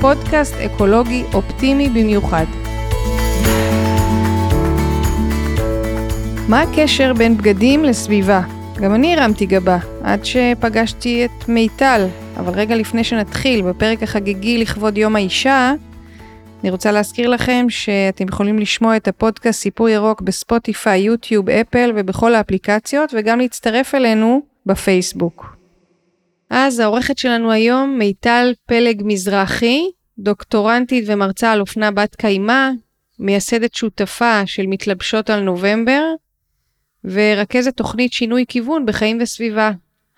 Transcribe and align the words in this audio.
פודקאסט 0.00 0.54
אקולוגי 0.54 1.24
אופטימי 1.34 1.88
במיוחד. 1.88 2.44
מה 6.48 6.62
הקשר 6.62 7.12
בין 7.12 7.36
בגדים 7.36 7.84
לסביבה? 7.84 8.40
גם 8.80 8.94
אני 8.94 9.16
הרמתי 9.16 9.46
גבה, 9.46 9.78
עד 10.02 10.24
שפגשתי 10.24 11.24
את 11.24 11.48
מיטל. 11.48 12.06
אבל 12.36 12.52
רגע 12.52 12.76
לפני 12.76 13.04
שנתחיל, 13.04 13.62
בפרק 13.62 14.02
החגיגי 14.02 14.58
לכבוד 14.58 14.98
יום 14.98 15.16
האישה, 15.16 15.72
אני 16.62 16.70
רוצה 16.70 16.92
להזכיר 16.92 17.28
לכם 17.28 17.66
שאתם 17.68 18.24
יכולים 18.28 18.58
לשמוע 18.58 18.96
את 18.96 19.08
הפודקאסט 19.08 19.60
סיפור 19.60 19.88
ירוק 19.88 20.20
בספוטיפיי, 20.20 21.00
יוטיוב, 21.00 21.50
אפל 21.50 21.92
ובכל 21.96 22.34
האפליקציות, 22.34 23.14
וגם 23.16 23.38
להצטרף 23.38 23.94
אלינו 23.94 24.42
בפייסבוק. 24.66 25.53
אז 26.50 26.80
העורכת 26.80 27.18
שלנו 27.18 27.52
היום, 27.52 27.98
מיטל 27.98 28.52
פלג 28.66 29.02
מזרחי, 29.04 29.90
דוקטורנטית 30.18 31.04
ומרצה 31.06 31.52
על 31.52 31.60
אופנה 31.60 31.90
בת 31.90 32.14
קיימא, 32.14 32.70
מייסדת 33.18 33.74
שותפה 33.74 34.46
של 34.46 34.66
מתלבשות 34.66 35.30
על 35.30 35.40
נובמבר, 35.40 36.02
ורכזת 37.04 37.76
תוכנית 37.76 38.12
שינוי 38.12 38.44
כיוון 38.48 38.86
בחיים 38.86 39.18
וסביבה. 39.20 39.70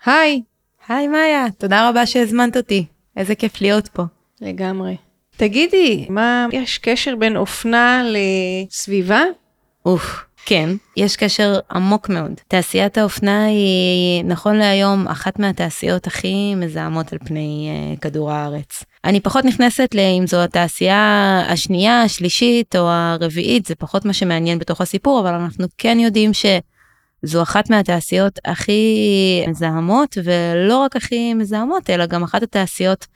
היי! 0.05 0.41
היי 0.87 1.07
מאיה, 1.07 1.45
תודה 1.57 1.89
רבה 1.89 2.05
שהזמנת 2.05 2.57
אותי. 2.57 2.85
איזה 3.17 3.35
כיף 3.35 3.61
להיות 3.61 3.87
פה. 3.87 4.03
לגמרי. 4.41 4.97
תגידי, 5.37 6.05
מה, 6.09 6.47
יש 6.51 6.77
קשר 6.77 7.15
בין 7.15 7.37
אופנה 7.37 8.03
לסביבה? 8.05 9.23
אוף, 9.85 10.25
כן, 10.49 10.69
יש 10.97 11.15
קשר 11.15 11.59
עמוק 11.71 12.09
מאוד. 12.09 12.31
תעשיית 12.47 12.97
האופנה 12.97 13.45
היא, 13.45 14.23
נכון 14.25 14.55
להיום, 14.55 15.07
אחת 15.07 15.39
מהתעשיות 15.39 16.07
הכי 16.07 16.55
מזהמות 16.55 17.13
על 17.13 17.19
פני 17.25 17.69
uh, 17.95 17.99
כדור 17.99 18.31
הארץ. 18.31 18.83
אני 19.03 19.19
פחות 19.19 19.45
נכנסת 19.45 19.95
לאם 19.95 20.27
זו 20.27 20.43
התעשייה 20.43 21.41
השנייה, 21.49 22.01
השלישית 22.01 22.75
או 22.75 22.89
הרביעית, 22.89 23.65
זה 23.65 23.75
פחות 23.75 24.05
מה 24.05 24.13
שמעניין 24.13 24.59
בתוך 24.59 24.81
הסיפור, 24.81 25.19
אבל 25.19 25.33
אנחנו 25.33 25.67
כן 25.77 25.97
יודעים 25.99 26.33
ש... 26.33 26.45
זו 27.23 27.41
אחת 27.41 27.69
מהתעשיות 27.69 28.39
הכי 28.45 29.45
מזהמות, 29.47 30.17
ולא 30.23 30.77
רק 30.77 30.95
הכי 30.95 31.33
מזהמות, 31.33 31.89
אלא 31.89 32.05
גם 32.05 32.23
אחת 32.23 32.43
התעשיות 32.43 33.07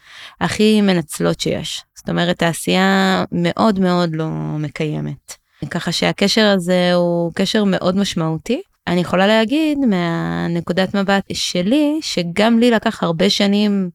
הכי 0.41 0.81
מנצלות 0.81 1.39
שיש. 1.39 1.83
זאת 1.95 2.09
אומרת, 2.09 2.37
תעשייה 2.37 3.23
מאוד 3.31 3.79
מאוד 3.79 4.09
לא 4.15 4.27
מקיימת. 4.59 5.40
ככה 5.69 5.91
שהקשר 5.91 6.45
הזה 6.45 6.93
הוא 6.93 7.31
קשר 7.35 7.63
מאוד 7.63 7.97
משמעותי. 7.97 8.61
אני 8.87 9.01
יכולה 9.01 9.27
להגיד 9.27 9.77
מהנקודת 9.77 10.95
מבט 10.95 11.23
שלי, 11.33 11.99
שגם 12.01 12.59
לי 12.59 12.71
לקח 12.71 13.03
הרבה 13.03 13.29
שנים 13.29 13.89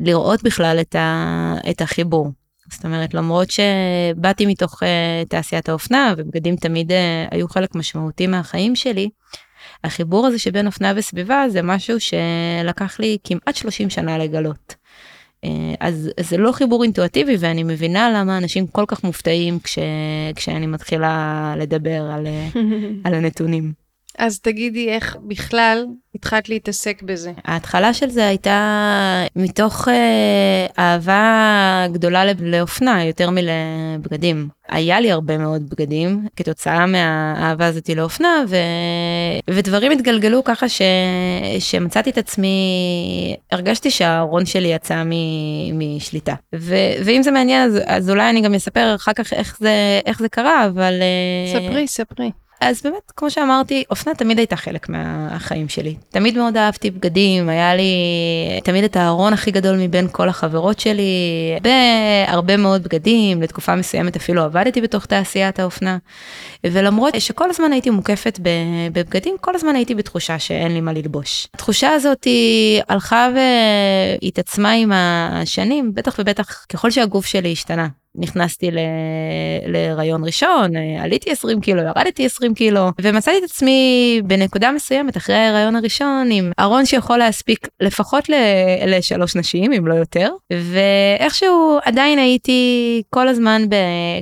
לראות 0.00 0.42
בכלל 0.42 0.78
את, 0.80 0.94
ה, 0.94 1.54
את 1.70 1.80
החיבור. 1.80 2.30
זאת 2.72 2.84
אומרת, 2.84 3.14
למרות 3.14 3.48
שבאתי 3.50 4.46
מתוך 4.46 4.82
uh, 4.82 4.86
תעשיית 5.28 5.68
האופנה, 5.68 6.14
ובגדים 6.16 6.56
תמיד 6.56 6.90
uh, 6.90 6.94
היו 7.30 7.48
חלק 7.48 7.74
משמעותי 7.74 8.26
מהחיים 8.26 8.76
שלי, 8.76 9.08
החיבור 9.84 10.26
הזה 10.26 10.38
שבין 10.38 10.66
אופנה 10.66 10.92
וסביבה 10.96 11.44
זה 11.48 11.62
משהו 11.62 11.96
שלקח 12.00 13.00
לי 13.00 13.18
כמעט 13.24 13.56
30 13.56 13.90
שנה 13.90 14.18
לגלות. 14.18 14.74
Uh, 15.44 15.48
אז 15.80 16.10
זה 16.20 16.36
לא 16.36 16.52
חיבור 16.52 16.82
אינטואטיבי 16.82 17.36
ואני 17.38 17.62
מבינה 17.62 18.10
למה 18.16 18.38
אנשים 18.38 18.66
כל 18.66 18.84
כך 18.88 19.04
מופתעים 19.04 19.60
כש, 19.60 19.78
כשאני 20.36 20.66
מתחילה 20.66 21.54
לדבר 21.58 22.02
על, 22.02 22.26
על 23.04 23.14
הנתונים. 23.14 23.81
אז 24.18 24.40
תגידי 24.40 24.88
איך 24.88 25.16
בכלל 25.28 25.86
התחלת 26.14 26.48
להתעסק 26.48 27.02
בזה. 27.02 27.32
ההתחלה 27.44 27.94
של 27.94 28.10
זה 28.10 28.26
הייתה 28.26 29.24
מתוך 29.36 29.88
אה, 29.88 30.66
אהבה 30.78 31.86
גדולה 31.92 32.24
לאופנה 32.40 33.04
יותר 33.04 33.30
מלבגדים. 33.30 34.48
היה 34.68 35.00
לי 35.00 35.12
הרבה 35.12 35.38
מאוד 35.38 35.70
בגדים 35.70 36.26
כתוצאה 36.36 36.86
מהאהבה 36.86 37.66
הזאת 37.66 37.88
לאופנה 37.88 38.44
ו... 38.48 38.56
ודברים 39.50 39.92
התגלגלו 39.92 40.44
ככה 40.44 40.68
ש... 40.68 40.82
שמצאתי 41.58 42.10
את 42.10 42.18
עצמי, 42.18 42.56
הרגשתי 43.52 43.90
שהארון 43.90 44.46
שלי 44.46 44.68
יצא 44.68 45.02
מ... 45.04 45.10
משליטה. 45.78 46.34
ו... 46.54 46.74
ואם 47.04 47.22
זה 47.22 47.30
מעניין 47.30 47.62
אז, 47.62 47.78
אז 47.86 48.10
אולי 48.10 48.30
אני 48.30 48.40
גם 48.40 48.54
אספר 48.54 48.94
אחר 48.94 49.12
כך 49.12 49.32
איך 49.32 49.56
זה, 49.60 50.00
איך 50.06 50.18
זה 50.18 50.28
קרה, 50.28 50.66
אבל... 50.66 50.94
אה, 51.02 51.60
ספרי, 51.60 51.88
ספרי. 51.88 52.30
אז 52.62 52.82
באמת, 52.84 53.12
כמו 53.16 53.30
שאמרתי, 53.30 53.84
אופנה 53.90 54.14
תמיד 54.14 54.38
הייתה 54.38 54.56
חלק 54.56 54.88
מהחיים 54.88 55.68
שלי. 55.68 55.94
תמיד 56.10 56.38
מאוד 56.38 56.56
אהבתי 56.56 56.90
בגדים, 56.90 57.48
היה 57.48 57.74
לי 57.74 57.92
תמיד 58.64 58.84
את 58.84 58.96
הארון 58.96 59.32
הכי 59.32 59.50
גדול 59.50 59.76
מבין 59.76 60.08
כל 60.12 60.28
החברות 60.28 60.80
שלי, 60.80 61.02
הרבה 62.26 62.56
מאוד 62.56 62.82
בגדים, 62.82 63.42
לתקופה 63.42 63.74
מסוימת 63.74 64.16
אפילו 64.16 64.42
עבדתי 64.42 64.80
בתוך 64.80 65.06
תעשיית 65.06 65.58
האופנה. 65.58 65.98
ולמרות 66.64 67.14
שכל 67.18 67.50
הזמן 67.50 67.72
הייתי 67.72 67.90
מוקפת 67.90 68.38
בבגדים, 68.92 69.36
כל 69.40 69.54
הזמן 69.54 69.76
הייתי 69.76 69.94
בתחושה 69.94 70.38
שאין 70.38 70.72
לי 70.72 70.80
מה 70.80 70.92
ללבוש. 70.92 71.48
התחושה 71.54 71.90
הזאת 71.90 72.26
הלכה 72.88 73.28
והתעצמה 74.22 74.70
עם 74.70 74.92
השנים, 74.94 75.94
בטח 75.94 76.16
ובטח 76.18 76.66
ככל 76.68 76.90
שהגוף 76.90 77.26
שלי 77.26 77.52
השתנה. 77.52 77.88
נכנסתי 78.16 78.70
להיריון 79.66 80.24
ראשון, 80.24 80.76
עליתי 81.00 81.30
20 81.30 81.60
קילו, 81.60 81.82
ירדתי 81.82 82.26
20 82.26 82.54
קילו, 82.54 82.88
ומצאתי 83.00 83.38
את 83.38 83.42
עצמי 83.42 84.20
בנקודה 84.24 84.72
מסוימת 84.72 85.16
אחרי 85.16 85.36
ההיריון 85.36 85.76
הראשון 85.76 86.28
עם 86.32 86.52
ארון 86.58 86.86
שיכול 86.86 87.18
להספיק 87.18 87.68
לפחות 87.80 88.30
לשלוש 88.86 89.36
נשים, 89.36 89.72
אם 89.72 89.86
לא 89.86 89.94
יותר, 89.94 90.30
ואיכשהו 90.52 91.78
עדיין 91.84 92.18
הייתי 92.18 93.02
כל 93.10 93.28
הזמן 93.28 93.68
ב, 93.68 93.74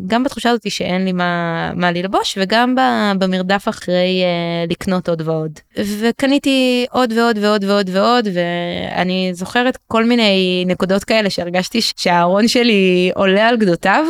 גם 0.06 0.24
בתחושה 0.24 0.50
הזאת 0.50 0.70
שאין 0.70 1.04
לי 1.04 1.12
מה, 1.12 1.72
מה 1.74 1.92
ללבוש, 1.92 2.38
וגם 2.40 2.74
במרדף 3.18 3.68
אחרי 3.68 4.22
uh, 4.22 4.70
לקנות 4.70 5.08
עוד 5.08 5.22
ועוד. 5.24 5.58
וקניתי 6.00 6.86
עוד 6.90 7.12
ועוד 7.12 7.38
ועוד 7.38 7.64
ועוד 7.64 7.90
ועוד, 7.92 8.28
ואני 8.34 9.30
זוכרת 9.34 9.78
כל 9.88 10.04
מיני 10.04 10.64
נקודות 10.66 11.04
כאלה 11.04 11.30
שהרגשתי 11.30 11.80
שהארון 11.96 12.48
שלי 12.48 13.10
עולה 13.14 13.48
על 13.48 13.56
גדות. 13.56 13.79
מידותיו, 13.86 14.04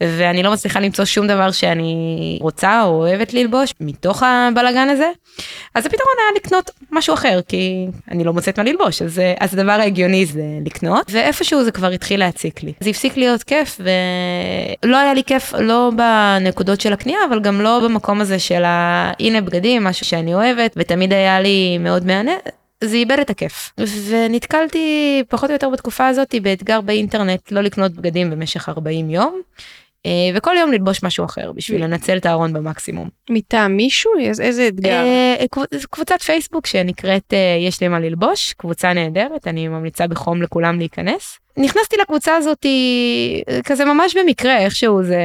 ואני 0.00 0.42
לא 0.42 0.52
מצליחה 0.52 0.80
למצוא 0.80 1.04
שום 1.04 1.26
דבר 1.26 1.50
שאני 1.50 2.38
רוצה 2.40 2.82
או 2.82 2.88
אוהבת 2.88 3.34
ללבוש 3.34 3.74
מתוך 3.80 4.22
הבלגן 4.22 4.88
הזה. 4.88 5.10
אז 5.74 5.86
הפתרון 5.86 6.14
היה 6.18 6.40
לקנות 6.40 6.70
משהו 6.92 7.14
אחר, 7.14 7.40
כי 7.48 7.86
אני 8.10 8.24
לא 8.24 8.32
מוצאת 8.32 8.58
מה 8.58 8.64
ללבוש, 8.64 9.02
אז, 9.02 9.20
אז 9.40 9.54
הדבר 9.54 9.72
ההגיוני 9.72 10.26
זה 10.26 10.42
לקנות, 10.66 11.10
ואיפשהו 11.10 11.64
זה 11.64 11.70
כבר 11.70 11.88
התחיל 11.88 12.20
להציק 12.20 12.62
לי. 12.62 12.72
זה 12.80 12.90
הפסיק 12.90 13.16
להיות 13.16 13.42
כיף, 13.42 13.80
ולא 13.80 14.96
היה 14.96 15.14
לי 15.14 15.24
כיף 15.24 15.54
לא 15.54 15.90
בנקודות 15.96 16.80
של 16.80 16.92
הקנייה, 16.92 17.18
אבל 17.28 17.40
גם 17.40 17.60
לא 17.60 17.80
במקום 17.84 18.20
הזה 18.20 18.38
של 18.38 18.64
ה... 18.64 19.12
הנה 19.20 19.40
בגדים, 19.40 19.84
משהו 19.84 20.06
שאני 20.06 20.34
אוהבת, 20.34 20.74
ותמיד 20.76 21.12
היה 21.12 21.40
לי 21.40 21.78
מאוד 21.78 22.06
מהנה. 22.06 22.32
זה 22.84 22.96
איבד 22.96 23.18
את 23.20 23.30
הכיף. 23.30 23.72
ונתקלתי 24.08 25.22
פחות 25.28 25.50
או 25.50 25.54
יותר 25.54 25.68
בתקופה 25.68 26.06
הזאת 26.06 26.34
באתגר 26.42 26.80
באינטרנט 26.80 27.52
לא 27.52 27.60
לקנות 27.60 27.92
בגדים 27.92 28.30
במשך 28.30 28.68
40 28.68 29.10
יום. 29.10 29.40
אה, 30.08 30.36
וכל 30.38 30.54
יום 30.60 30.72
ללבוש 30.72 31.02
משהו 31.02 31.24
אחר 31.24 31.52
בשביל 31.52 31.84
לנצל 31.84 32.16
את 32.16 32.26
הארון 32.26 32.52
במקסימום. 32.52 33.08
מטעם 33.30 33.76
מישהו? 33.76 34.12
איזה 34.40 34.68
אתגר? 34.68 35.04
אה, 35.04 35.44
קבוצת 35.90 36.22
פייסבוק 36.22 36.66
שנקראת 36.66 37.34
אה, 37.34 37.56
יש 37.60 37.80
לי 37.80 37.88
מה 37.88 38.00
ללבוש, 38.00 38.52
קבוצה 38.52 38.92
נהדרת, 38.92 39.46
אני 39.46 39.68
ממליצה 39.68 40.06
בחום 40.06 40.42
לכולם 40.42 40.78
להיכנס. 40.78 41.38
נכנסתי 41.56 41.96
לקבוצה 42.00 42.36
הזאת 42.36 42.66
כזה 43.64 43.84
ממש 43.84 44.16
במקרה 44.16 44.58
איכשהו 44.58 45.02
זה 45.02 45.20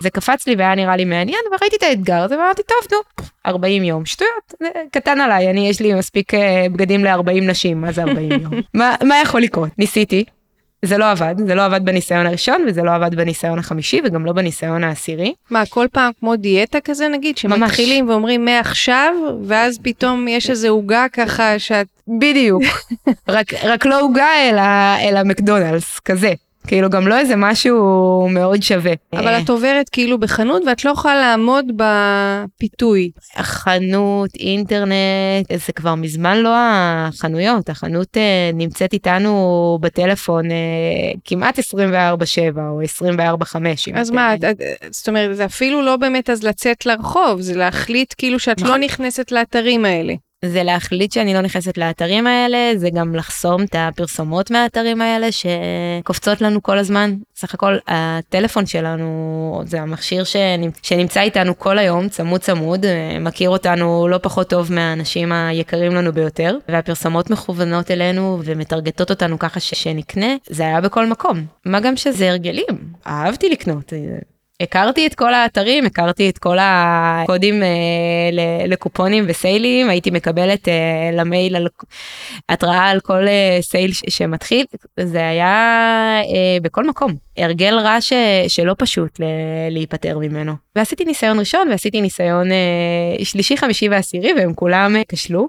זה 0.00 0.10
קפץ 0.10 0.46
לי 0.46 0.54
והיה 0.58 0.74
נראה 0.74 0.96
לי 0.96 1.04
מעניין 1.04 1.38
וראיתי 1.52 1.76
את 1.76 1.82
האתגר 1.82 2.22
הזה 2.22 2.38
ואמרתי 2.38 2.62
טוב 2.62 2.78
נו 2.92 3.24
40 3.46 3.84
יום 3.84 4.06
שטויות 4.06 4.54
קטן 4.92 5.20
עליי 5.20 5.50
אני 5.50 5.68
יש 5.68 5.80
לי 5.80 5.94
מספיק 5.94 6.32
בגדים 6.72 7.04
ל-40 7.04 7.40
נשים 7.42 7.80
מה 7.80 7.92
זה 7.92 8.02
40 8.02 8.30
יום 8.32 8.52
מה, 8.74 8.94
מה 9.04 9.20
יכול 9.22 9.40
לקרות 9.40 9.70
ניסיתי 9.78 10.24
זה 10.84 10.98
לא 10.98 11.10
עבד, 11.10 11.34
זה 11.46 11.54
לא 11.54 11.64
עבד 11.64 11.84
בניסיון 11.84 12.26
הראשון 12.26 12.64
וזה 12.68 12.82
לא 12.82 12.94
עבד 12.94 13.14
בניסיון 13.14 13.58
החמישי 13.58 14.00
וגם 14.04 14.26
לא 14.26 14.32
בניסיון 14.32 14.84
העשירי. 14.84 15.34
מה, 15.50 15.62
כל 15.66 15.86
פעם 15.92 16.12
כמו 16.20 16.36
דיאטה 16.36 16.80
כזה 16.80 17.08
נגיד, 17.08 17.38
שמתחילים 17.38 18.04
ממש. 18.04 18.12
ואומרים 18.12 18.44
מעכשיו, 18.44 19.14
ואז 19.46 19.78
פתאום 19.82 20.28
יש 20.28 20.50
איזה 20.50 20.68
עוגה 20.68 21.06
ככה 21.12 21.58
שאת... 21.58 21.86
בדיוק, 22.20 22.62
רק, 23.28 23.46
רק 23.64 23.86
לא 23.86 24.00
עוגה 24.00 24.28
אלא, 24.50 24.62
אלא 25.08 25.22
מקדונלדס, 25.22 25.98
כזה. 25.98 26.32
כאילו 26.66 26.90
גם 26.90 27.08
לא 27.08 27.18
איזה 27.18 27.36
משהו 27.36 28.28
מאוד 28.30 28.62
שווה. 28.62 28.92
אבל 29.12 29.38
את 29.42 29.48
עוברת 29.48 29.88
כאילו 29.88 30.18
בחנות 30.18 30.62
ואת 30.66 30.84
לא 30.84 30.90
יכולה 30.90 31.20
לעמוד 31.20 31.64
בפיתוי. 31.76 33.10
חנות, 33.36 34.30
אינטרנט, 34.34 35.52
זה 35.66 35.72
כבר 35.72 35.94
מזמן 35.94 36.36
לא 36.36 36.54
החנויות, 36.56 37.68
החנות 37.68 38.16
אה, 38.16 38.50
נמצאת 38.54 38.92
איתנו 38.92 39.78
בטלפון 39.80 40.50
אה, 40.50 40.56
כמעט 41.24 41.58
24/7 41.58 41.62
או 42.58 42.82
24/5. 42.82 43.56
אז 43.94 44.10
מה, 44.10 44.34
את, 44.34 44.44
את, 44.44 44.60
זאת 44.90 45.08
אומרת, 45.08 45.36
זה 45.36 45.44
אפילו 45.44 45.82
לא 45.82 45.96
באמת 45.96 46.30
אז 46.30 46.42
לצאת 46.42 46.86
לרחוב, 46.86 47.40
זה 47.40 47.54
להחליט 47.56 48.14
כאילו 48.18 48.38
שאת 48.38 48.60
לא 48.60 48.68
נכון. 48.68 48.80
נכנסת 48.82 49.32
לאתרים 49.32 49.84
האלה. 49.84 50.14
זה 50.44 50.62
להחליט 50.62 51.12
שאני 51.12 51.34
לא 51.34 51.40
נכנסת 51.40 51.78
לאתרים 51.78 52.26
האלה, 52.26 52.72
זה 52.76 52.90
גם 52.90 53.14
לחסום 53.14 53.62
את 53.62 53.74
הפרסומות 53.78 54.50
מהאתרים 54.50 55.02
האלה 55.02 55.28
שקופצות 55.32 56.40
לנו 56.40 56.62
כל 56.62 56.78
הזמן. 56.78 57.14
סך 57.36 57.54
הכל 57.54 57.76
הטלפון 57.86 58.66
שלנו 58.66 59.62
זה 59.66 59.80
המכשיר 59.80 60.24
שנמצ... 60.24 60.78
שנמצא 60.82 61.20
איתנו 61.20 61.58
כל 61.58 61.78
היום, 61.78 62.08
צמוד 62.08 62.40
צמוד, 62.40 62.84
אה, 62.84 63.18
מכיר 63.20 63.50
אותנו 63.50 64.08
לא 64.08 64.18
פחות 64.22 64.50
טוב 64.50 64.72
מהאנשים 64.72 65.32
היקרים 65.32 65.94
לנו 65.94 66.12
ביותר, 66.12 66.56
והפרסומות 66.68 67.30
מכוונות 67.30 67.90
אלינו 67.90 68.40
ומטרגטות 68.44 69.10
אותנו 69.10 69.38
ככה. 69.38 69.60
שנקנה, 69.60 70.26
זה 70.46 70.62
היה 70.62 70.80
בכל 70.80 71.06
מקום. 71.06 71.44
מה 71.64 71.80
גם 71.80 71.96
שזה 71.96 72.30
הרגלים, 72.30 72.92
אהבתי 73.06 73.48
לקנות. 73.48 73.92
הכרתי 74.62 75.06
את 75.06 75.14
כל 75.14 75.34
האתרים, 75.34 75.86
הכרתי 75.86 76.28
את 76.30 76.38
כל 76.38 76.56
הקודים 76.60 77.62
אה, 77.62 77.68
לקופונים 78.66 79.24
וסיילים, 79.28 79.90
הייתי 79.90 80.10
מקבלת 80.10 80.68
אה, 80.68 80.74
למייל 81.12 81.56
על 81.56 81.66
התראה 82.48 82.84
על 82.90 83.00
כל 83.00 83.28
אה, 83.28 83.58
סייל 83.60 83.92
ש- 83.92 84.02
שמתחיל, 84.08 84.66
זה 85.00 85.28
היה 85.28 85.46
אה, 86.24 86.60
בכל 86.62 86.86
מקום. 86.86 87.14
הרגל 87.36 87.74
רע 87.78 88.00
ש- 88.00 88.12
שלא 88.48 88.74
פשוט 88.78 89.20
ל- 89.20 89.24
להיפטר 89.70 90.18
ממנו. 90.18 90.52
ועשיתי 90.76 91.04
ניסיון 91.04 91.38
ראשון 91.38 91.68
ועשיתי 91.68 92.00
ניסיון 92.00 92.52
אה, 92.52 93.24
שלישי, 93.24 93.56
חמישי 93.56 93.88
ועשירי, 93.88 94.32
והם 94.36 94.54
כולם 94.54 94.96
אה, 94.96 95.02
כשלו. 95.08 95.48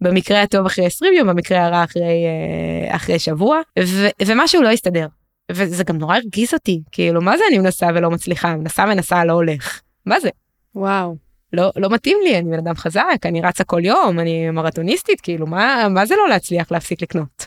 במקרה 0.00 0.42
הטוב 0.42 0.66
אחרי 0.66 0.86
20 0.86 1.14
יום, 1.14 1.28
במקרה 1.28 1.64
הרע 1.66 1.84
אחרי, 1.84 2.02
אה, 2.02 2.96
אחרי 2.96 3.18
שבוע, 3.18 3.60
ו- 3.78 4.08
ומשהו 4.26 4.62
לא 4.62 4.68
הסתדר. 4.68 5.06
וזה 5.52 5.84
גם 5.84 5.98
נורא 5.98 6.16
הרגיז 6.16 6.54
אותי, 6.54 6.82
כאילו, 6.92 7.20
מה 7.20 7.38
זה 7.38 7.44
אני 7.48 7.58
מנסה 7.58 7.86
ולא 7.94 8.10
מצליחה? 8.10 8.56
מנסה 8.56 8.86
מנסה 8.86 9.24
לא 9.24 9.32
הולך. 9.32 9.80
מה 10.06 10.20
זה? 10.20 10.28
וואו. 10.74 11.16
לא, 11.52 11.70
לא 11.76 11.90
מתאים 11.90 12.18
לי, 12.24 12.38
אני 12.38 12.50
בן 12.50 12.58
אדם 12.58 12.74
חזק, 12.74 13.18
אני 13.24 13.40
רצה 13.40 13.64
כל 13.64 13.84
יום, 13.84 14.20
אני 14.20 14.50
מרתוניסטית, 14.50 15.20
כאילו, 15.20 15.46
מה, 15.46 15.86
מה 15.90 16.06
זה 16.06 16.16
לא 16.16 16.28
להצליח 16.28 16.72
להפסיק 16.72 17.02
לקנות? 17.02 17.46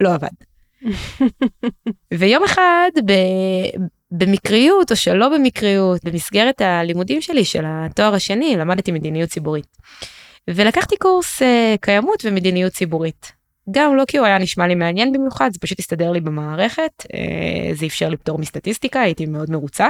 לא 0.00 0.14
עבד. 0.14 0.28
ויום 2.18 2.44
אחד, 2.44 2.90
ב, 3.06 3.12
במקריות 4.10 4.90
או 4.90 4.96
שלא 4.96 5.28
במקריות, 5.28 6.04
במסגרת 6.04 6.60
הלימודים 6.60 7.20
שלי 7.20 7.44
של 7.44 7.64
התואר 7.66 8.14
השני, 8.14 8.56
למדתי 8.56 8.92
מדיניות 8.92 9.30
ציבורית. 9.30 9.66
ולקחתי 10.50 10.96
קורס 10.96 11.42
uh, 11.42 11.44
קיימות 11.80 12.22
ומדיניות 12.24 12.72
ציבורית. 12.72 13.32
גם 13.70 13.96
לא 13.96 14.04
כי 14.08 14.18
הוא 14.18 14.26
היה 14.26 14.38
נשמע 14.38 14.66
לי 14.66 14.74
מעניין 14.74 15.12
במיוחד, 15.12 15.50
זה 15.52 15.58
פשוט 15.58 15.78
הסתדר 15.78 16.10
לי 16.10 16.20
במערכת, 16.20 16.92
uh, 17.02 17.08
זה 17.74 17.86
אפשר 17.86 18.08
לי 18.08 18.16
פטור 18.16 18.38
מסטטיסטיקה, 18.38 19.00
הייתי 19.00 19.26
מאוד 19.26 19.50
מרוצה. 19.50 19.88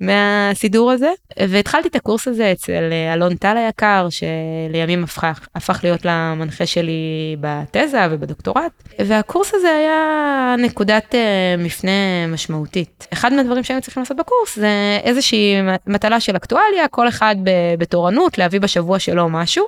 מהסידור 0.00 0.90
הזה 0.90 1.10
והתחלתי 1.48 1.88
את 1.88 1.96
הקורס 1.96 2.28
הזה 2.28 2.52
אצל 2.52 2.88
אה, 2.92 3.14
אלון 3.14 3.36
טל 3.36 3.56
היקר 3.56 4.08
שלימים 4.10 5.04
הפך, 5.04 5.48
הפך 5.54 5.80
להיות 5.82 6.04
למנחה 6.04 6.66
שלי 6.66 7.36
בתזה 7.40 8.06
ובדוקטורט 8.10 8.72
והקורס 8.98 9.50
הזה 9.54 9.68
היה 9.68 10.54
נקודת 10.58 11.14
uh, 11.14 11.60
מפנה 11.60 12.26
משמעותית. 12.28 13.06
אחד 13.12 13.32
מהדברים 13.32 13.64
שהיינו 13.64 13.82
צריכים 13.82 14.02
לעשות 14.02 14.16
בקורס 14.16 14.56
זה 14.56 14.98
איזושהי 15.02 15.54
מטלה 15.86 16.20
של 16.20 16.36
אקטואליה 16.36 16.88
כל 16.90 17.08
אחד 17.08 17.36
בתורנות 17.78 18.38
להביא 18.38 18.60
בשבוע 18.60 18.98
שלו 18.98 19.28
משהו 19.28 19.66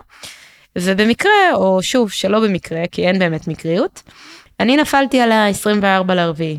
ובמקרה 0.78 1.54
או 1.54 1.82
שוב 1.82 2.10
שלא 2.10 2.40
במקרה 2.40 2.80
כי 2.92 3.06
אין 3.06 3.18
באמת 3.18 3.48
מקריות 3.48 4.02
אני 4.60 4.76
נפלתי 4.76 5.20
על 5.20 5.32
ה-24 5.32 6.12
לרביעי. 6.12 6.58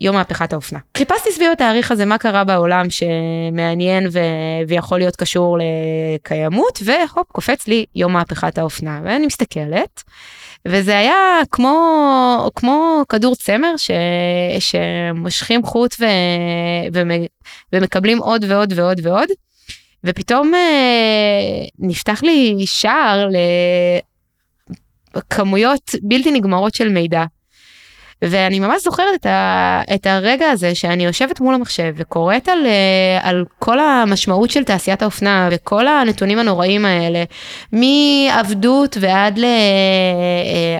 יום 0.00 0.16
מהפכת 0.16 0.52
האופנה. 0.52 0.78
חיפשתי 0.96 1.32
סביב 1.32 1.52
התאריך 1.52 1.90
הזה 1.90 2.04
מה 2.04 2.18
קרה 2.18 2.44
בעולם 2.44 2.86
שמעניין 2.90 4.06
ו... 4.12 4.18
ויכול 4.68 4.98
להיות 4.98 5.16
קשור 5.16 5.58
לקיימות, 6.18 6.78
והופ, 6.84 7.26
קופץ 7.32 7.66
לי 7.68 7.84
יום 7.94 8.12
מהפכת 8.12 8.58
האופנה, 8.58 9.00
ואני 9.04 9.26
מסתכלת, 9.26 10.02
וזה 10.68 10.98
היה 10.98 11.40
כמו, 11.50 12.50
כמו 12.54 13.02
כדור 13.08 13.36
צמר 13.36 13.76
ש... 13.76 13.90
שמושכים 14.58 15.62
חוט 15.62 15.94
ו... 16.00 16.04
ומקבלים 17.72 18.18
עוד 18.18 18.44
ועוד 18.48 18.72
ועוד 18.76 19.00
ועוד, 19.02 19.28
ופתאום 20.06 20.54
אה, 20.54 21.64
נפתח 21.78 22.22
לי 22.22 22.64
שער 22.66 23.28
לכמויות 25.16 25.94
בלתי 26.02 26.30
נגמרות 26.30 26.74
של 26.74 26.88
מידע. 26.88 27.24
ואני 28.22 28.60
ממש 28.60 28.82
זוכרת 28.82 29.14
את, 29.20 29.26
ה, 29.26 29.82
את 29.94 30.06
הרגע 30.06 30.50
הזה 30.50 30.74
שאני 30.74 31.04
יושבת 31.04 31.40
מול 31.40 31.54
המחשב 31.54 31.94
וקוראת 31.96 32.48
על, 32.48 32.66
על 33.20 33.44
כל 33.58 33.78
המשמעות 33.78 34.50
של 34.50 34.64
תעשיית 34.64 35.02
האופנה 35.02 35.48
וכל 35.52 35.86
הנתונים 35.86 36.38
הנוראים 36.38 36.84
האלה, 36.84 37.24
מעבדות 37.72 38.96
ועד 39.00 39.38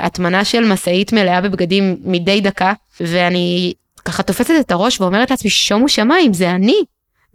להטמנה 0.03 0.45
של 0.45 0.65
משאית 0.65 1.13
מלאה 1.13 1.41
בבגדים 1.41 1.97
מדי 2.05 2.41
דקה, 2.41 2.73
ואני 3.01 3.73
ככה 4.05 4.23
תופסת 4.23 4.55
את 4.61 4.71
הראש 4.71 5.01
ואומרת 5.01 5.31
לעצמי, 5.31 5.51
שומו 5.51 5.89
שמיים, 5.89 6.33
זה 6.33 6.51
אני. 6.51 6.81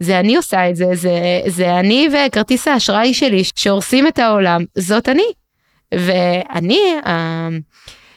זה 0.02 0.20
אני 0.20 0.36
עושה 0.36 0.70
את 0.70 0.76
זה, 0.76 0.86
זה, 0.92 1.40
זה 1.46 1.78
אני 1.78 2.08
וכרטיס 2.12 2.68
האשראי 2.68 3.14
שלי 3.14 3.42
שהורסים 3.56 4.06
את 4.06 4.18
העולם, 4.18 4.64
זאת 4.78 5.08
אני. 5.08 5.32
ואני, 5.94 6.80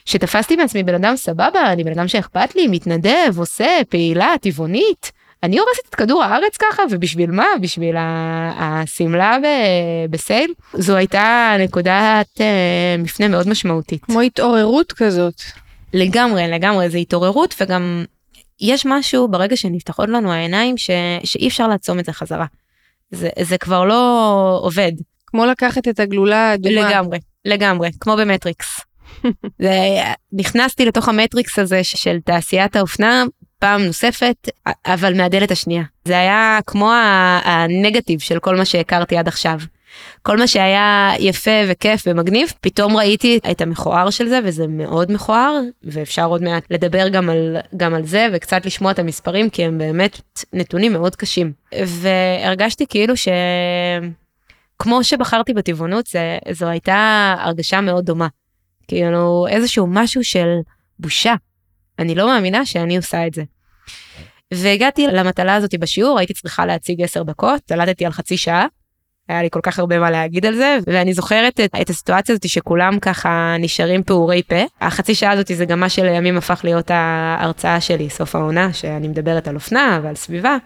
שתפסתי 0.04 0.56
מעצמי 0.56 0.82
בן 0.82 0.94
אדם 0.94 1.16
סבבה, 1.16 1.72
אני 1.72 1.84
בן 1.84 1.92
אדם 1.92 2.08
שאכפת 2.08 2.56
לי, 2.56 2.66
מתנדב, 2.66 3.38
עושה, 3.38 3.78
פעילה, 3.88 4.34
טבעונית. 4.40 5.12
אני 5.42 5.58
הורסת 5.58 5.88
את 5.88 5.94
כדור 5.94 6.24
הארץ 6.24 6.56
ככה, 6.56 6.82
ובשביל 6.90 7.30
מה? 7.30 7.46
בשביל 7.60 7.96
השמלה 8.58 9.36
בסייל? 10.10 10.52
זו 10.74 10.96
הייתה 10.96 11.56
נקודת 11.58 12.40
אה, 12.40 12.96
מפנה 12.98 13.28
מאוד 13.28 13.48
משמעותית. 13.48 14.04
כמו 14.04 14.20
התעוררות 14.20 14.92
כזאת. 14.92 15.34
לגמרי, 15.94 16.48
לגמרי, 16.48 16.90
זה 16.90 16.98
התעוררות, 16.98 17.54
וגם 17.60 18.04
יש 18.60 18.86
משהו 18.86 19.28
ברגע 19.28 19.56
שנפתחות 19.56 20.08
לנו 20.08 20.32
העיניים 20.32 20.76
ש... 20.76 20.90
שאי 21.24 21.48
אפשר 21.48 21.68
לעצום 21.68 21.98
את 21.98 22.04
זה 22.04 22.12
חזרה. 22.12 22.46
זה, 23.10 23.28
זה 23.40 23.58
כבר 23.58 23.84
לא 23.84 24.58
עובד. 24.62 24.92
כמו 25.26 25.46
לקחת 25.46 25.88
את 25.88 26.00
הגלולה 26.00 26.50
האדומה. 26.50 26.88
לגמרי, 26.88 27.18
לגמרי, 27.44 27.90
כמו 28.00 28.16
במטריקס. 28.16 28.80
זה, 29.62 29.72
נכנסתי 30.32 30.84
לתוך 30.84 31.08
המטריקס 31.08 31.58
הזה 31.58 31.84
של 31.84 32.18
תעשיית 32.24 32.76
האופנה 32.76 33.24
פעם 33.58 33.82
נוספת, 33.82 34.48
אבל 34.86 35.16
מהדלת 35.16 35.50
השנייה. 35.50 35.82
זה 36.04 36.18
היה 36.18 36.58
כמו 36.66 36.92
הנגטיב 37.44 38.20
של 38.20 38.38
כל 38.38 38.56
מה 38.56 38.64
שהכרתי 38.64 39.16
עד 39.16 39.28
עכשיו. 39.28 39.58
כל 40.22 40.36
מה 40.36 40.46
שהיה 40.46 41.12
יפה 41.18 41.50
וכיף 41.68 42.02
ומגניב, 42.06 42.52
פתאום 42.60 42.96
ראיתי 42.96 43.38
את 43.50 43.60
המכוער 43.60 44.10
של 44.10 44.28
זה, 44.28 44.40
וזה 44.44 44.66
מאוד 44.66 45.12
מכוער, 45.12 45.60
ואפשר 45.82 46.24
עוד 46.24 46.42
מעט 46.42 46.62
לדבר 46.70 47.08
גם 47.08 47.30
על, 47.30 47.56
גם 47.76 47.94
על 47.94 48.06
זה, 48.06 48.28
וקצת 48.32 48.66
לשמוע 48.66 48.90
את 48.92 48.98
המספרים, 48.98 49.50
כי 49.50 49.64
הם 49.64 49.78
באמת 49.78 50.20
נתונים 50.52 50.92
מאוד 50.92 51.16
קשים. 51.16 51.52
והרגשתי 51.86 52.86
כאילו 52.86 53.16
ש... 53.16 53.28
כמו 54.78 55.04
שבחרתי 55.04 55.52
בטבעונות, 55.52 56.06
זה, 56.06 56.38
זו 56.52 56.66
הייתה 56.66 57.34
הרגשה 57.38 57.80
מאוד 57.80 58.04
דומה. 58.04 58.28
כאילו 58.88 59.46
איזשהו 59.50 59.86
משהו 59.86 60.24
של 60.24 60.48
בושה. 60.98 61.34
אני 61.98 62.14
לא 62.14 62.26
מאמינה 62.26 62.66
שאני 62.66 62.96
עושה 62.96 63.26
את 63.26 63.34
זה. 63.34 63.42
והגעתי 64.54 65.06
למטלה 65.06 65.54
הזאת 65.54 65.74
בשיעור, 65.74 66.18
הייתי 66.18 66.34
צריכה 66.34 66.66
להציג 66.66 67.02
10 67.02 67.22
דקות, 67.22 67.60
צלטתי 67.66 68.06
על 68.06 68.12
חצי 68.12 68.36
שעה. 68.36 68.66
היה 69.28 69.42
לי 69.42 69.48
כל 69.50 69.60
כך 69.62 69.78
הרבה 69.78 69.98
מה 69.98 70.10
להגיד 70.10 70.46
על 70.46 70.54
זה, 70.54 70.78
ואני 70.86 71.14
זוכרת 71.14 71.60
את, 71.60 71.74
את 71.80 71.90
הסיטואציה 71.90 72.32
הזאת 72.32 72.48
שכולם 72.48 72.98
ככה 72.98 73.56
נשארים 73.58 74.02
פעורי 74.02 74.42
פה. 74.42 74.56
החצי 74.80 75.14
שעה 75.14 75.32
הזאת 75.32 75.50
זה 75.54 75.64
גם 75.64 75.80
מה 75.80 75.88
שלימים 75.88 76.36
הפך 76.36 76.60
להיות 76.64 76.90
ההרצאה 76.90 77.80
שלי, 77.80 78.10
סוף 78.10 78.36
העונה, 78.36 78.72
שאני 78.72 79.08
מדברת 79.08 79.48
על 79.48 79.54
אופנה 79.54 80.00
ועל 80.02 80.14
סביבה, 80.14 80.56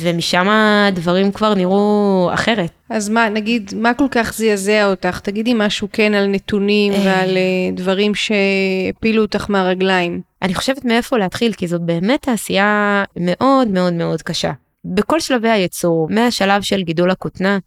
ומשם 0.00 0.48
הדברים 0.48 1.32
כבר 1.32 1.54
נראו 1.54 2.30
אחרת. 2.34 2.70
אז 2.90 3.08
מה, 3.08 3.28
נגיד, 3.28 3.72
מה 3.76 3.94
כל 3.94 4.06
כך 4.10 4.34
זעזע 4.34 4.86
אותך? 4.86 5.20
תגידי 5.20 5.52
משהו 5.56 5.88
כן 5.92 6.14
על 6.14 6.26
נתונים 6.26 6.92
ועל 7.04 7.38
דברים 7.72 8.12
שהפילו 8.14 9.22
אותך 9.22 9.46
מהרגליים. 9.48 10.20
אני 10.42 10.54
חושבת 10.54 10.84
מאיפה 10.84 11.18
להתחיל, 11.18 11.52
כי 11.52 11.68
זאת 11.68 11.80
באמת 11.80 12.22
תעשייה 12.22 13.04
מאוד 13.16 13.68
מאוד 13.68 13.92
מאוד 13.92 14.22
קשה. 14.22 14.52
בכל 14.84 15.20
שלבי 15.20 15.48
הייצור, 15.48 16.08
מהשלב 16.10 16.62
של 16.62 16.82
גידול 16.82 17.10
הכותנה, 17.10 17.54
אה, 17.54 17.58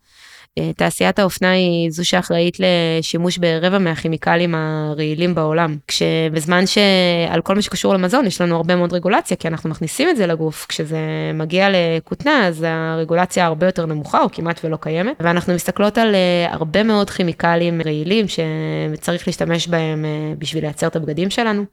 תעשיית 0.76 1.20
האופנה 1.20 1.52
היא 1.52 1.92
זו 1.92 2.08
שאחראית 2.08 2.58
לשימוש 2.60 3.38
ברבע 3.38 3.78
מהכימיקלים 3.78 4.56
הרעילים 4.56 5.36
בעולם, 5.36 5.76
כשבזמן 5.88 6.64
שעל 6.68 7.42
כל 7.42 7.56
מה 7.56 7.62
שקשור 7.62 7.94
למזון 7.94 8.26
יש 8.26 8.42
לנו 8.42 8.56
הרבה 8.56 8.76
מאוד 8.76 8.94
רגולציה, 8.94 9.38
כי 9.38 9.48
אנחנו 9.48 9.70
מכניסים 9.70 10.10
את 10.10 10.18
זה 10.18 10.28
לגוף, 10.28 10.66
כשזה 10.70 10.98
מגיע 11.34 11.68
לכותנה 11.72 12.48
אז 12.48 12.66
הרגולציה 12.68 13.46
הרבה 13.46 13.66
יותר 13.66 13.86
נמוכה 13.86 14.22
או 14.22 14.32
כמעט 14.32 14.62
ולא 14.64 14.78
קיימת, 14.82 15.16
ואנחנו 15.20 15.54
מסתכלות 15.54 15.98
על 15.98 16.16
אה, 16.16 16.54
הרבה 16.54 16.84
מאוד 16.84 17.10
כימיקלים 17.10 17.82
רעילים 17.86 18.26
שצריך 18.28 19.28
להשתמש 19.28 19.68
בהם 19.68 20.06
בשביל 20.38 20.64
לייצר 20.64 20.88
את 20.88 20.96
הבגדים 20.96 21.30
שלנו. 21.30 21.66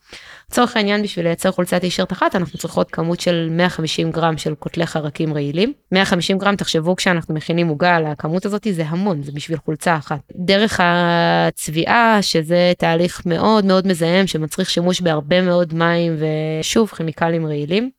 לצורך 0.51 0.77
העניין 0.77 1.03
בשביל 1.03 1.27
לייצר 1.27 1.51
חולצת 1.51 1.81
טישרט 1.81 2.13
אחת 2.13 2.37
אנחנו 2.37 2.59
צריכות 2.59 2.91
כמות 2.91 3.21
של 3.21 3.49
150 3.51 4.11
גרם 4.11 4.39
של 4.39 4.55
קוטלי 4.55 4.87
חרקים 4.87 5.35
רעילים. 5.35 5.73
150 5.93 6.39
גרם 6.39 6.57
תחשבו 6.57 6.97
כשאנחנו 6.97 7.35
מכינים 7.35 7.69
עוגה 7.69 7.97
על 7.97 8.07
הכמות 8.07 8.47
הזאת 8.47 8.67
זה 8.71 8.85
המון 8.87 9.23
זה 9.23 9.33
בשביל 9.33 9.59
חולצה 9.59 9.97
אחת. 9.97 10.21
דרך 10.37 10.81
הצביעה 10.83 12.19
שזה 12.23 12.73
תהליך 12.79 13.23
מאוד 13.27 13.65
מאוד 13.65 13.87
מזהם 13.87 14.27
שמצריך 14.27 14.71
שימוש 14.71 15.01
בהרבה 15.01 15.43
מאוד 15.43 15.75
מים 15.75 16.17
ושוב 16.61 16.89
כימיקלים 16.97 17.47
רעילים. 17.47 17.91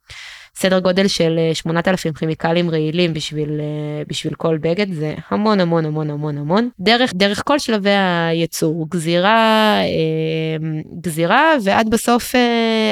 סדר 0.54 0.78
גודל 0.78 1.08
של 1.08 1.38
8,000 1.52 2.12
אה, 2.12 2.18
כימיקלים 2.18 2.70
רעילים 2.70 3.14
בשביל, 3.14 3.48
אה, 3.60 4.02
בשביל 4.08 4.34
כל 4.34 4.58
בגד, 4.58 4.92
זה 4.92 5.14
המון 5.30 5.60
המון 5.60 5.86
המון 5.86 6.10
המון 6.10 6.38
המון. 6.38 6.68
דרך, 6.80 7.14
דרך 7.14 7.42
כל 7.46 7.58
שלבי 7.58 7.90
הייצור, 7.90 8.86
גזירה, 8.90 9.78
אה, 9.82 10.68
גזירה 11.00 11.54
ועד 11.64 11.90
בסוף 11.90 12.34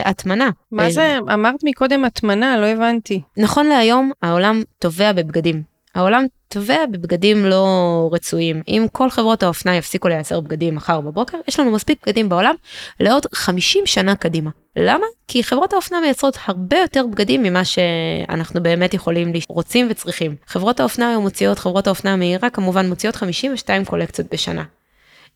הטמנה. 0.05 0.51
מה 0.73 0.91
זה, 0.91 1.19
אמרת 1.33 1.65
מקודם 1.65 2.05
הטמנה, 2.05 2.61
לא 2.61 2.67
הבנתי. 2.67 3.21
נכון 3.37 3.67
להיום 3.67 4.11
העולם 4.23 4.63
טובע 4.79 5.13
בבגדים. 5.13 5.70
העולם 5.95 6.25
טובע 6.49 6.87
בבגדים 6.87 7.47
לא 7.47 8.09
רצויים. 8.13 8.63
אם 8.69 8.87
כל 8.93 9.11
חברות 9.11 9.43
האופנה 9.43 9.77
יפסיקו 9.77 10.09
לייצר 10.09 10.41
בגדים 10.41 10.75
מחר 10.75 11.01
בבוקר, 11.01 11.39
יש 11.49 11.61
לנו 11.61 11.71
מספיק 11.71 11.99
בגדים 12.07 12.29
בעולם 12.29 12.55
לעוד 13.01 13.27
50 13.33 13.87
שנה 13.87 14.17
קדימה. 14.17 14.51
למה? 14.77 15.07
כי 15.29 15.43
חברות 15.43 15.73
האופנה 15.73 16.01
מייצרות 16.01 16.39
הרבה 16.45 16.79
יותר 16.79 17.07
בגדים 17.07 17.43
ממה 17.43 17.65
שאנחנו 17.65 18.63
באמת 18.63 18.95
יכולים, 18.95 19.33
רוצים 19.49 19.87
וצריכים. 19.91 20.37
חברות 20.47 20.81
האופנה 20.81 21.09
היום 21.11 21.23
מוציאות, 21.23 21.59
חברות 21.59 21.87
האופנה 21.87 22.13
המהירה 22.13 22.51
כמובן 22.51 22.89
מוציאות 22.89 23.17
52 23.17 23.85
קולקציות 23.85 24.29
בשנה. 24.33 24.65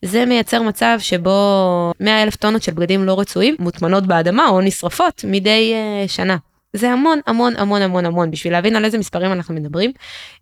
זה 0.01 0.25
מייצר 0.25 0.61
מצב 0.61 0.97
שבו 0.99 1.91
100 1.99 2.23
אלף 2.23 2.35
טונות 2.35 2.63
של 2.63 2.71
בגדים 2.71 3.03
לא 3.03 3.19
רצויים 3.19 3.55
מוטמנות 3.59 4.07
באדמה 4.07 4.47
או 4.47 4.61
נשרפות 4.61 5.25
מדי 5.27 5.73
uh, 5.73 6.11
שנה. 6.11 6.37
זה 6.75 6.91
המון 6.91 7.19
המון 7.27 7.53
המון 7.57 7.81
המון 7.81 8.05
המון 8.05 8.31
בשביל 8.31 8.53
להבין 8.53 8.75
על 8.75 8.85
איזה 8.85 8.97
מספרים 8.97 9.31
אנחנו 9.31 9.55
מדברים. 9.55 9.91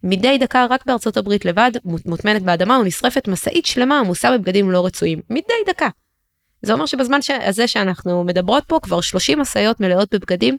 מדי 0.04 0.38
דקה 0.38 0.66
רק 0.70 0.86
בארצות 0.86 1.18
הברית 1.18 1.46
לבד 1.46 1.72
מוטמנת 2.06 2.42
באדמה 2.42 2.80
ונשרפת 2.80 3.28
משאית 3.28 3.66
שלמה 3.66 4.00
עמוסה 4.00 4.38
בבגדים 4.38 4.72
לא 4.72 4.86
רצויים. 4.86 5.22
מדי 5.30 5.54
דקה. 5.68 5.88
זה 6.62 6.74
אומר 6.74 6.86
שבזמן 6.86 7.20
הזה 7.42 7.68
שאנחנו 7.68 8.24
מדברות 8.24 8.64
פה 8.68 8.80
כבר 8.84 9.02
30 9.02 9.40
משאיות 9.40 9.80
מלאות 9.80 10.14
בבגדים 10.14 10.58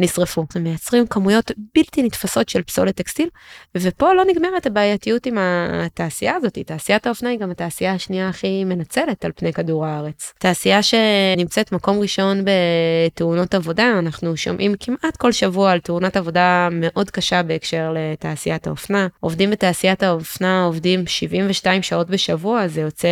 נשרפו. 0.00 0.44
הם 0.54 0.62
מייצרים 0.62 1.06
כמויות 1.06 1.50
בלתי 1.74 2.02
נתפסות 2.02 2.48
של 2.48 2.62
פסולת 2.62 2.94
טקסטיל, 2.94 3.28
ופה 3.76 4.12
לא 4.12 4.24
נגמרת 4.24 4.66
הבעייתיות 4.66 5.26
עם 5.26 5.38
התעשייה 5.40 6.36
הזאת. 6.36 6.58
תעשיית 6.58 7.06
האופנה 7.06 7.30
היא 7.30 7.38
גם 7.38 7.50
התעשייה 7.50 7.92
השנייה 7.92 8.28
הכי 8.28 8.64
מנצלת 8.64 9.24
על 9.24 9.32
פני 9.36 9.52
כדור 9.52 9.86
הארץ. 9.86 10.32
תעשייה 10.38 10.80
שנמצאת 10.82 11.72
מקום 11.72 11.98
ראשון 11.98 12.44
בתאונות 12.44 13.54
עבודה, 13.54 13.98
אנחנו 13.98 14.36
שומעים 14.36 14.74
כמעט 14.80 15.16
כל 15.16 15.32
שבוע 15.32 15.70
על 15.70 15.80
תאונת 15.80 16.16
עבודה 16.16 16.68
מאוד 16.72 17.10
קשה 17.10 17.42
בהקשר 17.42 17.94
לתעשיית 17.94 18.66
האופנה. 18.66 19.06
עובדים 19.20 19.50
בתעשיית 19.50 20.02
האופנה 20.02 20.64
עובדים 20.64 21.06
72 21.06 21.82
שעות 21.82 22.10
בשבוע, 22.10 22.68
זה 22.68 22.80
יוצא 22.80 23.08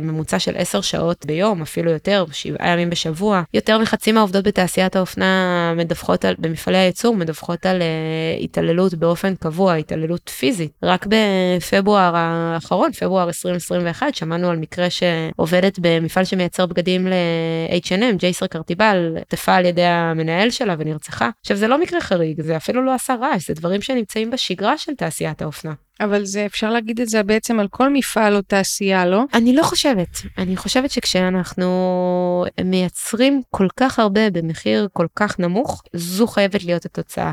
ממוצע 0.00 0.38
של 0.38 0.52
10 0.56 0.80
שעות 0.80 1.26
ביום, 1.26 1.62
אפילו 1.62 1.90
יותר, 1.90 2.24
7 2.32 2.68
ימים 2.68 2.90
בשבוע. 2.90 3.42
יותר 3.54 3.78
מחצי 3.78 4.12
מהעובדות 4.12 4.44
בתעשיית 4.44 4.96
האופנה 4.96 5.72
מדווחות 5.76 6.24
על, 6.30 6.36
במפעלי 6.38 6.78
הייצור 6.78 7.16
מדווחות 7.16 7.66
על 7.66 7.78
uh, 7.78 8.44
התעללות 8.44 8.94
באופן 8.94 9.34
קבוע, 9.34 9.74
התעללות 9.74 10.28
פיזית. 10.28 10.72
רק 10.82 11.06
בפברואר 11.06 12.12
האחרון, 12.16 12.92
פברואר 12.92 13.26
2021, 13.26 14.14
שמענו 14.14 14.50
על 14.50 14.56
מקרה 14.56 14.86
שעובדת 14.90 15.78
במפעל 15.78 16.24
שמייצר 16.24 16.66
בגדים 16.66 17.06
ל-H&M, 17.06 18.16
ג'ייסר 18.16 18.46
קרטיבל, 18.46 19.16
תפה 19.28 19.54
על 19.54 19.66
ידי 19.66 19.84
המנהל 19.84 20.50
שלה 20.50 20.74
ונרצחה. 20.78 21.30
עכשיו 21.40 21.56
זה 21.56 21.68
לא 21.68 21.80
מקרה 21.80 22.00
חריג, 22.00 22.42
זה 22.42 22.56
אפילו 22.56 22.84
לא 22.84 22.94
עשה 22.94 23.14
רעש, 23.20 23.46
זה 23.46 23.54
דברים 23.54 23.82
שנמצאים 23.82 24.30
בשגרה 24.30 24.78
של 24.78 24.94
תעשיית 24.94 25.42
האופנה. 25.42 25.72
אבל 26.00 26.24
זה 26.24 26.46
אפשר 26.46 26.70
להגיד 26.70 27.00
את 27.00 27.08
זה 27.08 27.22
בעצם 27.22 27.60
על 27.60 27.68
כל 27.68 27.92
מפעל 27.92 28.36
או 28.36 28.42
תעשייה, 28.42 29.06
לא? 29.06 29.24
אני 29.34 29.56
לא 29.56 29.62
חושבת. 29.62 30.08
אני 30.38 30.56
חושבת 30.56 30.90
שכשאנחנו 30.90 32.44
מייצרים 32.64 33.42
כל 33.50 33.66
כך 33.76 33.98
הרבה 33.98 34.30
במחיר 34.30 34.88
כל 34.92 35.06
כך 35.16 35.38
נמוך, 35.38 35.82
זו 35.92 36.26
חייבת 36.26 36.64
להיות 36.64 36.84
התוצאה. 36.84 37.32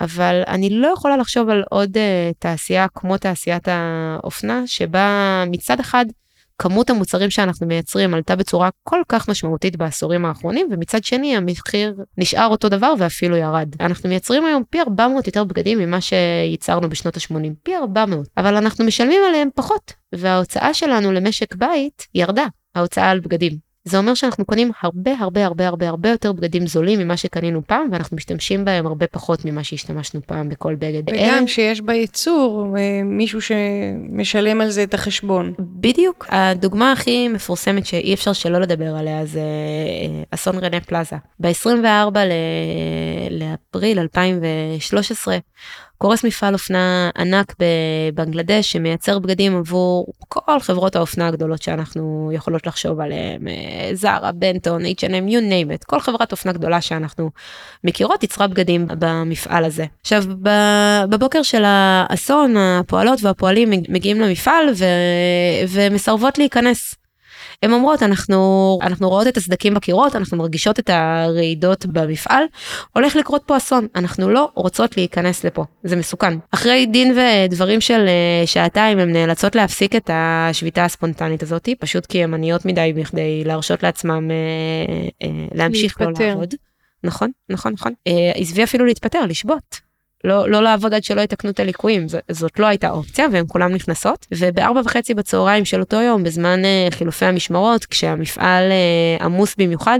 אבל 0.00 0.42
אני 0.46 0.70
לא 0.70 0.88
יכולה 0.88 1.16
לחשוב 1.16 1.48
על 1.48 1.64
עוד 1.70 1.96
uh, 1.96 2.34
תעשייה 2.38 2.86
כמו 2.94 3.18
תעשיית 3.18 3.68
האופנה, 3.68 4.62
שבה 4.66 5.44
מצד 5.46 5.80
אחד 5.80 6.06
כמות 6.62 6.90
המוצרים 6.90 7.30
שאנחנו 7.30 7.66
מייצרים 7.66 8.14
עלתה 8.14 8.36
בצורה 8.36 8.68
כל 8.82 9.02
כך 9.08 9.28
משמעותית 9.28 9.76
בעשורים 9.76 10.24
האחרונים, 10.24 10.68
ומצד 10.70 11.04
שני 11.04 11.36
המחיר 11.36 11.94
נשאר 12.18 12.46
אותו 12.46 12.68
דבר 12.68 12.94
ואפילו 12.98 13.36
ירד. 13.36 13.68
אנחנו 13.80 14.08
מייצרים 14.08 14.44
היום 14.44 14.62
פי 14.70 14.80
400 14.80 15.26
יותר 15.26 15.44
בגדים 15.44 15.78
ממה 15.78 16.00
שייצרנו 16.00 16.88
בשנות 16.88 17.16
ה-80, 17.16 17.50
פי 17.62 17.76
400, 17.76 18.26
אבל 18.36 18.56
אנחנו 18.56 18.84
משלמים 18.84 19.20
עליהם 19.28 19.48
פחות, 19.54 19.92
וההוצאה 20.14 20.74
שלנו 20.74 21.12
למשק 21.12 21.54
בית 21.54 22.06
ירדה, 22.14 22.46
ההוצאה 22.74 23.10
על 23.10 23.20
בגדים. 23.20 23.69
זה 23.84 23.98
אומר 23.98 24.14
שאנחנו 24.14 24.44
קונים 24.44 24.70
הרבה 24.82 25.12
הרבה 25.18 25.46
הרבה 25.46 25.68
הרבה 25.68 25.88
הרבה 25.88 26.08
יותר 26.08 26.32
בגדים 26.32 26.66
זולים 26.66 27.00
ממה 27.00 27.16
שקנינו 27.16 27.62
פעם 27.66 27.88
ואנחנו 27.92 28.16
משתמשים 28.16 28.64
בהם 28.64 28.86
הרבה 28.86 29.06
פחות 29.06 29.44
ממה 29.44 29.64
שהשתמשנו 29.64 30.20
פעם 30.26 30.48
בכל 30.48 30.74
בגד. 30.74 31.02
וגם 31.10 31.46
שיש 31.46 31.80
בייצור 31.80 32.76
אה, 32.78 33.02
מישהו 33.04 33.40
שמשלם 33.40 34.60
על 34.60 34.70
זה 34.70 34.82
את 34.82 34.94
החשבון. 34.94 35.54
בדיוק. 35.58 36.26
הדוגמה 36.28 36.92
הכי 36.92 37.28
מפורסמת 37.28 37.86
שאי 37.86 38.14
אפשר 38.14 38.32
שלא 38.32 38.58
לדבר 38.58 38.96
עליה 38.96 39.26
זה 39.26 39.40
אה, 39.40 40.22
אסון 40.30 40.58
רנה 40.58 40.80
פלאזה. 40.80 41.16
ב-24 41.40 42.16
לאפריל 43.30 43.98
2013 43.98 45.38
קורס 46.02 46.24
מפעל 46.24 46.54
אופנה 46.54 47.10
ענק 47.16 47.54
בבנגלדש 47.58 48.72
שמייצר 48.72 49.18
בגדים 49.18 49.56
עבור 49.56 50.06
כל 50.28 50.60
חברות 50.60 50.96
האופנה 50.96 51.28
הגדולות 51.28 51.62
שאנחנו 51.62 52.30
יכולות 52.34 52.66
לחשוב 52.66 53.00
עליהן, 53.00 53.48
אה, 53.48 53.90
זרה, 53.94 54.32
בנטון, 54.32 54.82
H&M, 54.84 55.30
you 55.30 55.40
name 55.50 55.80
it, 55.80 55.84
כל 55.86 56.00
חברת 56.00 56.32
אופנה 56.32 56.52
גדולה 56.52 56.80
שאנחנו 56.80 57.30
מכירות 57.84 58.22
יצרה 58.22 58.46
בגדים 58.46 58.86
במפעל 58.98 59.64
הזה. 59.64 59.84
עכשיו 60.00 60.24
בבוקר 61.10 61.42
של 61.42 61.62
האסון 61.66 62.56
הפועלות 62.56 63.22
והפועלים 63.22 63.70
מגיעים 63.70 64.20
למפעל 64.20 64.64
ו... 64.76 64.84
ומסרבות 65.68 66.38
להיכנס. 66.38 66.94
הן 67.62 67.72
אומרות 67.72 68.02
אנחנו 68.02 68.78
אנחנו 68.82 69.08
רואות 69.08 69.26
את 69.26 69.36
הסדקים 69.36 69.74
בקירות 69.74 70.16
אנחנו 70.16 70.36
מרגישות 70.36 70.78
את 70.78 70.90
הרעידות 70.90 71.86
במפעל 71.86 72.44
הולך 72.92 73.16
לקרות 73.16 73.42
פה 73.46 73.56
אסון 73.56 73.86
אנחנו 73.94 74.30
לא 74.30 74.48
רוצות 74.54 74.96
להיכנס 74.96 75.44
לפה 75.44 75.64
זה 75.82 75.96
מסוכן. 75.96 76.38
אחרי 76.50 76.86
דין 76.86 77.18
ודברים 77.18 77.80
של 77.80 78.06
אה, 78.08 78.46
שעתיים 78.46 78.98
הן 78.98 79.12
נאלצות 79.12 79.54
להפסיק 79.54 79.96
את 79.96 80.10
השביתה 80.12 80.84
הספונטנית 80.84 81.42
הזאת 81.42 81.68
פשוט 81.78 82.06
כי 82.06 82.24
הן 82.24 82.34
עניות 82.34 82.64
מדי 82.64 82.92
בכדי 82.96 83.44
להרשות 83.44 83.82
לעצמם 83.82 84.30
אה, 84.30 85.26
אה, 85.26 85.46
להמשיך 85.54 86.00
לא 86.00 86.10
לעבוד. 86.20 86.54
נכון 87.04 87.30
נכון 87.50 87.72
נכון. 87.72 87.92
עזבי 88.34 88.64
אפילו 88.64 88.84
להתפטר 88.86 89.26
לשבות 89.26 89.89
לא, 90.24 90.50
לא 90.50 90.62
לעבוד 90.62 90.94
עד 90.94 91.04
שלא 91.04 91.20
יתקנו 91.20 91.50
את 91.50 91.60
הליקויים, 91.60 92.08
ז, 92.08 92.16
זאת 92.30 92.58
לא 92.58 92.66
הייתה 92.66 92.90
אופציה 92.90 93.26
והן 93.32 93.44
כולם 93.48 93.72
נכנסות. 93.72 94.26
ובארבע 94.34 94.80
וחצי 94.84 95.14
בצהריים 95.14 95.64
של 95.64 95.80
אותו 95.80 95.96
יום, 95.96 96.22
בזמן 96.22 96.62
uh, 96.62 96.94
חילופי 96.94 97.24
המשמרות, 97.24 97.84
כשהמפעל 97.84 98.64
uh, 99.18 99.24
עמוס 99.24 99.54
במיוחד, 99.58 99.98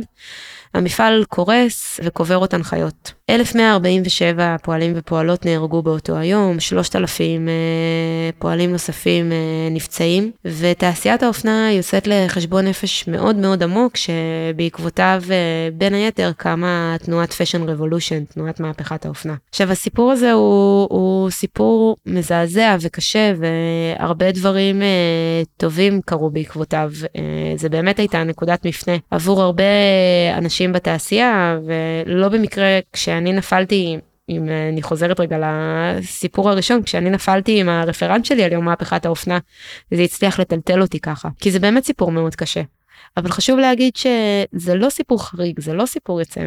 המפעל 0.75 1.25
קורס 1.29 2.01
וקובר 2.05 2.37
אותן 2.37 2.63
חיות. 2.63 3.13
1147 3.31 4.57
פועלים 4.63 4.93
ופועלות 4.97 5.47
נהרגו 5.47 5.83
באותו 5.83 6.17
היום, 6.17 6.61
3,000 6.61 7.49
אה, 7.49 7.55
פועלים 8.39 8.73
נוספים 8.73 9.33
אה, 9.33 9.39
נפצעים, 9.71 10.31
ותעשיית 10.45 11.23
האופנה 11.23 11.73
יוצאת 11.73 12.07
לחשבון 12.07 12.67
נפש 12.67 13.09
מאוד 13.09 13.37
מאוד 13.37 13.63
עמוק, 13.63 13.97
שבעקבותיו 13.97 15.23
אה, 15.31 15.69
בין 15.75 15.95
היתר 15.95 16.33
קמה 16.37 16.97
תנועת 17.03 17.33
פשן 17.33 17.69
רבולושן, 17.69 18.25
תנועת 18.25 18.61
מהפכת 18.61 19.07
האופנה. 19.07 19.35
עכשיו 19.51 19.73
הסיפור 19.73 20.13
הזה 20.13 20.33
הוא, 20.33 20.87
הוא 20.91 21.31
סיפור 21.31 21.97
מזעזע 22.07 22.77
וקשה, 22.81 23.33
והרבה 23.37 24.33
דברים 24.33 24.83
טובים 25.57 26.01
קרו 26.05 26.31
בעקבותיו. 26.31 26.93
זה 27.57 27.69
באמת 27.69 27.99
הייתה 27.99 28.25
נקודת 28.25 28.67
מפנה 28.67 28.93
עבור 29.11 29.43
הרבה 29.43 29.65
אנשים 30.39 30.60
בתעשייה, 30.69 31.59
ולא 31.67 32.29
במקרה 32.29 32.79
כשה... 32.93 33.19
אני 33.19 33.33
נפלתי 33.33 33.99
אם 34.29 34.49
אני 34.73 34.83
חוזרת 34.83 35.21
רגע 35.21 35.37
לסיפור 35.39 36.51
הראשון, 36.51 36.83
כשאני 36.83 37.11
נפלתי 37.11 37.61
עם 37.61 37.69
הרפרנט 37.69 38.25
שלי 38.25 38.45
על 38.45 38.53
יום 38.53 38.65
מהפכת 38.65 39.07
האופנה, 39.07 39.39
וזה 39.93 40.03
הצליח 40.03 40.41
לטלטל 40.41 40.83
אותי 40.83 41.01
ככה, 41.01 41.29
כי 41.39 41.51
זה 41.51 41.59
באמת 41.59 41.85
סיפור 41.85 42.13
מאוד 42.13 42.35
קשה. 42.35 42.63
אבל 43.17 43.31
חשוב 43.31 43.59
להגיד 43.59 43.97
שזה 43.97 44.75
לא 44.75 44.91
סיפור 44.91 45.25
חריג, 45.25 45.61
זה 45.61 45.73
לא 45.73 45.87
סיפור 45.87 46.21
יוצא 46.21 46.41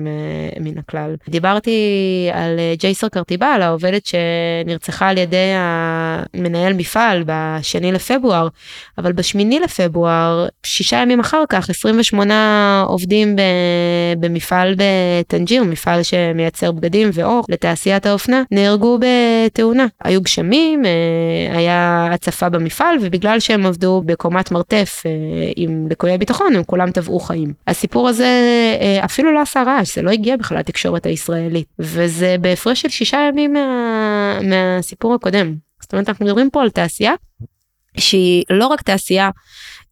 מן 0.60 0.78
הכלל. 0.78 1.16
דיברתי 1.30 1.72
על 2.34 2.60
אה, 2.60 2.74
ג'ייסר 2.80 3.08
קרטיבל, 3.08 3.60
העובדת 3.62 4.06
שנרצחה 4.06 5.08
על 5.08 5.18
ידי 5.18 5.52
המנהל 5.56 6.74
מפעל 6.74 7.24
בשני 7.26 7.92
לפברואר, 7.92 8.48
אבל 8.98 9.12
בשמיני 9.12 9.60
לפברואר, 9.60 10.48
שישה 10.64 10.98
ימים 10.98 11.20
אחר 11.20 11.44
כך, 11.50 11.70
28 11.70 12.84
עובדים 12.88 13.36
במפעל 14.20 14.76
בטנג'יר, 14.78 15.64
מפעל 15.64 16.04
שמייצר 16.04 16.72
בגדים 16.72 17.10
ואור 17.14 17.46
לתעשיית 17.50 18.06
האופנה, 18.06 18.44
נהרגו 18.52 19.00
בתאונה. 19.00 19.86
היו 20.04 20.22
גשמים, 20.22 20.86
אה, 20.86 21.58
היה 21.58 22.10
הצפה 22.12 22.50
במפעל, 22.50 22.96
ובגלל 23.02 23.40
שהם 23.40 23.66
עבדו 23.66 24.02
בקומת 24.06 24.52
מרתף 24.52 25.04
אה, 25.06 25.12
עם 25.56 25.88
לקויי 25.90 26.18
ביטחון, 26.18 26.53
הם 26.56 26.64
כולם 26.64 26.92
טבעו 26.92 27.20
חיים. 27.20 27.54
הסיפור 27.68 28.10
הזה 28.10 28.28
אה, 28.82 29.06
אפילו 29.06 29.34
לא 29.34 29.42
עשה 29.42 29.64
רעש, 29.64 29.96
זה 29.96 30.02
לא 30.02 30.12
הגיע 30.12 30.38
בכלל 30.38 30.58
לתקשורת 30.58 31.06
הישראלית, 31.06 31.68
וזה 31.80 32.36
בהפרש 32.42 32.82
של 32.82 32.90
שישה 32.90 33.18
ימים 33.30 33.54
מה, 33.54 34.40
מהסיפור 34.42 35.14
הקודם. 35.14 35.56
זאת 35.82 35.94
אומרת, 35.94 36.10
אנחנו 36.10 36.26
מדברים 36.26 36.50
פה 36.50 36.62
על 36.62 36.70
תעשייה 36.70 37.14
שהיא 37.98 38.44
לא 38.50 38.68
רק 38.68 38.82
תעשייה 38.82 39.30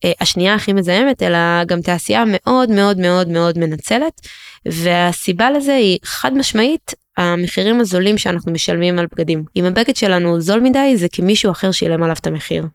אה, 0.05 0.11
השנייה 0.19 0.53
הכי 0.53 0.73
מזהמת, 0.73 1.23
אלא 1.23 1.63
גם 1.63 1.81
תעשייה 1.81 2.23
מאוד 2.27 2.71
מאוד 2.71 2.99
מאוד 2.99 3.27
מאוד 3.27 3.57
מנצלת, 3.57 4.21
והסיבה 4.65 5.51
לזה 5.51 5.73
היא 5.73 5.99
חד 6.03 6.33
משמעית 6.33 6.93
המחירים 7.17 7.79
הזולים 7.79 8.17
שאנחנו 8.17 8.51
משלמים 8.51 8.99
על 8.99 9.07
בגדים. 9.11 9.43
אם 9.55 9.65
הבגד 9.65 9.95
שלנו 9.95 10.41
זול 10.41 10.59
מדי, 10.59 10.97
זה 10.97 11.07
כי 11.11 11.21
מישהו 11.21 11.51
אחר 11.51 11.71
שילם 11.71 12.03
עליו 12.03 12.15
את 12.19 12.27
המחיר. 12.27 12.65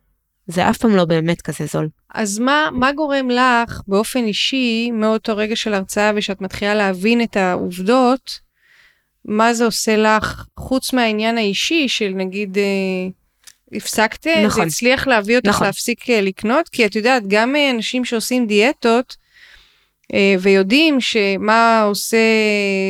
זה 0.46 0.70
אף 0.70 0.78
פעם 0.78 0.96
לא 0.96 1.04
באמת 1.04 1.42
כזה 1.42 1.66
זול. 1.66 1.88
אז 2.14 2.38
מה, 2.38 2.68
מה 2.72 2.92
גורם 2.92 3.30
לך 3.30 3.80
באופן 3.88 4.24
אישי, 4.24 4.90
מאותו 4.90 5.36
רגע 5.36 5.56
של 5.56 5.74
הרצאה 5.74 6.10
ושאת 6.16 6.40
מתחילה 6.40 6.74
להבין 6.74 7.22
את 7.22 7.36
העובדות, 7.36 8.40
מה 9.24 9.54
זה 9.54 9.64
עושה 9.64 9.96
לך, 9.96 10.46
חוץ 10.58 10.92
מהעניין 10.92 11.38
האישי 11.38 11.88
של 11.88 12.12
נגיד, 12.14 12.58
אה, 12.58 13.08
הפסקת, 13.72 14.26
נכון. 14.26 14.50
זה 14.50 14.62
הצליח 14.62 15.06
להביא 15.06 15.36
אותך 15.36 15.48
נכון. 15.48 15.66
להפסיק 15.66 16.10
אה, 16.10 16.20
לקנות? 16.20 16.68
כי 16.68 16.86
את 16.86 16.96
יודעת, 16.96 17.22
גם 17.28 17.56
אה, 17.56 17.70
אנשים 17.70 18.04
שעושים 18.04 18.46
דיאטות, 18.46 19.16
אה, 20.14 20.34
ויודעים 20.40 21.00
שמה 21.00 21.82
עושה 21.82 22.16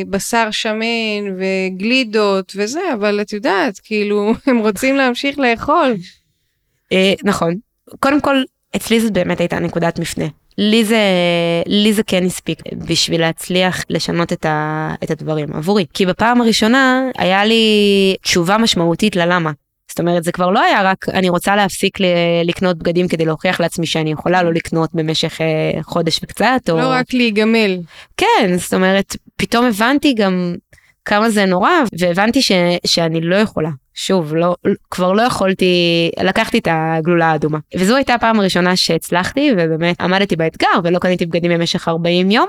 בשר 0.09 0.51
שמן 0.51 1.35
וגלידות 1.37 2.53
וזה, 2.55 2.93
אבל 2.93 3.21
את 3.21 3.33
יודעת, 3.33 3.79
כאילו, 3.83 4.33
הם 4.47 4.57
רוצים 4.57 4.95
להמשיך 4.95 5.39
לאכול. 5.39 5.95
אה, 6.91 7.13
נכון. 7.23 7.55
קודם 7.99 8.21
כל, 8.21 8.43
אצלי 8.75 8.99
זאת 8.99 9.11
באמת 9.11 9.39
הייתה 9.39 9.59
נקודת 9.59 9.99
מפנה. 9.99 10.25
לי 10.57 10.85
זה, 10.85 11.01
לי 11.65 11.93
זה 11.93 12.03
כן 12.03 12.25
הספיק 12.25 12.59
בשביל 12.87 13.21
להצליח 13.21 13.85
לשנות 13.89 14.33
את, 14.33 14.45
ה, 14.45 14.93
את 15.03 15.11
הדברים 15.11 15.53
עבורי. 15.53 15.85
כי 15.93 16.05
בפעם 16.05 16.41
הראשונה 16.41 17.03
היה 17.17 17.45
לי 17.45 17.65
תשובה 18.21 18.57
משמעותית 18.57 19.15
ללמה. 19.15 19.51
זאת 19.89 19.99
אומרת 19.99 20.23
זה 20.23 20.31
כבר 20.31 20.49
לא 20.49 20.59
היה 20.59 20.83
רק 20.83 21.09
אני 21.09 21.29
רוצה 21.29 21.55
להפסיק 21.55 21.97
לקנות 22.43 22.77
בגדים 22.77 23.07
כדי 23.07 23.25
להוכיח 23.25 23.59
לעצמי 23.59 23.85
שאני 23.87 24.11
יכולה 24.11 24.43
לא 24.43 24.53
לקנות 24.53 24.89
במשך 24.93 25.41
אה, 25.41 25.83
חודש 25.83 26.19
וקצת. 26.23 26.61
לא 26.67 26.83
או... 26.83 26.89
רק 26.89 27.13
להיגמל. 27.13 27.77
כן 28.17 28.57
זאת 28.57 28.73
אומרת 28.73 29.15
פתאום 29.35 29.65
הבנתי 29.65 30.13
גם 30.13 30.55
כמה 31.05 31.29
זה 31.29 31.45
נורא 31.45 31.71
והבנתי 31.99 32.41
ש, 32.41 32.51
שאני 32.85 33.21
לא 33.21 33.35
יכולה 33.35 33.69
שוב, 33.99 34.35
לא, 34.35 34.55
כבר 34.91 35.11
לא 35.11 35.21
יכולתי, 35.21 36.11
לקחתי 36.23 36.57
את 36.57 36.67
הגלולה 36.71 37.31
האדומה. 37.31 37.57
וזו 37.75 37.95
הייתה 37.95 38.13
הפעם 38.13 38.39
הראשונה 38.39 38.75
שהצלחתי, 38.75 39.51
ובאמת 39.57 40.01
עמדתי 40.01 40.35
באתגר 40.35 40.67
ולא 40.83 40.99
קניתי 40.99 41.25
בגדים 41.25 41.51
במשך 41.51 41.87
40 41.87 42.31
יום. 42.31 42.47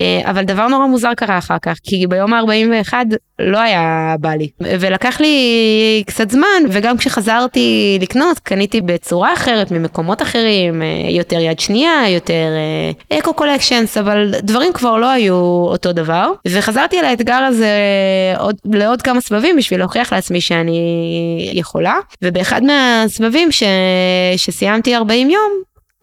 אה, 0.00 0.30
אבל 0.30 0.44
דבר 0.44 0.68
נורא 0.68 0.86
מוזר 0.86 1.14
קרה 1.14 1.38
אחר 1.38 1.56
כך, 1.62 1.76
כי 1.82 2.06
ביום 2.06 2.32
ה-41 2.32 2.94
לא 3.38 3.58
היה 3.58 4.14
בא 4.20 4.30
לי. 4.34 4.48
ולקח 4.60 5.20
לי 5.20 6.02
קצת 6.06 6.30
זמן, 6.30 6.62
וגם 6.70 6.96
כשחזרתי 6.96 7.98
לקנות, 8.00 8.38
קניתי 8.38 8.80
בצורה 8.80 9.32
אחרת, 9.34 9.70
ממקומות 9.70 10.22
אחרים, 10.22 10.82
אה, 10.82 10.86
יותר 11.10 11.38
יד 11.38 11.60
שנייה, 11.60 12.08
יותר 12.08 12.46
אקו 13.12 13.34
קולקשנס, 13.34 13.96
אבל 13.96 14.34
דברים 14.42 14.72
כבר 14.72 14.96
לא 14.96 15.10
היו 15.10 15.34
אותו 15.68 15.92
דבר. 15.92 16.32
וחזרתי 16.48 16.98
על 16.98 17.04
האתגר 17.04 17.34
הזה 17.34 17.74
עוד, 18.38 18.56
לעוד 18.64 19.02
כמה 19.02 19.20
סבבים 19.20 19.56
בשביל 19.56 19.80
להוכיח 19.80 20.12
לעצמי 20.12 20.40
שאני 20.40 21.50
יכולה. 21.52 21.98
ובאחד 22.22 22.62
מהסבבים 22.62 23.52
ש... 23.52 23.62
שסיימתי 24.36 24.96
40 24.96 25.30
יום, 25.30 25.52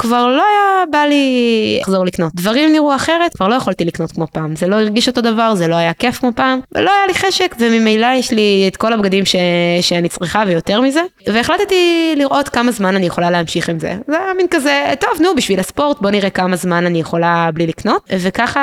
כבר 0.03 0.27
לא 0.27 0.43
היה 0.51 0.85
בא 0.91 1.05
לי 1.09 1.77
לחזור 1.81 2.05
לקנות. 2.05 2.31
דברים 2.35 2.71
נראו 2.71 2.95
אחרת, 2.95 3.33
כבר 3.33 3.47
לא 3.47 3.55
יכולתי 3.55 3.85
לקנות 3.85 4.11
כמו 4.11 4.27
פעם. 4.31 4.55
זה 4.55 4.67
לא 4.67 4.75
הרגיש 4.75 5.07
אותו 5.07 5.21
דבר, 5.21 5.55
זה 5.55 5.67
לא 5.67 5.75
היה 5.75 5.93
כיף 5.93 6.19
כמו 6.19 6.29
פעם, 6.35 6.59
ולא 6.75 6.91
היה 6.91 7.07
לי 7.07 7.13
חשק, 7.13 7.55
וממילא 7.59 8.07
יש 8.15 8.31
לי 8.31 8.65
את 8.67 8.77
כל 8.77 8.93
הבגדים 8.93 9.25
ש... 9.25 9.35
שאני 9.81 10.09
צריכה 10.09 10.43
ויותר 10.47 10.81
מזה. 10.81 11.01
והחלטתי 11.27 12.13
לראות 12.17 12.49
כמה 12.49 12.71
זמן 12.71 12.95
אני 12.95 13.05
יכולה 13.05 13.31
להמשיך 13.31 13.69
עם 13.69 13.79
זה. 13.79 13.95
זה 14.07 14.19
היה 14.19 14.33
מין 14.37 14.47
כזה, 14.51 14.93
טוב, 14.99 15.21
נו, 15.21 15.35
בשביל 15.35 15.59
הספורט, 15.59 16.01
בוא 16.01 16.09
נראה 16.09 16.29
כמה 16.29 16.55
זמן 16.55 16.85
אני 16.85 16.99
יכולה 16.99 17.49
בלי 17.53 17.67
לקנות. 17.67 18.09
וככה 18.19 18.61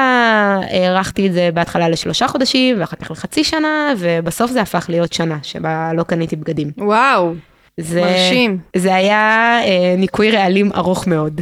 הארכתי 0.70 1.26
את 1.26 1.32
זה 1.32 1.48
בהתחלה 1.54 1.88
לשלושה 1.88 2.28
חודשים, 2.28 2.80
ואחר 2.80 2.96
כך 2.96 3.10
לחצי 3.10 3.44
שנה, 3.44 3.92
ובסוף 3.98 4.50
זה 4.50 4.60
הפך 4.60 4.86
להיות 4.88 5.12
שנה 5.12 5.38
שבה 5.42 5.90
לא 5.94 6.02
קניתי 6.02 6.36
בגדים. 6.36 6.70
וואו. 6.78 7.34
זה, 7.80 8.00
מרשים. 8.00 8.58
זה 8.76 8.94
היה 8.94 9.58
אה, 9.64 9.94
ניקוי 9.96 10.30
רעלים 10.30 10.72
ארוך 10.72 11.06
מאוד. 11.06 11.40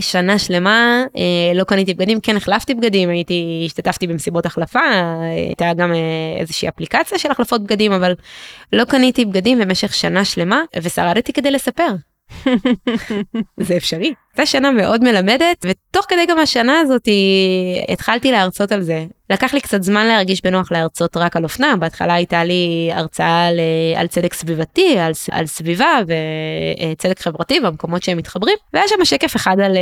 שנה 0.00 0.38
שלמה 0.38 1.04
אה, 1.16 1.54
לא 1.54 1.64
קניתי 1.64 1.94
בגדים, 1.94 2.20
כן 2.20 2.36
החלפתי 2.36 2.74
בגדים, 2.74 3.08
הייתי, 3.08 3.62
השתתפתי 3.66 4.06
במסיבות 4.06 4.46
החלפה, 4.46 4.80
הייתה 5.48 5.74
גם 5.76 5.92
אה, 5.92 6.40
איזושהי 6.40 6.68
אפליקציה 6.68 7.18
של 7.18 7.30
החלפות 7.30 7.62
בגדים, 7.62 7.92
אבל 7.92 8.14
לא 8.72 8.84
קניתי 8.84 9.24
בגדים 9.24 9.58
במשך 9.58 9.94
שנה 9.94 10.24
שלמה, 10.24 10.62
ושרדתי 10.82 11.32
כדי 11.32 11.50
לספר. 11.50 11.88
זה 13.60 13.76
אפשרי. 13.76 14.14
הייתה 14.38 14.50
שנה 14.50 14.70
מאוד 14.70 15.04
מלמדת, 15.04 15.64
ותוך 15.64 16.06
כדי 16.08 16.26
גם 16.28 16.38
השנה 16.38 16.80
הזאת 16.80 17.08
התחלתי 17.88 18.32
להרצות 18.32 18.72
על 18.72 18.82
זה. 18.82 19.04
לקח 19.30 19.54
לי 19.54 19.60
קצת 19.60 19.82
זמן 19.82 20.06
להרגיש 20.06 20.42
בנוח 20.42 20.72
להרצות 20.72 21.16
רק 21.16 21.36
על 21.36 21.44
אופנה, 21.44 21.76
בהתחלה 21.76 22.14
הייתה 22.14 22.44
לי 22.44 22.90
הרצאה 22.92 23.46
על, 23.46 23.60
על 23.96 24.06
צדק 24.06 24.34
סביבתי, 24.34 24.98
על, 24.98 25.12
על 25.30 25.46
סביבה 25.46 25.98
וצדק 26.92 27.20
חברתי 27.20 27.60
במקומות 27.60 28.02
שהם 28.02 28.18
מתחברים, 28.18 28.56
והיה 28.72 28.88
שם 28.88 29.04
שקף 29.04 29.36
אחד 29.36 29.60
על, 29.60 29.76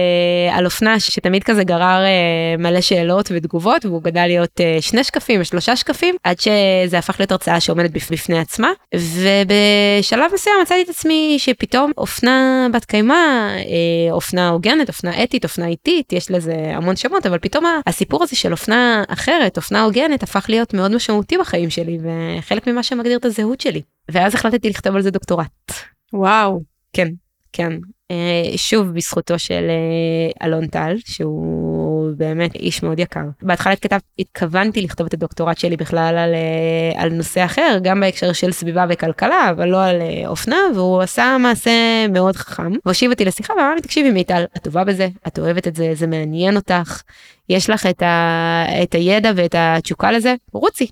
על 0.52 0.64
אופנה 0.64 1.00
שתמיד 1.00 1.44
כזה 1.44 1.64
גרר 1.64 2.04
אה, 2.04 2.56
מלא 2.58 2.80
שאלות 2.80 3.30
ותגובות, 3.34 3.86
והוא 3.86 4.02
גדל 4.02 4.26
להיות 4.26 4.60
אה, 4.60 4.76
שני 4.80 5.04
שקפים 5.04 5.44
שלושה 5.44 5.76
שקפים, 5.76 6.16
עד 6.24 6.36
שזה 6.40 6.98
הפך 6.98 7.20
להיות 7.20 7.32
הרצאה 7.32 7.60
שעומדת 7.60 7.90
בפני 7.90 8.38
עצמה, 8.38 8.70
ובשלב 8.94 10.30
מסוים 10.34 10.56
מצאתי 10.62 10.82
את 10.82 10.88
עצמי 10.88 11.34
שפתאום 11.38 11.92
אופנה 11.98 12.66
בת 12.72 12.84
קיימא, 12.84 13.14
אה, 13.14 14.12
אופנה 14.44 14.48
הוגנת, 14.48 14.88
אופנה 14.88 15.22
אתית, 15.22 15.44
אופנה 15.44 15.66
איטית, 15.66 16.12
יש 16.12 16.30
לזה 16.30 16.54
המון 16.74 16.96
שמות, 16.96 17.26
אבל 17.26 17.38
פתאום 17.38 17.64
הסיפור 17.86 18.22
הזה 18.22 18.36
של 18.36 18.52
אופנה 18.52 19.04
אחרת, 19.08 19.56
אופנה 19.56 19.82
הוגנת, 19.82 20.22
הפך 20.22 20.46
להיות 20.48 20.74
מאוד 20.74 20.94
משמעותי 20.94 21.38
בחיים 21.38 21.70
שלי, 21.70 21.98
וחלק 22.02 22.66
ממה 22.66 22.82
שמגדיר 22.82 23.18
את 23.18 23.24
הזהות 23.24 23.60
שלי. 23.60 23.82
ואז 24.10 24.34
החלטתי 24.34 24.70
לכתוב 24.70 24.96
על 24.96 25.02
זה 25.02 25.10
דוקטורט. 25.10 25.72
וואו. 26.12 26.60
כן, 26.92 27.08
כן. 27.52 27.72
אה, 28.10 28.56
שוב 28.56 28.88
בזכותו 28.94 29.38
של 29.38 29.66
אה, 29.70 30.46
אלון 30.46 30.66
טל 30.66 30.96
שהוא 31.04 31.73
באמת 32.16 32.54
איש 32.54 32.82
מאוד 32.82 32.98
יקר. 32.98 33.24
בהתחלה 33.42 33.72
התכתב, 33.72 33.98
התכוונתי 34.18 34.80
לכתוב 34.80 35.06
את 35.06 35.14
הדוקטורט 35.14 35.58
שלי 35.58 35.76
בכלל 35.76 36.16
על, 36.18 36.34
אה, 36.34 37.02
על 37.02 37.12
נושא 37.12 37.44
אחר 37.44 37.78
גם 37.82 38.00
בהקשר 38.00 38.32
של 38.32 38.52
סביבה 38.52 38.86
וכלכלה 38.88 39.50
אבל 39.50 39.68
לא 39.68 39.84
על 39.84 39.96
אופנה 40.26 40.56
והוא 40.74 41.02
עשה 41.02 41.36
מעשה 41.40 42.06
מאוד 42.08 42.36
חכם. 42.36 42.72
והושיב 42.84 43.10
אותי 43.10 43.24
לשיחה 43.24 43.52
ואמר 43.52 43.74
לי 43.74 43.80
תקשיבי 43.80 44.10
מיטל 44.10 44.44
את 44.56 44.62
טובה 44.62 44.84
בזה 44.84 45.08
את 45.26 45.38
אוהבת 45.38 45.68
את 45.68 45.76
זה 45.76 45.90
זה 45.94 46.06
מעניין 46.06 46.56
אותך 46.56 47.02
יש 47.48 47.70
לך 47.70 47.86
את, 47.86 48.02
ה, 48.02 48.64
את 48.82 48.94
הידע 48.94 49.32
ואת 49.36 49.54
התשוקה 49.58 50.12
לזה 50.12 50.34
רוצי 50.52 50.86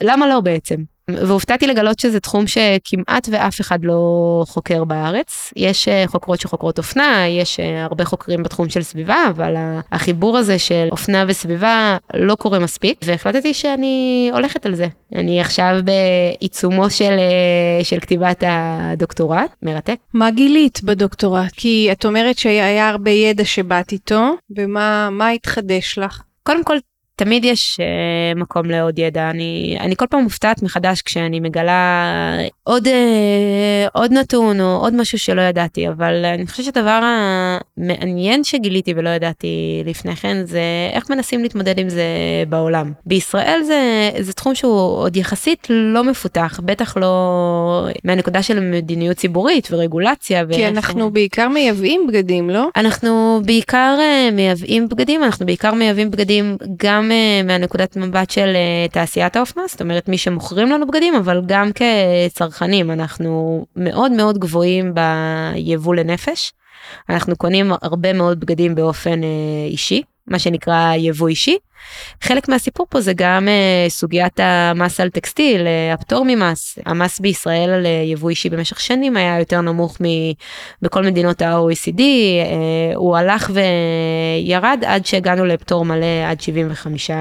למה 0.00 0.26
לא 0.28 0.40
בעצם. 0.40 0.97
והופתעתי 1.08 1.66
לגלות 1.66 1.98
שזה 1.98 2.20
תחום 2.20 2.44
שכמעט 2.46 3.28
ואף 3.30 3.60
אחד 3.60 3.84
לא 3.84 4.44
חוקר 4.48 4.84
בארץ. 4.84 5.52
יש 5.56 5.88
אה, 5.88 6.04
חוקרות 6.06 6.40
שחוקרות 6.40 6.78
אופנה, 6.78 7.28
יש 7.28 7.60
אה, 7.60 7.84
הרבה 7.84 8.04
חוקרים 8.04 8.42
בתחום 8.42 8.68
של 8.68 8.82
סביבה, 8.82 9.24
אבל 9.30 9.54
החיבור 9.92 10.38
הזה 10.38 10.58
של 10.58 10.88
אופנה 10.92 11.24
וסביבה 11.28 11.96
לא 12.14 12.34
קורה 12.34 12.58
מספיק, 12.58 13.00
והחלטתי 13.04 13.54
שאני 13.54 14.30
הולכת 14.32 14.66
על 14.66 14.74
זה. 14.74 14.86
אני 15.14 15.40
עכשיו 15.40 15.76
בעיצומו 15.84 16.90
של, 16.90 17.04
אה, 17.18 17.84
של 17.84 18.00
כתיבת 18.00 18.44
הדוקטורט, 18.46 19.50
מרתק. 19.62 19.96
מה 20.14 20.30
גילית 20.30 20.80
בדוקטורט? 20.84 21.52
כי 21.52 21.88
את 21.92 22.06
אומרת 22.06 22.38
שהיה 22.38 22.88
הרבה 22.88 23.10
ידע 23.10 23.44
שבאת 23.44 23.92
איתו, 23.92 24.34
ומה 24.56 25.28
התחדש 25.34 25.98
לך? 25.98 26.22
קודם 26.42 26.64
כל 26.64 26.76
תמיד 27.18 27.44
יש 27.44 27.80
uh, 27.80 28.38
מקום 28.38 28.70
לעוד 28.70 28.98
ידע. 28.98 29.30
אני, 29.30 29.76
אני 29.80 29.96
כל 29.96 30.06
פעם 30.10 30.22
מופתעת 30.22 30.62
מחדש 30.62 31.02
כשאני 31.02 31.40
מגלה 31.40 32.36
עוד, 32.64 32.86
uh, 32.86 32.90
עוד 33.92 34.12
נתון 34.12 34.60
או 34.60 34.76
עוד 34.76 34.94
משהו 34.94 35.18
שלא 35.18 35.42
ידעתי, 35.42 35.88
אבל 35.88 36.24
אני 36.24 36.46
חושבת 36.46 36.64
שהדבר 36.64 37.00
המעניין 37.02 38.44
שגיליתי 38.44 38.94
ולא 38.96 39.08
ידעתי 39.10 39.82
לפני 39.84 40.16
כן 40.16 40.36
זה 40.44 40.60
איך 40.92 41.10
מנסים 41.10 41.42
להתמודד 41.42 41.78
עם 41.78 41.88
זה 41.88 42.04
בעולם. 42.48 42.92
בישראל 43.06 43.60
זה, 43.66 44.10
זה 44.20 44.32
תחום 44.32 44.54
שהוא 44.54 44.98
עוד 44.98 45.16
יחסית 45.16 45.66
לא 45.70 46.04
מפותח, 46.04 46.60
בטח 46.64 46.96
לא 46.96 47.86
מהנקודה 48.04 48.42
של 48.42 48.60
מדיניות 48.60 49.16
ציבורית 49.16 49.68
ורגולציה. 49.70 50.44
כי 50.52 50.68
אנחנו 50.68 51.10
בעיקר 51.10 51.48
מייבאים 51.48 52.06
בגדים, 52.08 52.50
לא? 52.50 52.68
אנחנו 52.76 53.40
בעיקר 53.44 53.96
uh, 53.98 54.34
מייבאים 54.34 54.88
בגדים, 54.88 55.24
אנחנו 55.24 55.46
בעיקר 55.46 55.74
מייבאים 55.74 56.10
בגדים 56.10 56.56
גם 56.82 57.07
uh, 57.10 57.46
מהנקודת 57.46 57.96
מבט 57.96 58.30
של 58.30 58.56
uh, 58.56 58.92
תעשיית 58.92 59.36
האופנה, 59.36 59.62
זאת 59.68 59.80
אומרת 59.80 60.08
מי 60.08 60.18
שמוכרים 60.18 60.68
לנו 60.68 60.86
בגדים, 60.86 61.14
אבל 61.14 61.42
גם 61.46 61.70
כצרכנים, 61.72 62.90
אנחנו 62.90 63.64
מאוד 63.76 64.12
מאוד 64.12 64.38
גבוהים 64.38 64.94
ביבוא 64.94 65.94
לנפש. 65.94 66.52
אנחנו 67.08 67.36
קונים 67.36 67.72
הרבה 67.82 68.12
מאוד 68.12 68.40
בגדים 68.40 68.74
באופן 68.74 69.20
uh, 69.20 69.24
אישי, 69.70 70.02
מה 70.26 70.38
שנקרא 70.38 70.94
יבוא 70.94 71.28
אישי. 71.28 71.56
חלק 72.22 72.48
מהסיפור 72.48 72.86
פה 72.90 73.00
זה 73.00 73.12
גם 73.16 73.48
uh, 73.48 73.90
סוגיית 73.90 74.40
המס 74.42 75.00
על 75.00 75.10
טקסטיל, 75.10 75.60
uh, 75.60 75.94
הפטור 75.94 76.24
ממס. 76.28 76.78
המס 76.86 77.20
בישראל 77.20 77.70
על 77.70 77.84
uh, 77.84 77.88
יבוא 78.12 78.30
אישי 78.30 78.48
במשך 78.48 78.80
שנים 78.80 79.16
היה 79.16 79.38
יותר 79.38 79.60
נמוך 79.60 79.98
מבכל 80.82 81.02
מדינות 81.02 81.42
ה-OECD, 81.42 82.02
הוא 82.94 83.16
הלך 83.16 83.50
וירד 83.54 84.82
עד 84.86 85.06
שהגענו 85.06 85.44
לפטור 85.44 85.84
מלא 85.84 86.06
עד 86.26 86.40
75 86.40 87.10
uh, 87.10 87.14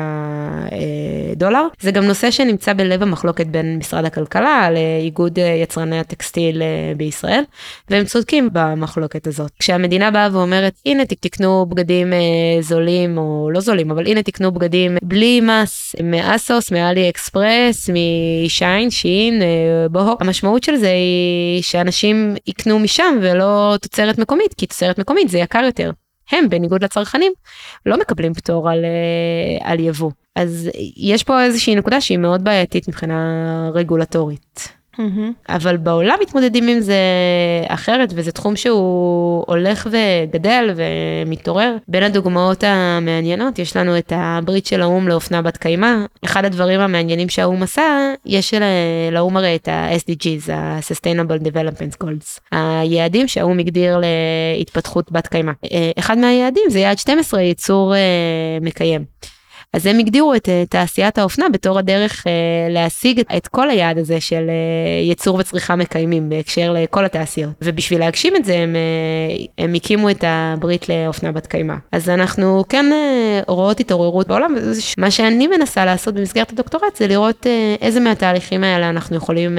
דולר. 1.36 1.68
זה 1.80 1.92
גם 1.92 2.04
נושא 2.04 2.32
שנמצא 2.32 2.74
בלב 2.74 3.02
המחלוקת 3.02 3.48
בין 3.48 3.78
משרד 3.78 4.06
הכלכלה 4.06 4.70
לאיגוד 4.72 5.38
יצרני 5.64 6.00
הטקסטיל 6.00 6.62
בישראל, 6.98 7.44
והם 7.90 8.06
צודקים 8.06 8.50
במחלוקת 8.54 9.28
הזאת. 9.28 9.52
כשהמדינה 9.60 10.12
באה 10.12 10.30
ואומרת, 10.32 10.74
הנה 10.86 11.06
תקנו 11.06 11.66
בגדים 11.66 12.14
זולים 12.62 13.18
או 13.18 13.50
לא 13.54 13.60
זולים, 13.60 13.92
אבל 13.92 14.08
הנה 14.08 14.24
תקנו 14.24 14.47
קנו 14.48 14.60
בגדים 14.60 14.98
בלי 15.04 15.42
מס 15.42 15.96
מאסוס, 16.04 16.72
מאלי 16.72 17.10
אקספרס, 17.10 17.90
משיין, 17.90 18.90
שין, 18.90 19.42
אה, 19.42 19.90
בוהו. 19.92 20.18
המשמעות 20.20 20.64
של 20.64 20.76
זה 20.76 20.90
היא 20.90 21.62
שאנשים 21.62 22.36
יקנו 22.48 22.80
משם 22.80 23.18
ולא 23.22 23.76
תוצרת 23.82 24.18
מקומית, 24.18 24.54
כי 24.54 24.66
תוצרת 24.66 25.00
מקומית 25.00 25.30
זה 25.30 25.38
יקר 25.38 25.64
יותר. 25.66 25.92
הם, 26.32 26.50
בניגוד 26.50 26.84
לצרכנים, 26.84 27.32
לא 27.86 27.98
מקבלים 28.00 28.34
פטור 28.34 28.70
על, 28.70 28.86
אה, 28.86 29.72
על 29.72 29.80
יבוא. 29.80 30.12
אז 30.36 30.70
יש 30.98 31.24
פה 31.24 31.44
איזושהי 31.44 31.76
נקודה 31.76 32.02
שהיא 32.02 32.18
מאוד 32.18 32.44
בעייתית 32.44 32.88
מבחינה 32.88 33.70
רגולטורית. 33.74 34.77
Mm-hmm. 35.00 35.54
אבל 35.56 35.78
בעולם 35.78 36.18
מתמודדים 36.22 36.68
עם 36.68 36.80
זה 36.80 37.02
אחרת 37.68 38.10
וזה 38.16 38.32
תחום 38.32 38.56
שהוא 38.56 39.44
הולך 39.48 39.88
וגדל 39.92 40.74
ומתעורר. 40.76 41.76
בין 41.88 42.04
הדוגמאות 42.04 42.64
המעניינות 42.64 43.60
יש 43.60 43.78
לנו 43.78 43.98
את 43.98 44.14
הברית 44.16 44.66
של 44.66 44.82
האו"ם 44.82 45.08
לאופנה 45.08 45.42
בת 45.42 45.58
קיימא. 45.58 45.96
אחד 46.26 46.46
הדברים 46.46 46.80
המעניינים 46.80 47.30
שהאו"ם 47.30 47.64
עשה, 47.64 48.14
יש 48.26 48.54
לאו"ם 49.12 49.38
הרי 49.38 49.56
את 49.56 49.68
ה-SDGs, 49.68 50.52
ה-Sustainable 50.52 51.44
Development 51.44 52.04
Goals, 52.04 52.40
היעדים 52.52 53.28
שהאו"ם 53.28 53.60
הגדיר 53.60 54.02
להתפתחות 54.58 55.12
בת 55.12 55.28
קיימא. 55.28 55.52
אה, 55.72 55.92
אחד 56.00 56.18
מהיעדים 56.18 56.64
זה 56.70 56.80
יעד 56.80 56.98
12 56.98 57.42
ייצור 57.42 57.96
אה, 57.96 58.00
מקיים. 58.62 59.06
אז 59.74 59.86
הם 59.86 60.00
הגדירו 60.00 60.36
את 60.36 60.46
uh, 60.46 60.70
תעשיית 60.70 61.18
האופנה 61.18 61.50
בתור 61.50 61.80
הדרך 61.80 62.24
uh, 62.24 62.30
להשיג 62.70 63.22
את, 63.38 63.48
כל 63.48 63.70
היעד 63.70 63.98
הזה 63.98 64.22
של 64.22 64.48
uh, 64.48 65.08
ייצור 65.08 65.38
וצריכה 65.38 65.76
מקיימים 65.76 66.30
בהקשר 66.30 66.74
לכל 66.74 67.06
התעשיות. 67.06 67.52
ובשביל 67.62 68.00
להגשים 68.00 68.36
את 68.36 68.46
זה 68.46 68.58
הם, 68.58 68.76
הם 69.58 69.74
הקימו 69.74 70.10
את 70.10 70.24
הברית 70.28 70.90
לאופנה 70.90 71.32
בת 71.32 71.48
קיימא. 71.48 71.74
אז 71.92 72.10
אנחנו 72.10 72.64
כן 72.70 72.86
רואות 73.48 73.80
התעוררות 73.80 74.28
בעולם, 74.28 74.56
מה 74.98 75.12
שאני 75.12 75.48
מנסה 75.48 75.86
לעשות 75.86 76.14
במסגרת 76.14 76.52
הדוקטורט 76.52 76.96
זה 76.96 77.08
לראות 77.08 77.48
איזה 77.82 78.00
מהתהליכים 78.00 78.64
האלה 78.64 78.90
אנחנו 78.90 79.16
יכולים 79.16 79.58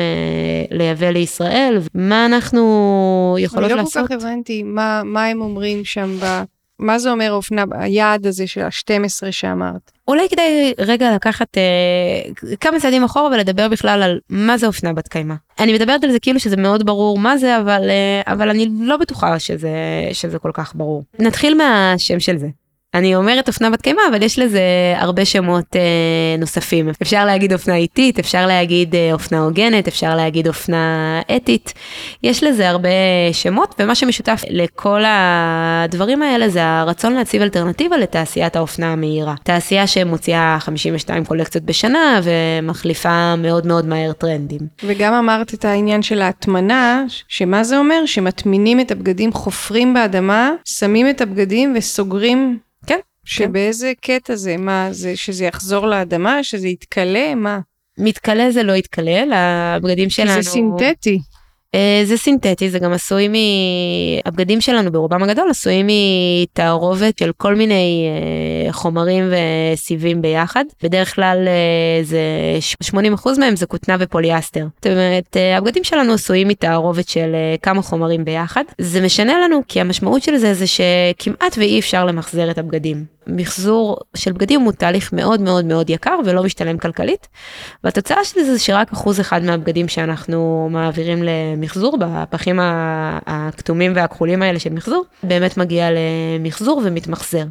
לייבא 0.71 1.11
לישראל, 1.11 1.79
מה 1.95 2.27
אנחנו 2.27 3.37
יכולות 3.39 3.71
לעשות. 3.71 3.97
אני 3.97 4.03
לא 4.03 4.09
כל 4.09 4.17
כך 4.17 4.25
הבנתי 4.25 4.63
מה, 4.63 5.03
מה 5.05 5.25
הם 5.25 5.41
אומרים 5.41 5.85
שם 5.85 6.17
ב... 6.23 6.43
מה 6.79 6.99
זה 6.99 7.11
אומר 7.11 7.33
אופנה, 7.33 7.65
היעד 7.71 8.27
הזה 8.27 8.47
של 8.47 8.61
ה-12 8.61 9.31
שאמרת? 9.31 9.93
אולי 10.09 10.29
כדאי 10.29 10.75
רגע 10.79 11.15
לקחת 11.15 11.59
אה, 11.59 12.47
כמה 12.61 12.81
צעדים 12.81 13.05
אחורה 13.05 13.29
ולדבר 13.29 13.69
בכלל 13.69 14.03
על 14.03 14.19
מה 14.31 14.59
זה 14.59 14.67
אופנה 14.67 14.93
בת 14.93 15.09
קיימא. 15.09 15.35
אני 15.59 15.73
מדברת 15.73 16.05
על 16.05 16.11
זה 16.11 16.19
כאילו 16.21 16.41
שזה 16.41 16.57
מאוד 16.57 16.87
ברור 16.87 17.19
מה 17.19 17.39
זה, 17.39 17.59
אבל, 17.59 17.91
אה, 17.91 18.33
אבל 18.33 18.49
אני 18.51 18.69
לא 18.81 18.97
בטוחה 18.97 19.39
שזה, 19.39 19.71
שזה 20.13 20.39
כל 20.39 20.51
כך 20.55 20.73
ברור. 20.75 21.05
נתחיל 21.19 21.55
מהשם 21.55 22.21
של 22.21 22.39
זה. 22.39 22.49
אני 22.95 23.17
אומרת 23.17 23.49
אופנה 23.49 23.71
בת 23.71 23.83
קיימא, 23.83 24.01
אבל 24.11 24.23
יש 24.23 24.39
לזה 24.39 24.61
הרבה 24.97 25.25
שמות 25.25 25.77
אה, 25.77 25.81
נוספים. 26.39 26.89
אפשר 27.03 27.25
להגיד 27.25 27.53
אופנה 27.53 27.77
איטית, 27.77 28.19
אפשר 28.19 28.47
להגיד 28.47 28.95
אה, 28.95 29.13
אופנה 29.13 29.39
הוגנת, 29.39 29.89
אפשר 29.89 30.17
להגיד 30.17 30.49
אופנה 30.49 31.21
אתית. 31.37 31.73
יש 32.23 32.45
לזה 32.45 32.69
הרבה 32.69 32.89
שמות, 33.33 33.75
ומה 33.79 33.95
שמשותף 33.95 34.43
לכל 34.51 35.03
הדברים 35.07 36.23
האלה 36.23 36.49
זה 36.49 36.65
הרצון 36.65 37.13
להציב 37.13 37.43
אלטרנטיבה 37.43 37.97
לתעשיית 37.97 38.57
האופנה 38.57 38.93
המהירה. 38.93 39.35
תעשייה 39.43 39.87
שמוציאה 39.87 40.57
52 40.61 41.25
קולקציות 41.25 41.65
בשנה 41.65 42.21
ומחליפה 42.23 43.37
מאוד 43.37 43.67
מאוד 43.67 43.87
מהר 43.87 44.13
טרנדים. 44.13 44.61
וגם 44.85 45.15
אמרת 45.15 45.55
את 45.55 45.65
העניין 45.65 46.03
של 46.03 46.23
ההטמנה, 46.23 47.05
שמה 47.29 47.65
זה 47.65 47.79
אומר? 47.79 48.07
שמטמינים 48.07 48.81
את 48.81 48.91
הבגדים, 48.91 49.33
חופרים 49.33 49.95
באדמה, 49.95 50.51
שמים 50.65 51.11
את 51.11 51.21
הבגדים 51.21 51.75
וסוגרים 51.77 52.59
שבאיזה 53.29 53.93
קטע 54.01 54.35
זה? 54.35 54.57
מה, 54.57 54.89
זה 54.91 55.17
שזה 55.17 55.45
יחזור 55.45 55.87
לאדמה? 55.87 56.45
שזה 56.45 56.69
יתכלה? 56.69 57.35
מה? 57.35 57.61
מתכלה 57.99 58.51
זה 58.51 58.63
לא 58.63 58.73
יתכלה, 58.73 59.25
לבגדים 59.77 60.11
שלנו... 60.11 60.43
זה 60.43 60.51
סינתטי. 60.51 61.19
Uh, 61.77 62.07
זה 62.07 62.17
סינתטי, 62.17 62.71
זה 62.71 62.79
גם 62.79 62.93
עשוי 62.93 63.29
מ... 63.29 63.33
הבגדים 64.25 64.61
שלנו 64.61 64.93
ברובם 64.93 65.23
הגדול 65.23 65.51
עשויים 65.51 65.87
מתערובת 65.87 67.19
של 67.19 67.33
כל 67.37 67.55
מיני 67.55 68.09
uh, 68.69 68.73
חומרים 68.73 69.25
וסיבים 69.31 70.23
ביחד. 70.23 70.65
בדרך 70.83 71.15
כלל 71.15 71.49
uh, 72.03 72.05
זה 72.05 72.21
80% 72.93 73.39
מהם 73.39 73.57
זה 73.57 73.67
כותנה 73.67 73.97
ופוליאסטר. 74.01 74.67
זאת 74.77 74.87
אומרת, 74.87 75.37
הבגדים 75.59 75.85
שלנו 75.85 76.13
עשויים 76.13 76.49
מתערובת 76.49 77.09
של 77.09 77.35
כמה 77.63 77.83
חומרים 77.83 78.25
ביחד. 78.25 78.65
זה 78.79 79.01
משנה 79.01 79.39
לנו 79.45 79.61
כי 79.69 79.81
המשמעות 79.81 80.23
של 80.23 80.37
זה 80.37 80.55
זה 80.55 80.65
שכמעט 80.67 81.59
ואי 81.59 81.81
אפשר 81.81 82.05
למחזר 82.05 82.51
את 82.51 82.59
הבגדים. 82.59 83.18
מחזור 83.29 83.99
של 84.17 84.33
בגדים 84.33 84.61
הוא 84.61 84.73
תהליך 84.73 85.13
מאוד 85.13 85.41
מאוד 85.41 85.65
מאוד 85.65 85.91
יקר 85.91 86.19
ולא 86.25 86.43
משתלם 86.43 86.79
כלכלית. 86.79 87.29
והתוצאה 87.85 88.25
של 88.25 88.41
זה 88.41 88.53
זה 88.53 88.59
שרק 88.59 88.93
אחוז 88.93 89.21
אחד 89.21 89.43
מהבגדים 89.43 89.89
שאנחנו 89.89 90.69
מעבירים 90.71 91.23
למחזור 91.23 91.99
בפחים 92.01 92.59
הכתומים 93.27 93.93
והכחולים 93.97 94.43
האלה 94.43 94.59
של 94.59 94.73
מחזור 94.73 95.05
באמת 95.23 95.57
מגיע 95.57 95.89
למחזור 96.39 96.83
ומתמחזר. 96.85 97.45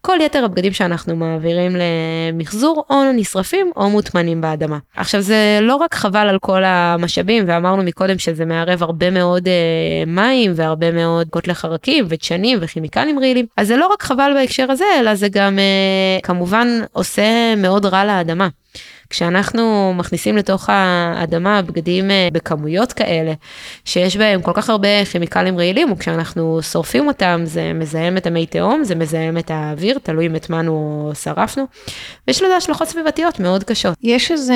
כל 0.00 0.18
יתר 0.20 0.44
הבגדים 0.44 0.72
שאנחנו 0.72 1.16
מעבירים 1.16 1.76
למחזור 2.32 2.84
או 2.90 3.12
נשרפים 3.14 3.70
או 3.76 3.90
מוטמנים 3.90 4.40
באדמה. 4.40 4.78
עכשיו 4.96 5.20
זה 5.20 5.58
לא 5.62 5.76
רק 5.76 5.94
חבל 5.94 6.28
על 6.28 6.38
כל 6.38 6.62
המשאבים 6.64 7.44
ואמרנו 7.46 7.82
מקודם 7.82 8.18
שזה 8.18 8.44
מערב 8.44 8.82
הרבה 8.82 9.10
מאוד 9.10 9.48
אה, 9.48 9.52
מים 10.06 10.52
והרבה 10.54 10.92
מאוד 10.92 11.28
קוטלי 11.30 11.54
חרקים 11.54 12.04
ודשנים 12.08 12.58
וכימיקלים 12.60 13.18
רעילים 13.18 13.46
אז 13.56 13.68
זה 13.68 13.76
לא 13.76 13.86
רק 13.86 14.02
חבל 14.02 14.32
בהקשר 14.34 14.70
הזה 14.70 14.84
אלא 15.00 15.14
זה 15.16 15.28
גם 15.28 15.58
אה, 15.58 16.18
כמובן 16.22 16.68
עושה 16.92 17.54
מאוד 17.56 17.86
רע 17.86 18.04
לאדמה. 18.04 18.48
כשאנחנו 19.10 19.94
מכניסים 19.96 20.36
לתוך 20.36 20.68
האדמה 20.72 21.62
בגדים 21.62 22.10
אה, 22.10 22.28
בכמויות 22.32 22.92
כאלה, 22.92 23.32
שיש 23.84 24.16
בהם 24.16 24.42
כל 24.42 24.52
כך 24.54 24.70
הרבה 24.70 25.04
כימיקלים 25.04 25.58
רעילים, 25.58 25.92
וכשאנחנו 25.92 26.62
שורפים 26.62 27.08
אותם 27.08 27.40
זה 27.44 27.72
מזהם 27.72 28.16
את 28.16 28.26
המי 28.26 28.46
תהום, 28.46 28.84
זה 28.84 28.94
מזהם 28.94 29.38
את 29.38 29.50
האוויר, 29.50 29.98
תלוי 30.02 30.26
אם 30.26 30.34
הטמנו 30.34 30.72
או 31.08 31.14
שרפנו, 31.14 31.64
ויש 32.28 32.42
לזה 32.42 32.56
השלכות 32.56 32.88
סביבתיות 32.88 33.40
מאוד 33.40 33.64
קשות. 33.64 33.94
יש 34.02 34.30
איזו 34.30 34.54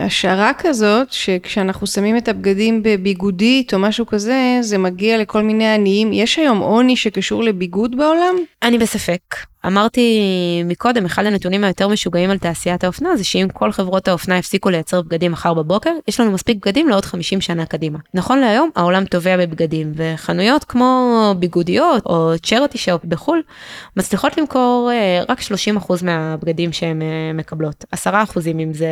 השערה 0.00 0.52
כזאת, 0.58 1.12
שכשאנחנו 1.12 1.86
שמים 1.86 2.16
את 2.16 2.28
הבגדים 2.28 2.82
בביגודית 2.82 3.74
או 3.74 3.78
משהו 3.78 4.06
כזה, 4.06 4.58
זה 4.60 4.78
מגיע 4.78 5.18
לכל 5.18 5.42
מיני 5.42 5.74
עניים. 5.74 6.12
יש 6.12 6.38
היום 6.38 6.58
עוני 6.58 6.96
שקשור 6.96 7.42
לביגוד 7.42 7.96
בעולם? 7.96 8.34
אני 8.62 8.78
בספק. 8.78 9.49
אמרתי 9.66 10.22
מקודם, 10.64 11.04
אחד 11.04 11.26
הנתונים 11.26 11.64
היותר 11.64 11.88
משוגעים 11.88 12.30
על 12.30 12.38
תעשיית 12.38 12.84
האופנה 12.84 13.16
זה 13.16 13.24
שאם 13.24 13.46
כל 13.52 13.72
חברות 13.72 14.08
האופנה 14.08 14.38
יפסיקו 14.38 14.70
לייצר 14.70 15.02
בגדים 15.02 15.32
מחר 15.32 15.54
בבוקר, 15.54 15.90
יש 16.08 16.20
לנו 16.20 16.30
מספיק 16.30 16.56
בגדים 16.56 16.88
לעוד 16.88 17.04
50 17.04 17.40
שנה 17.40 17.66
קדימה. 17.66 17.98
נכון 18.14 18.38
להיום 18.38 18.70
העולם 18.76 19.04
טובע 19.04 19.36
בבגדים, 19.36 19.92
וחנויות 19.96 20.64
כמו 20.64 21.34
ביגודיות 21.38 22.06
או 22.06 22.32
צ'רטי 22.42 22.78
שופ 22.78 23.04
בחו"ל, 23.04 23.42
מצליחות 23.96 24.38
למכור 24.38 24.90
אה, 24.92 25.22
רק 25.28 25.40
30% 25.40 26.04
מהבגדים 26.04 26.72
שהן 26.72 27.02
אה, 27.02 27.32
מקבלות. 27.34 27.84
10% 28.06 28.06
אם 28.46 28.72
זה 28.74 28.88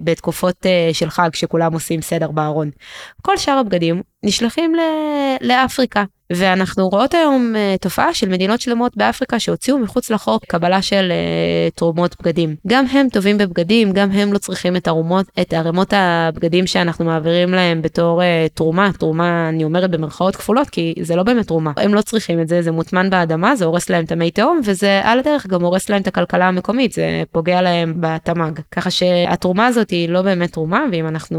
בתקופות 0.00 0.66
אה, 0.66 0.90
של 0.92 1.10
חג 1.10 1.30
שכולם 1.34 1.72
עושים 1.72 2.02
סדר 2.02 2.30
בארון. 2.30 2.70
כל 3.22 3.36
שאר 3.36 3.58
הבגדים 3.58 4.02
נשלחים 4.22 4.72
לאפריקה. 5.40 6.04
ואנחנו 6.32 6.88
רואות 6.88 7.14
היום 7.14 7.54
uh, 7.54 7.78
תופעה 7.80 8.14
של 8.14 8.28
מדינות 8.28 8.60
שלמות 8.60 8.96
באפריקה 8.96 9.38
שהוציאו 9.38 9.78
מחוץ 9.78 10.10
לחוק 10.10 10.44
קבלה 10.44 10.82
של 10.82 11.12
uh, 11.12 11.74
תרומות 11.74 12.16
בגדים. 12.20 12.56
גם 12.66 12.84
הם 12.92 13.08
טובים 13.08 13.38
בבגדים, 13.38 13.92
גם 13.92 14.10
הם 14.10 14.32
לא 14.32 14.38
צריכים 14.38 14.76
את 14.76 14.88
ערומות, 14.88 15.26
את 15.40 15.52
ערימות 15.52 15.92
הבגדים 15.96 16.66
שאנחנו 16.66 17.04
מעבירים 17.04 17.50
להם 17.50 17.82
בתור 17.82 18.22
uh, 18.22 18.24
תרומה, 18.54 18.90
תרומה 18.98 19.48
אני 19.48 19.64
אומרת 19.64 19.90
במרכאות 19.90 20.36
כפולות 20.36 20.70
כי 20.70 20.94
זה 21.02 21.16
לא 21.16 21.22
באמת 21.22 21.46
תרומה. 21.46 21.72
הם 21.76 21.94
לא 21.94 22.02
צריכים 22.02 22.40
את 22.40 22.48
זה, 22.48 22.62
זה 22.62 22.70
מוטמן 22.70 23.10
באדמה, 23.10 23.56
זה 23.56 23.64
הורס 23.64 23.90
להם 23.90 24.04
את 24.04 24.12
המי 24.12 24.30
תהום 24.30 24.60
וזה 24.64 25.00
על 25.04 25.18
הדרך 25.18 25.46
גם 25.46 25.62
הורס 25.62 25.88
להם 25.88 26.02
את 26.02 26.06
הכלכלה 26.06 26.48
המקומית, 26.48 26.92
זה 26.92 27.22
פוגע 27.32 27.62
להם 27.62 27.94
בתמ"ג. 28.00 28.60
ככה 28.70 28.90
שהתרומה 28.90 29.66
הזאת 29.66 29.90
היא 29.90 30.08
לא 30.08 30.22
באמת 30.22 30.52
תרומה 30.52 30.84
ואם 30.92 31.06
אנחנו 31.06 31.38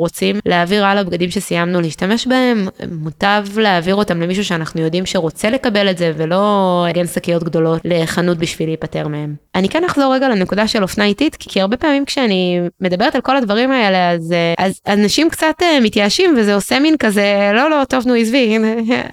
רוצים 0.00 0.36
להעביר 0.46 0.86
הלאה 0.86 1.04
בגדים 1.04 1.30
שסיימנו 1.30 1.80
להשתמש 1.80 2.17
בהם, 2.26 2.68
מוטב 2.90 3.44
להעביר 3.56 3.94
אותם 3.94 4.20
למישהו 4.20 4.44
שאנחנו 4.44 4.80
יודעים 4.80 5.06
שרוצה 5.06 5.50
לקבל 5.50 5.90
את 5.90 5.98
זה 5.98 6.12
ולא 6.16 6.86
אגן 6.90 7.06
שקיות 7.06 7.42
גדולות 7.42 7.80
לחנות 7.84 8.38
בשביל 8.38 8.68
להיפטר 8.68 9.08
מהם. 9.08 9.34
אני 9.54 9.68
כן 9.68 9.84
אחזור 9.84 10.14
רגע 10.14 10.28
לנקודה 10.28 10.68
של 10.68 10.82
אופנה 10.82 11.04
איטית 11.04 11.36
כי, 11.38 11.60
הרבה 11.60 11.76
פעמים 11.76 12.04
כשאני 12.04 12.60
מדברת 12.80 13.14
על 13.14 13.20
כל 13.20 13.36
הדברים 13.36 13.72
האלה 13.72 14.10
אז, 14.10 14.34
אז 14.58 14.80
אנשים 14.86 15.30
קצת 15.30 15.54
אה, 15.62 15.80
מתייאשים 15.80 16.34
וזה 16.38 16.54
עושה 16.54 16.78
מין 16.78 16.96
כזה 16.96 17.50
לא 17.54 17.70
לא 17.70 17.84
טוב 17.84 18.06
נו 18.06 18.14
עזבי 18.14 18.58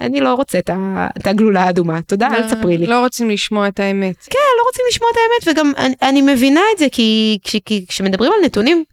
אני 0.00 0.20
לא 0.20 0.34
רוצה 0.34 0.58
את 0.58 1.26
הגלולה 1.26 1.62
האדומה 1.62 2.02
תודה 2.02 2.28
אל 2.32 2.42
תספרי 2.42 2.78
לי. 2.78 2.86
לא 2.86 3.00
רוצים 3.00 3.30
לשמוע 3.30 3.68
את 3.68 3.80
האמת. 3.80 4.16
כן 4.30 4.38
לא 4.58 4.62
רוצים 4.66 4.84
לשמוע 4.90 5.10
את 5.12 5.16
האמת 5.16 5.56
וגם 5.56 5.72
אני, 5.76 5.94
אני 6.02 6.22
מבינה 6.22 6.60
את 6.74 6.78
זה 6.78 6.86
כי, 6.92 7.38
כי, 7.42 7.60
כי 7.64 7.84
כשמדברים 7.88 8.32
על 8.32 8.44
נתונים 8.44 8.84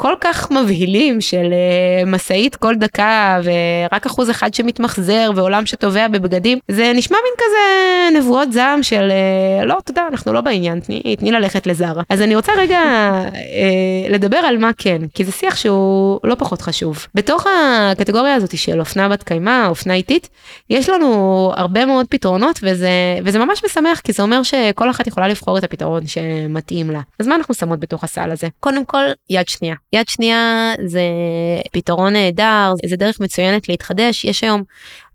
כל 0.00 0.14
כך 0.20 0.50
מבהילים 0.50 1.20
של 1.20 1.44
uh, 1.44 2.06
משאית 2.08 2.56
כל 2.56 2.74
דקה 2.74 3.40
ורק 3.44 4.06
אחוז 4.06 4.30
אחד 4.30 4.54
שמתמחזר 4.54 5.30
ועולם 5.34 5.66
שטובע 5.66 6.08
בבגדים 6.08 6.58
זה 6.68 6.92
נשמע 6.94 7.18
מין 7.24 7.32
כזה 7.38 8.18
נבואות 8.18 8.52
זעם 8.52 8.82
של 8.82 9.12
uh, 9.62 9.64
לא 9.64 9.76
תודה 9.84 10.06
אנחנו 10.10 10.32
לא 10.32 10.40
בעניין 10.40 10.80
תני, 10.80 11.16
תני 11.18 11.30
ללכת 11.30 11.66
לזרה 11.66 12.02
אז 12.08 12.22
אני 12.22 12.36
רוצה 12.36 12.52
רגע 12.58 12.80
uh, 13.26 14.12
לדבר 14.12 14.36
על 14.36 14.58
מה 14.58 14.70
כן 14.78 14.98
כי 15.14 15.24
זה 15.24 15.32
שיח 15.32 15.56
שהוא 15.56 16.20
לא 16.24 16.34
פחות 16.34 16.62
חשוב. 16.62 17.06
בתוך 17.14 17.46
הקטגוריה 17.90 18.34
הזאת 18.34 18.58
של 18.58 18.80
אופנה 18.80 19.08
בת 19.08 19.22
קיימא 19.22 19.66
אופנה 19.68 19.94
איטית 19.94 20.28
יש 20.70 20.88
לנו 20.88 21.52
הרבה 21.56 21.86
מאוד 21.86 22.06
פתרונות 22.06 22.60
וזה 22.62 22.90
וזה 23.24 23.38
ממש 23.38 23.64
משמח 23.64 24.00
כי 24.00 24.12
זה 24.12 24.22
אומר 24.22 24.42
שכל 24.42 24.90
אחת 24.90 25.06
יכולה 25.06 25.28
לבחור 25.28 25.58
את 25.58 25.64
הפתרון 25.64 26.06
שמתאים 26.06 26.90
לה. 26.90 27.00
אז 27.18 27.26
מה 27.26 27.34
אנחנו 27.34 27.54
שמות 27.54 27.80
בתוך 27.80 28.04
הסל 28.04 28.30
הזה? 28.30 28.48
קודם 28.60 28.84
כל 28.84 29.04
יד 29.30 29.48
שנייה 29.48 29.74
יד 29.92 30.08
שנייה 30.08 30.74
זה 30.84 31.02
פתרון 31.72 32.12
נהדר, 32.12 32.74
זה 32.86 32.96
דרך 32.96 33.20
מצוינת 33.20 33.68
להתחדש, 33.68 34.24
יש 34.24 34.44
היום 34.44 34.62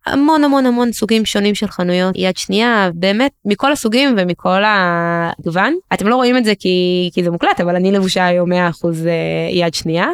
המון 0.06 0.44
המון 0.44 0.66
המון 0.66 0.92
סוגים 0.92 1.26
שונים 1.26 1.56
של 1.56 1.68
חנויות 1.68 2.16
יד 2.18 2.38
שנייה, 2.38 2.90
באמת 2.94 3.32
מכל 3.46 3.72
הסוגים 3.72 4.16
ומכל 4.18 4.64
הגוון. 4.66 5.76
אתם 5.94 6.08
לא 6.08 6.16
רואים 6.16 6.38
את 6.38 6.46
זה 6.46 6.54
כי, 6.60 7.10
כי 7.14 7.24
זה 7.24 7.32
מוקלט, 7.32 7.62
אבל 7.62 7.76
אני 7.76 7.92
לבושה 7.92 8.26
היום 8.26 8.52
100% 8.52 8.56
אה, 8.56 8.62
יד 9.52 9.74
שנייה. 9.74 10.08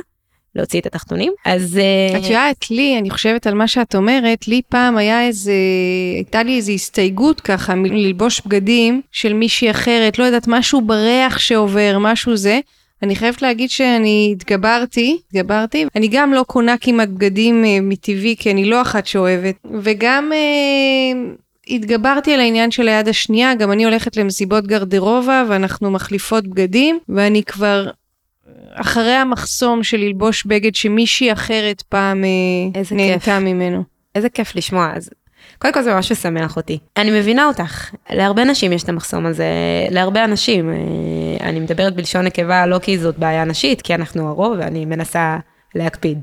להוציא 0.55 0.79
את 0.79 0.85
התחתונים 0.85 1.33
אז 1.45 1.77
אה, 1.77 2.19
את 2.19 2.23
יודעת 2.23 2.71
לי 2.71 2.97
אני 2.99 3.09
חושבת 3.09 3.47
על 3.47 3.53
מה 3.53 3.67
שאת 3.67 3.95
אומרת 3.95 4.47
לי 4.47 4.61
פעם 4.69 4.97
היה 4.97 5.27
איזה 5.27 5.53
הייתה 6.15 6.43
לי 6.43 6.57
איזה 6.57 6.71
הסתייגות 6.71 7.41
ככה 7.41 7.75
מללבוש 7.75 8.41
בגדים 8.45 9.01
של 9.11 9.33
מישהי 9.33 9.71
אחרת 9.71 10.19
לא 10.19 10.23
יודעת 10.23 10.47
משהו 10.47 10.81
בריח 10.81 11.39
שעובר 11.39 11.97
משהו 11.99 12.35
זה 12.35 12.59
אני 13.03 13.15
חייבת 13.15 13.41
להגיד 13.41 13.69
שאני 13.69 14.29
התגברתי, 14.31 15.17
התגברתי. 15.27 15.85
אני 15.95 16.07
גם 16.07 16.33
לא 16.33 16.43
קונה 16.47 16.77
כמעט 16.77 17.09
בגדים 17.09 17.65
אה, 17.65 17.77
מטבעי, 17.81 18.35
כי 18.39 18.51
אני 18.51 18.65
לא 18.65 18.81
אחת 18.81 19.05
שאוהבת. 19.05 19.55
וגם 19.81 20.31
אה, 20.33 21.31
התגברתי 21.67 22.33
על 22.33 22.39
העניין 22.39 22.71
של 22.71 22.87
היד 22.87 23.07
השנייה, 23.07 23.55
גם 23.55 23.71
אני 23.71 23.85
הולכת 23.85 24.17
למסיבות 24.17 24.67
גרדרובה, 24.67 25.43
ואנחנו 25.49 25.91
מחליפות 25.91 26.47
בגדים, 26.47 26.99
ואני 27.09 27.43
כבר 27.43 27.89
אחרי 28.73 29.13
המחסום 29.13 29.83
של 29.83 29.97
ללבוש 29.97 30.45
בגד 30.45 30.75
שמישהי 30.75 31.31
אחרת 31.33 31.81
פעם 31.81 32.23
אה, 32.23 32.81
נהנתה 32.91 33.39
ממנו. 33.39 33.83
איזה 34.15 34.29
כיף 34.29 34.55
לשמוע, 34.55 34.91
אז 34.95 35.09
קודם 35.61 35.73
כל 35.73 35.81
זה 35.81 35.93
ממש 35.93 36.11
משמח 36.11 36.57
אותי. 36.57 36.77
אני 36.97 37.19
מבינה 37.19 37.47
אותך, 37.47 37.89
להרבה 38.09 38.43
נשים 38.43 38.73
יש 38.73 38.83
את 38.83 38.89
המחסום 38.89 39.25
הזה, 39.25 39.45
להרבה 39.89 40.23
אנשים. 40.23 40.69
אה, 40.69 40.75
אני 41.49 41.59
מדברת 41.59 41.95
בלשון 41.95 42.25
נקבה 42.25 42.65
לא 42.65 42.79
כי 42.79 42.97
זאת 42.97 43.17
בעיה 43.17 43.45
נשית, 43.45 43.81
כי 43.81 43.95
אנחנו 43.95 44.29
הרוב 44.29 44.55
ואני 44.59 44.85
מנסה 44.85 45.37
להקפיד. 45.75 46.19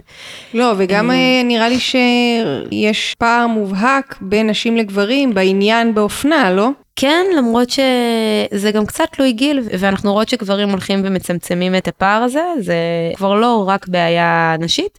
לא, 0.54 0.74
וגם 0.78 1.10
אה, 1.10 1.16
אה, 1.16 1.42
נראה 1.44 1.68
לי 1.68 1.78
שיש 1.80 3.14
פער 3.18 3.46
מובהק 3.46 4.16
בין 4.20 4.50
נשים 4.50 4.76
לגברים 4.76 5.34
בעניין 5.34 5.94
באופנה, 5.94 6.50
לא? 6.50 6.70
כן, 7.00 7.26
למרות 7.36 7.70
שזה 7.70 8.70
גם 8.70 8.86
קצת 8.86 9.04
תלוי 9.12 9.32
גיל, 9.32 9.60
ואנחנו 9.78 10.12
רואות 10.12 10.28
שגברים 10.28 10.70
הולכים 10.70 11.02
ומצמצמים 11.04 11.74
את 11.74 11.88
הפער 11.88 12.22
הזה, 12.22 12.42
זה 12.60 12.76
כבר 13.16 13.34
לא 13.34 13.64
רק 13.68 13.88
בעיה 13.88 14.56
נשית, 14.58 14.98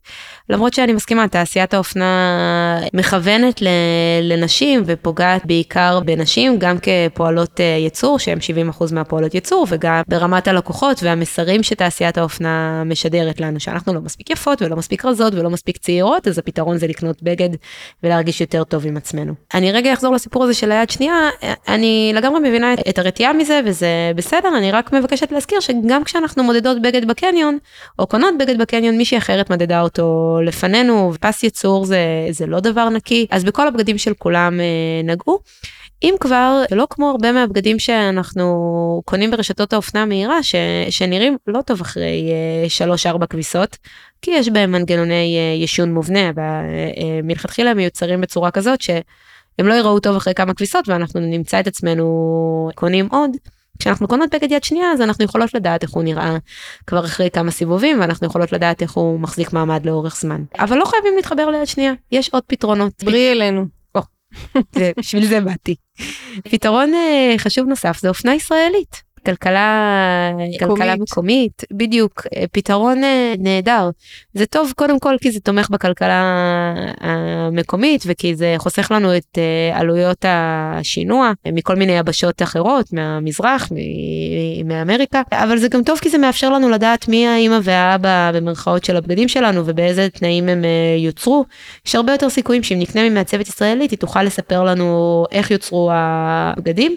למרות 0.50 0.74
שאני 0.74 0.94
מסכימה, 0.94 1.28
תעשיית 1.28 1.74
האופנה 1.74 2.80
מכוונת 2.94 3.62
לנשים 4.22 4.84
ופוגעת 4.86 5.46
בעיקר 5.46 6.00
בנשים, 6.06 6.60
גם 6.60 6.76
כפועלות 6.82 7.60
אה, 7.60 7.66
ייצור, 7.66 8.20
שהן 8.20 8.38
70% 8.80 8.94
מהפועלות 8.94 9.34
ייצור, 9.34 9.66
וגם 9.70 10.02
ברמת 10.08 10.48
הלקוחות 10.48 11.04
והמסרים 11.04 11.64
שתעשיית 11.64 12.18
האופנה 12.18 12.84
משדרת 12.86 13.40
לנו, 13.40 13.60
שאנחנו 13.60 13.94
לא 13.94 14.02
מספיק 14.02 14.30
יפות 14.30 14.62
ולא 14.62 14.76
מספיק 14.76 15.06
רזות 15.06 15.34
ולא 15.34 15.50
מספיק 15.50 15.78
צעירות, 15.78 16.28
אז 16.28 16.38
הפתרון 16.38 16.78
זה 16.78 16.88
לקנות 16.88 17.24
בגד 17.24 17.50
ולהרגיש 18.04 18.42
יותר 18.42 18.64
טוב 18.64 18.86
עם 18.86 18.98
עצמנו. 18.98 19.34
אני 19.54 19.72
רגע 19.72 19.94
אחזור 19.94 20.14
לסיפור 20.14 20.44
הזה 20.44 20.54
של 20.54 20.72
היד 20.72 20.90
שנייה, 20.90 21.30
אני 21.68 21.89
לגמרי 22.14 22.40
מבינה 22.40 22.74
את, 22.74 23.00
הרתיעה 23.00 23.34
מזה 23.34 23.62
וזה 23.66 24.12
בסדר, 24.16 24.58
אני 24.58 24.72
רק 24.72 24.94
מבקשת 24.94 25.32
להזכיר 25.32 25.60
שגם 25.60 26.04
כשאנחנו 26.04 26.44
מודדות 26.44 26.82
בגד 26.82 27.08
בקניון, 27.08 27.58
או 28.00 28.08
קונות 28.08 28.34
בגד 28.40 28.62
בקניון, 28.62 28.98
מישהי 28.98 29.18
אחרת 29.18 29.50
מדדה 29.50 29.82
אותו 29.82 30.38
לפנינו, 30.44 31.14
פס 31.20 31.44
ייצור 31.44 31.86
זה, 31.86 32.00
זה 32.30 32.46
לא 32.46 32.60
דבר 32.60 32.90
נקי, 32.90 33.28
אז 33.32 33.44
בכל 33.44 33.68
הבגדים 33.68 33.98
של 33.98 34.14
כולם 34.14 34.60
אה, 34.60 34.66
נגעו. 35.04 35.40
אם 36.04 36.16
כבר, 36.20 36.64
לא 36.72 36.88
כמו 36.90 37.10
הרבה 37.10 37.32
מהבגדים 37.32 37.80
שאנחנו 37.80 39.02
קונים 39.06 39.32
ברשתות 39.32 39.74
האופנה 39.74 40.02
המהירה, 40.02 40.44
ש, 40.44 40.56
שנראים 40.90 41.38
לא 41.48 41.62
טוב 41.62 41.82
אחרי 41.82 42.32
3-4 43.06 43.22
אה, 43.22 43.28
כביסות, 43.28 43.78
כי 44.22 44.32
יש 44.32 44.50
בהם 44.50 44.72
מנגנוני 44.72 45.38
אה, 45.38 45.64
ישון 45.64 45.94
מובנה, 45.94 46.32
ומלכתחילה 47.24 47.74
מיוצרים 47.74 48.22
בצורה 48.22 48.52
כזאת 48.52 48.82
שהם 49.60 49.68
לא 49.68 49.74
יראו 49.74 50.00
טוב 50.00 50.16
אחרי 50.16 50.34
כמה 50.34 50.54
כביסות 50.54 50.90
ואנחנו 50.90 51.20
נמצא 51.20 51.60
את 51.60 51.68
עצמנו 51.68 52.70
קונים 52.76 53.08
עוד. 53.12 53.32
כשאנחנו 53.80 54.08
קונות 54.08 54.36
בגד 54.36 54.52
יד 54.52 54.64
שנייה 54.64 54.92
אז 54.92 55.02
אנחנו 55.02 55.26
יכולות 55.26 55.54
לדעת 55.54 55.84
איך 55.84 55.92
הוא 55.92 56.04
נראה 56.04 56.38
כבר 56.88 57.06
אחרי 57.06 57.30
כמה 57.30 57.52
סיבובים 57.52 58.00
ואנחנו 58.00 58.28
יכולות 58.28 58.52
לדעת 58.52 58.82
איך 58.82 58.92
הוא 58.92 59.20
מחזיק 59.20 59.54
מעמד 59.54 59.86
לאורך 59.86 60.18
זמן. 60.20 60.44
אבל 60.60 60.78
לא 60.78 60.86
חייבים 60.86 61.16
להתחבר 61.16 61.50
ליד 61.50 61.68
שנייה, 61.68 61.94
יש 62.12 62.30
עוד 62.30 62.44
פתרונות. 62.48 63.04
ברי 63.04 63.32
אלינו. 63.32 63.66
בשביל 64.98 65.26
זה 65.26 65.42
באתי. 65.42 65.76
פתרון 66.44 66.94
אה, 66.94 67.36
חשוב 67.38 67.68
נוסף 67.68 68.00
זה 68.00 68.10
אופנה 68.10 68.36
ישראלית. 68.36 69.04
כלכלה 69.26 70.32
כלכלה 70.60 70.96
מקומית. 70.96 71.64
בדיוק 71.72 72.28
אה, 72.36 72.44
פתרון 72.52 73.04
אה, 73.04 73.34
נהדר. 73.40 73.90
זה 74.34 74.46
טוב 74.46 74.74
קודם 74.76 75.00
כל 75.00 75.16
כי 75.22 75.32
זה 75.32 75.40
תומך 75.40 75.70
בכלכלה 75.70 76.24
המקומית 77.02 78.04
וכי 78.06 78.36
זה 78.36 78.56
חוסך 78.58 78.92
לנו 78.92 79.18
את 79.18 79.38
אה, 79.38 79.80
עלויות 79.80 80.26
השינוע 80.28 81.32
מכל 81.54 81.76
מיני 81.76 81.92
יבשות 81.92 82.42
אחרות 82.42 82.94
מהמזרח 82.94 83.70
מאמריקה. 84.66 85.22
אבל 85.32 85.58
זה 85.58 85.68
גם 85.68 85.84
טוב 85.84 86.00
כי 86.00 86.10
זה 86.10 86.18
מאפשר 86.18 86.50
לנו 86.50 86.70
לדעת 86.70 87.08
מי 87.08 87.28
האמא 87.28 87.60
והאבא 87.64 88.32
במרכאות 88.34 88.86
של 88.86 88.96
הבגדים 88.98 89.28
שלנו 89.28 89.62
ובאיזה 89.66 90.08
תנאים 90.10 90.50
הם 90.50 90.64
יוצרו. 90.98 91.46
יש 91.88 91.96
הרבה 91.96 92.12
יותר 92.12 92.30
סיכויים 92.30 92.64
שאם 92.64 92.80
נקנה 92.80 93.10
ממעצבת 93.10 93.48
ישראלית 93.48 93.92
היא 93.92 94.00
תוכל 94.00 94.24
לספר 94.24 94.64
לנו 94.64 95.26
איך 95.32 95.52
יוצרו 95.52 95.90
הבגדים. 95.94 96.96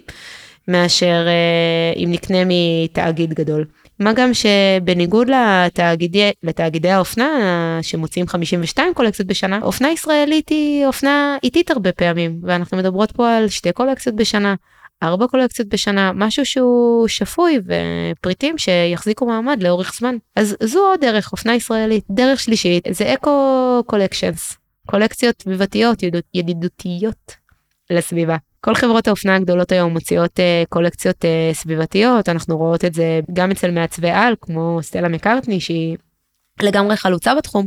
מאשר 0.68 1.26
אה, 1.26 2.02
אם 2.04 2.08
נקנה 2.12 2.38
מתאגיד 2.46 3.34
גדול. 3.34 3.64
מה 3.98 4.12
גם 4.12 4.30
שבניגוד 4.34 5.28
לתאגידי, 5.30 6.30
לתאגידי 6.42 6.90
האופנה 6.90 7.78
שמוציאים 7.82 8.28
52 8.28 8.94
קולקציות 8.94 9.28
בשנה, 9.28 9.58
אופנה 9.62 9.90
ישראלית 9.90 10.48
היא 10.48 10.86
אופנה 10.86 11.36
איטית 11.42 11.70
הרבה 11.70 11.92
פעמים, 11.92 12.40
ואנחנו 12.42 12.76
מדברות 12.76 13.12
פה 13.12 13.36
על 13.36 13.48
שתי 13.48 13.72
קולקציות 13.72 14.16
בשנה. 14.16 14.54
ארבע 15.02 15.26
קולקציות 15.26 15.68
בשנה, 15.68 16.12
משהו 16.12 16.46
שהוא 16.46 17.08
שפוי 17.08 17.60
ופריטים 17.66 18.58
שיחזיקו 18.58 19.26
מעמד 19.26 19.62
לאורך 19.62 19.94
זמן. 19.98 20.16
אז 20.36 20.56
זו 20.62 20.78
עוד 20.78 21.00
דרך, 21.00 21.32
אופנה 21.32 21.54
ישראלית. 21.54 22.04
דרך 22.10 22.40
שלישית 22.40 22.84
זה 22.90 23.14
אקו 23.14 23.82
קולקשנס, 23.86 24.56
קולקציות 24.86 25.42
סביבתיות 25.42 25.98
ידידותיות 26.34 27.36
לסביבה. 27.90 28.36
כל 28.64 28.74
חברות 28.74 29.08
האופנה 29.08 29.36
הגדולות 29.36 29.72
היום 29.72 29.92
מוציאות 29.92 30.38
uh, 30.38 30.68
קולקציות 30.68 31.24
uh, 31.24 31.54
סביבתיות, 31.54 32.28
אנחנו 32.28 32.58
רואות 32.58 32.84
את 32.84 32.94
זה 32.94 33.20
גם 33.32 33.50
אצל 33.50 33.70
מעצבי 33.70 34.10
על 34.10 34.34
כמו 34.40 34.78
סטלה 34.82 35.08
מקארטני 35.08 35.60
שהיא 35.60 35.96
לגמרי 36.62 36.96
חלוצה 36.96 37.34
בתחום, 37.34 37.66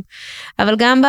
אבל 0.58 0.76
גם 0.78 1.02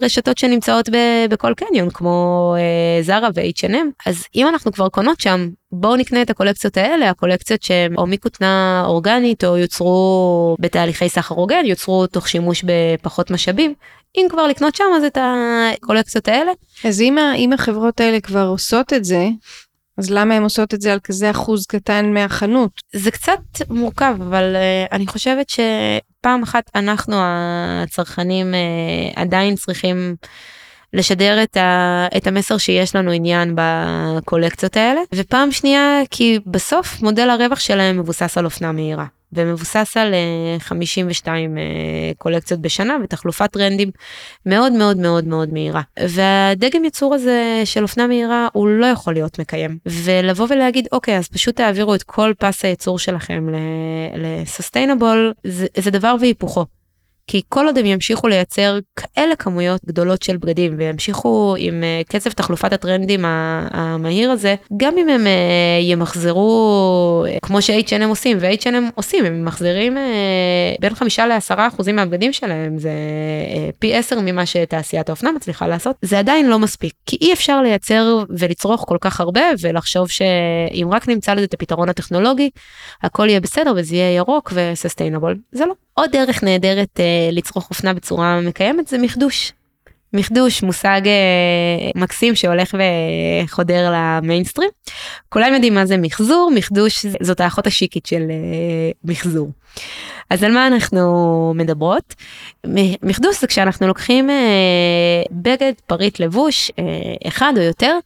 ברשתות 0.00 0.38
שנמצאות 0.38 0.88
ב- 0.88 1.26
בכל 1.30 1.54
קניון 1.56 1.90
כמו 1.90 2.54
זרה 3.02 3.28
uh, 3.28 3.32
ו-H&M, 3.34 4.06
אז 4.06 4.24
אם 4.34 4.48
אנחנו 4.48 4.72
כבר 4.72 4.88
קונות 4.88 5.20
שם, 5.20 5.48
בואו 5.72 5.96
נקנה 5.96 6.22
את 6.22 6.30
הקולקציות 6.30 6.76
האלה, 6.76 7.10
הקולקציות 7.10 7.62
שהן 7.62 7.96
או 7.96 8.06
מכותנה 8.06 8.82
אורגנית 8.86 9.44
או 9.44 9.56
יוצרו 9.56 10.56
בתהליכי 10.60 11.08
סחר 11.08 11.34
הוגן, 11.34 11.64
יוצרו 11.64 12.06
תוך 12.06 12.28
שימוש 12.28 12.64
בפחות 12.64 13.30
משאבים. 13.30 13.74
אם 14.16 14.26
כבר 14.30 14.46
לקנות 14.46 14.74
שם 14.74 14.84
אז 14.96 15.04
את 15.04 15.18
הקולקציות 15.20 16.28
האלה. 16.28 16.52
אז 16.84 17.00
אם, 17.00 17.18
אם 17.18 17.52
החברות 17.52 18.00
האלה 18.00 18.20
כבר 18.20 18.46
עושות 18.46 18.92
את 18.92 19.04
זה, 19.04 19.28
אז 19.98 20.10
למה 20.10 20.34
הן 20.34 20.42
עושות 20.42 20.74
את 20.74 20.80
זה 20.80 20.92
על 20.92 21.00
כזה 21.04 21.30
אחוז 21.30 21.66
קטן 21.66 22.12
מהחנות? 22.12 22.70
זה 22.92 23.10
קצת 23.10 23.40
מורכב, 23.70 24.16
אבל 24.28 24.56
uh, 24.56 24.92
אני 24.92 25.06
חושבת 25.06 25.48
שפעם 26.24 26.42
אחת 26.42 26.70
אנחנו 26.74 27.16
הצרכנים 27.18 28.54
uh, 28.54 29.20
עדיין 29.20 29.54
צריכים 29.54 30.16
לשדר 30.92 31.42
את, 31.42 31.56
ה, 31.56 32.06
את 32.16 32.26
המסר 32.26 32.58
שיש 32.58 32.96
לנו 32.96 33.10
עניין 33.10 33.56
בקולקציות 33.56 34.76
האלה, 34.76 35.00
ופעם 35.14 35.52
שנייה 35.52 36.00
כי 36.10 36.38
בסוף 36.46 37.02
מודל 37.02 37.30
הרווח 37.30 37.60
שלהם 37.60 37.98
מבוסס 37.98 38.38
על 38.38 38.44
אופנה 38.44 38.72
מהירה. 38.72 39.06
ומבוסס 39.34 39.96
על 39.96 40.14
52 40.58 41.58
אה, 41.58 41.62
אה, 41.62 41.66
קולקציות 42.18 42.60
בשנה 42.60 42.96
ותחלופת 43.04 43.52
טרנדים 43.52 43.90
מאוד 44.46 44.72
מאוד 44.72 44.96
מאוד 44.96 45.26
מאוד 45.26 45.52
מהירה. 45.52 45.82
והדגם 46.00 46.84
ייצור 46.84 47.14
הזה 47.14 47.62
של 47.64 47.82
אופנה 47.82 48.06
מהירה 48.06 48.48
הוא 48.52 48.68
לא 48.68 48.86
יכול 48.86 49.12
להיות 49.12 49.38
מקיים. 49.38 49.78
ולבוא 49.86 50.46
ולהגיד 50.50 50.88
אוקיי 50.92 51.18
אז 51.18 51.28
פשוט 51.28 51.56
תעבירו 51.56 51.94
את 51.94 52.02
כל 52.02 52.32
פס 52.38 52.64
הייצור 52.64 52.98
שלכם 52.98 53.48
לסוסטיינבול 54.16 55.32
זה, 55.44 55.66
זה 55.76 55.90
דבר 55.90 56.16
והיפוכו. 56.20 56.66
כי 57.26 57.42
כל 57.48 57.66
עוד 57.66 57.78
הם 57.78 57.86
ימשיכו 57.86 58.28
לייצר 58.28 58.78
כאלה 58.96 59.36
כמויות 59.36 59.80
גדולות 59.84 60.22
של 60.22 60.36
בגדים 60.36 60.74
וימשיכו 60.78 61.54
עם 61.58 61.82
uh, 61.82 62.08
קצב 62.08 62.30
תחלופת 62.30 62.72
הטרנדים 62.72 63.24
המהיר 63.70 64.30
הזה, 64.30 64.54
גם 64.76 64.98
אם 64.98 65.08
הם 65.08 65.26
uh, 65.26 65.82
ימחזרו 65.82 67.24
uh, 67.26 67.40
כמו 67.42 67.62
ש-H&M 67.62 68.04
עושים, 68.08 68.36
ו-H&M 68.40 68.92
עושים, 68.94 69.24
הם 69.24 69.44
מחזירים 69.44 69.96
בין 70.80 70.94
חמישה 70.94 71.26
לעשרה 71.26 71.66
אחוזים 71.66 71.96
מהבגדים 71.96 72.32
שלהם, 72.32 72.78
זה 72.78 72.92
פי 73.78 73.94
עשר 73.94 74.20
ממה 74.20 74.46
שתעשיית 74.46 75.08
האופנה 75.08 75.32
מצליחה 75.32 75.66
לעשות, 75.66 75.96
זה 76.02 76.18
עדיין 76.18 76.46
לא 76.46 76.58
מספיק, 76.58 76.94
כי 77.06 77.16
אי 77.20 77.32
אפשר 77.32 77.62
לייצר 77.62 78.24
ולצרוך 78.38 78.84
כל 78.88 78.98
כך 79.00 79.20
הרבה 79.20 79.42
ולחשוב 79.60 80.08
שאם 80.10 80.88
רק 80.92 81.08
נמצא 81.08 81.34
לזה 81.34 81.44
את 81.44 81.54
הפתרון 81.54 81.88
הטכנולוגי, 81.88 82.50
הכל 83.02 83.28
יהיה 83.28 83.40
בסדר 83.40 83.72
וזה 83.76 83.96
יהיה 83.96 84.16
ירוק 84.16 84.52
וסוסטיינבול, 84.54 85.36
זה 85.52 85.66
לא. 85.66 85.74
עוד 85.94 86.10
דרך 86.12 86.44
נהדרת 86.44 87.00
אה, 87.00 87.04
לצרוך 87.32 87.70
אופנה 87.70 87.94
בצורה 87.94 88.40
מקיימת 88.40 88.88
זה 88.88 88.98
מחדוש. 88.98 89.52
מחדוש 90.12 90.62
מושג 90.62 91.00
אה, 91.06 91.90
מקסים 91.94 92.34
שהולך 92.34 92.74
וחודר 93.44 93.92
למיינסטרים. 93.92 94.70
כולם 95.28 95.54
יודעים 95.54 95.74
מה 95.74 95.86
זה 95.86 95.96
מחזור, 95.96 96.52
מחדוש 96.54 97.06
זאת 97.22 97.40
האחות 97.40 97.66
השיקית 97.66 98.06
של 98.06 98.22
אה, 98.30 98.90
מחזור. 99.04 99.50
אז 100.30 100.42
על 100.42 100.52
מה 100.52 100.66
אנחנו 100.66 101.52
מדברות? 101.56 102.14
מחדוש 103.02 103.40
זה 103.40 103.46
כשאנחנו 103.46 103.86
לוקחים 103.86 104.30
אה, 104.30 105.22
בגד, 105.30 105.72
פריט 105.86 106.20
לבוש, 106.20 106.70
אה, 106.78 106.84
אחד 107.28 107.52
או 107.56 107.62
יותר, 107.62 107.98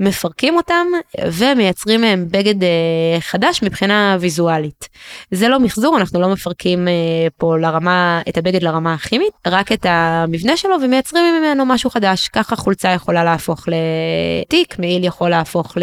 מפרקים 0.00 0.56
אותם 0.56 0.86
ומייצרים 1.32 2.00
מהם 2.00 2.26
בגד 2.30 2.62
אה, 2.62 3.20
חדש 3.20 3.62
מבחינה 3.62 4.16
ויזואלית. 4.20 4.88
זה 5.30 5.48
לא 5.48 5.60
מחזור, 5.60 5.96
אנחנו 5.98 6.20
לא 6.20 6.28
מפרקים 6.28 6.88
אה, 6.88 6.92
פה 7.36 7.58
לרמה, 7.58 8.20
את 8.28 8.38
הבגד 8.38 8.62
לרמה 8.62 8.94
הכימית, 8.94 9.32
רק 9.46 9.72
את 9.72 9.86
המבנה 9.88 10.56
שלו 10.56 10.76
ומייצרים 10.82 11.24
ממנו 11.40 11.66
משהו 11.66 11.90
חדש. 11.90 12.28
ככה 12.28 12.56
חולצה 12.56 12.88
יכולה 12.88 13.24
להפוך 13.24 13.64
לתיק, 13.68 14.78
מעיל 14.78 15.04
יכול 15.04 15.30
להפוך 15.30 15.76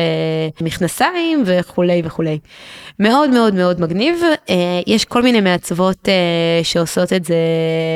למכנסיים 0.62 1.44
וכולי 1.46 2.02
וכולי. 2.06 2.40
מאוד 3.00 3.30
מאוד 3.30 3.54
מאוד 3.54 3.82
מגניב, 3.82 4.16
אה, 4.50 4.56
יש 4.88 5.06
כל 5.06 5.24
מיני 5.24 5.42
מעצבות 5.42 6.08
שעושות 6.64 7.14
את 7.14 7.26
זה 7.26 7.36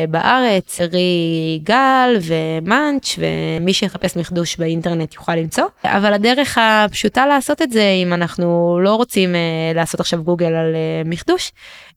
בארץ, 0.10 0.82
רי 0.82 1.60
גל 1.64 2.18
ומאנץ' 2.22 3.16
ומי 3.18 3.74
שיחפש 3.74 4.18
מחדוש 4.18 4.58
באינטרנט 4.58 5.14
יוכל 5.14 5.36
למצוא. 5.36 5.64
אבל 6.02 6.14
הדרך 6.14 6.58
הפשוטה 6.62 7.26
לעשות 7.28 7.62
את 7.62 7.72
זה, 7.72 7.84
אם 8.04 8.14
אנחנו 8.14 8.80
לא 8.84 8.96
רוצים 8.96 9.30
uh, 9.34 9.76
לעשות 9.76 10.00
עכשיו 10.00 10.24
גוגל 10.24 10.54
על 10.54 10.74
uh, 10.74 11.08
מחדוש, 11.08 11.52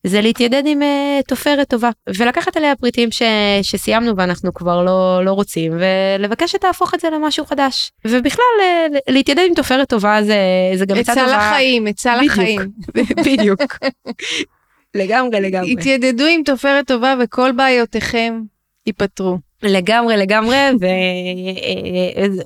זה 0.06 0.20
להתיידד 0.20 0.62
עם 0.66 0.82
uh, 0.82 1.26
תופרת 1.28 1.68
טובה, 1.68 1.90
ולקחת 2.18 2.56
עליה 2.56 2.76
פריטים 2.76 3.10
ש, 3.10 3.22
שסיימנו 3.62 4.16
ואנחנו 4.16 4.54
כבר 4.54 4.84
לא, 4.84 5.24
לא 5.24 5.32
רוצים, 5.32 5.72
ולבקש 5.78 6.52
שתהפוך 6.52 6.94
את 6.94 7.00
זה 7.00 7.10
למשהו 7.10 7.44
חדש. 7.46 7.92
ובכלל, 8.04 8.44
uh, 8.60 8.98
להתיידד 9.08 9.44
עם 9.48 9.54
תופרת 9.54 9.88
טובה 9.88 10.22
זה, 10.22 10.36
זה 10.74 10.86
גם 10.86 10.96
עצה 10.96 11.14
טובה. 11.14 11.24
עצה 11.26 11.36
לחיים, 11.36 11.86
עצה 11.86 12.16
לחיים. 12.16 12.60
בדיוק. 13.26 13.60
לגמרי, 14.94 15.40
לגמרי. 15.40 15.72
התיידדו 15.72 16.24
עם 16.24 16.42
תופרת 16.44 16.86
טובה 16.86 17.14
וכל 17.20 17.52
בעיותיכם 17.52 18.40
ייפתרו. 18.86 19.38
לגמרי 19.64 20.16
לגמרי 20.16 20.56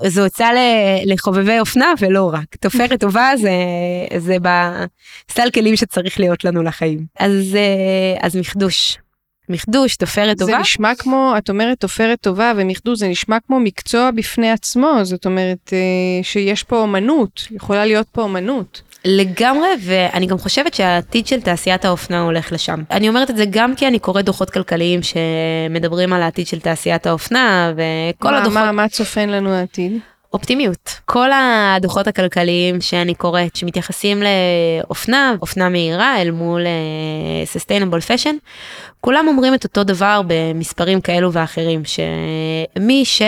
וזו 0.04 0.24
עצה 0.24 0.48
לחובבי 1.04 1.61
אופנה 1.61 1.92
ולא 2.00 2.31
רק 2.33 2.57
תופרת 2.61 3.00
טובה 3.00 3.31
זה 3.37 3.52
זה 4.18 4.37
בסל 4.42 5.50
כלים 5.54 5.76
שצריך 5.76 6.20
להיות 6.20 6.44
לנו 6.44 6.62
לחיים 6.62 7.04
אז 7.18 7.59
אז 8.20 8.37
מחדוש. 8.37 8.98
מחדוש, 9.48 9.96
תופרת 9.96 10.38
טובה. 10.38 10.52
זה 10.52 10.59
נשמע 10.59 10.94
כמו, 10.94 11.35
את 11.38 11.50
אומרת 11.50 11.81
תופרת 11.81 12.20
טובה 12.20 12.52
ומחדוש, 12.57 12.98
זה 12.98 13.09
נשמע 13.09 13.37
כמו 13.46 13.61
מקצוע 13.61 14.11
בפני 14.11 14.50
עצמו, 14.50 14.92
זאת 15.02 15.26
אומרת 15.26 15.72
אה, 15.72 15.78
שיש 16.22 16.62
פה 16.62 16.76
אומנות, 16.81 17.42
יכולה 17.50 17.87
להיות 17.87 18.07
פה 18.12 18.22
אומנות. 18.22 18.83
לגמרי, 19.04 19.68
ואני 19.84 20.26
גם 20.26 20.38
חושבת 20.38 20.74
שהעתיד 20.74 21.26
של 21.26 21.40
תעשיית 21.40 21.84
האופנה 21.84 22.22
הולך 22.22 22.52
לשם. 22.52 22.82
אני 22.90 23.08
אומרת 23.08 23.30
את 23.30 23.37
זה 23.37 23.44
גם 23.50 23.74
כי 23.74 23.87
אני 23.87 23.98
קוראת 23.98 24.24
דוחות 24.24 24.50
כלכליים 24.50 25.00
שמדברים 25.02 26.12
על 26.12 26.22
העתיד 26.22 26.46
של 26.46 26.61
תעשיית 26.61 27.06
האופנה, 27.06 27.72
וכל 27.72 28.30
מה, 28.30 28.38
הדוחות... 28.38 28.54
מה, 28.54 28.72
מה 28.72 28.88
צופן 28.88 29.28
לנו 29.28 29.50
העתיד? 29.50 29.92
אופטימיות. 30.32 31.00
כל 31.04 31.30
הדוחות 31.32 32.06
הכלכליים 32.06 32.80
שאני 32.80 33.14
קוראת 33.14 33.56
שמתייחסים 33.56 34.22
לאופנה, 34.22 35.34
אופנה 35.42 35.68
מהירה 35.68 36.22
אל 36.22 36.30
מול 36.30 36.62
uh, 36.64 37.56
sustainable 37.56 38.02
fashion, 38.08 38.34
כולם 39.00 39.28
אומרים 39.28 39.54
את 39.54 39.64
אותו 39.64 39.84
דבר 39.84 40.20
במספרים 40.26 41.00
כאלו 41.00 41.32
ואחרים, 41.32 41.82
שמי 41.84 43.04
ש... 43.04 43.22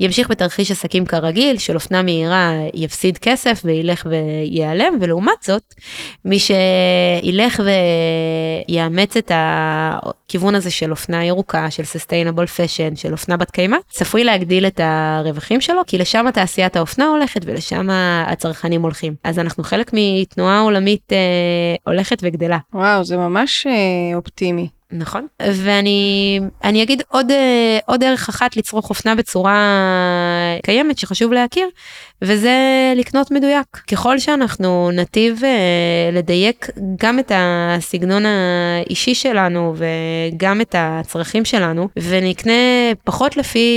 ימשיך 0.00 0.30
בתרחיש 0.30 0.70
עסקים 0.70 1.06
כרגיל 1.06 1.58
של 1.58 1.74
אופנה 1.74 2.02
מהירה 2.02 2.52
יפסיד 2.74 3.18
כסף 3.18 3.62
וילך 3.64 4.06
וייעלם 4.10 4.98
ולעומת 5.00 5.42
זאת 5.42 5.74
מי 6.24 6.38
שילך 6.38 7.62
ויאמץ 8.68 9.16
את 9.16 9.32
הכיוון 9.34 10.54
הזה 10.54 10.70
של 10.70 10.90
אופנה 10.90 11.24
ירוקה 11.24 11.70
של 11.70 11.82
sustainable 11.82 12.46
fashion 12.56 12.96
של 12.96 13.12
אופנה 13.12 13.36
בת 13.36 13.50
קיימא 13.50 13.76
צפוי 13.88 14.24
להגדיל 14.24 14.66
את 14.66 14.80
הרווחים 14.82 15.60
שלו 15.60 15.82
כי 15.86 15.98
לשם 15.98 16.26
תעשיית 16.34 16.76
האופנה 16.76 17.06
הולכת 17.06 17.40
ולשם 17.44 17.88
הצרכנים 18.26 18.82
הולכים 18.82 19.14
אז 19.24 19.38
אנחנו 19.38 19.64
חלק 19.64 19.90
מתנועה 19.92 20.60
עולמית 20.60 21.12
אה, 21.12 21.18
הולכת 21.86 22.18
וגדלה. 22.22 22.58
וואו 22.74 23.04
זה 23.04 23.16
ממש 23.16 23.66
אה, 23.66 24.16
אופטימי. 24.16 24.79
נכון. 24.92 25.26
ואני 25.42 26.40
אני 26.64 26.82
אגיד 26.82 27.02
עוד 27.08 27.30
אה, 27.30 27.78
עוד 27.86 28.00
דרך 28.00 28.28
אחת 28.28 28.56
לצרוך 28.56 28.90
אופנה 28.90 29.14
בצורה 29.14 29.56
קיימת 30.64 30.98
שחשוב 30.98 31.32
להכיר 31.32 31.68
וזה 32.22 32.52
לקנות 32.96 33.30
מדויק 33.30 33.66
ככל 33.92 34.18
שאנחנו 34.18 34.90
נתיב 34.92 35.40
אה, 35.44 36.10
לדייק 36.12 36.66
גם 37.00 37.18
את 37.18 37.32
הסגנון 37.34 38.22
האישי 38.26 39.14
שלנו 39.14 39.74
וגם 39.76 40.60
את 40.60 40.74
הצרכים 40.78 41.44
שלנו 41.44 41.88
ונקנה 41.96 42.52
פחות 43.04 43.36
לפי 43.36 43.68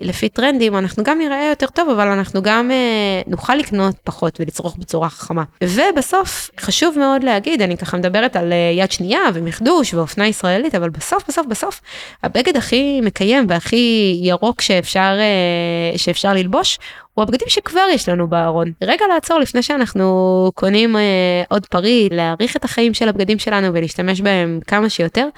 לפי 0.00 0.28
טרנדים 0.28 0.76
אנחנו 0.76 1.04
גם 1.04 1.18
נראה 1.18 1.48
יותר 1.50 1.66
טוב 1.66 1.88
אבל 1.88 2.08
אנחנו 2.08 2.42
גם 2.42 2.70
אה, 2.70 3.22
נוכל 3.26 3.54
לקנות 3.54 3.96
פחות 4.04 4.40
ולצרוך 4.40 4.76
בצורה 4.76 5.08
חכמה 5.08 5.42
ובסוף 5.64 6.50
חשוב 6.60 6.98
מאוד 6.98 7.24
להגיד 7.24 7.62
אני 7.62 7.76
ככה 7.76 7.96
מדברת 7.96 8.36
על 8.36 8.52
יד 8.76 8.92
שנייה 8.92 9.20
ומחדוש 9.34 9.94
ואופנה 9.94 10.26
ישראלית. 10.26 10.74
אבל 10.74 10.90
בסוף, 10.90 11.24
בסוף, 11.28 11.46
בסוף, 11.46 11.80
הבגד 12.22 12.56
הכי 12.56 13.00
מקיים 13.00 13.46
והכי 13.48 14.18
ירוק 14.22 14.60
שאפשר, 14.60 15.18
אה, 15.18 15.98
שאפשר 15.98 16.32
ללבוש, 16.32 16.78
הוא 17.14 17.22
הבגדים 17.22 17.48
שכבר 17.48 17.86
יש 17.92 18.08
לנו 18.08 18.28
בארון. 18.28 18.72
רגע 18.82 19.04
לעצור 19.14 19.38
לפני 19.38 19.62
שאנחנו 19.62 20.50
קונים 20.54 20.96
אה, 20.96 21.42
עוד 21.48 21.66
פריט, 21.66 22.12
להעריך 22.12 22.56
את 22.56 22.64
החיים 22.64 22.94
של 22.94 23.08
הבגדים 23.08 23.38
שלנו 23.38 23.74
ולהשתמש 23.74 24.20
בהם 24.20 24.60
כמה 24.66 24.88
שיותר, 24.88 25.28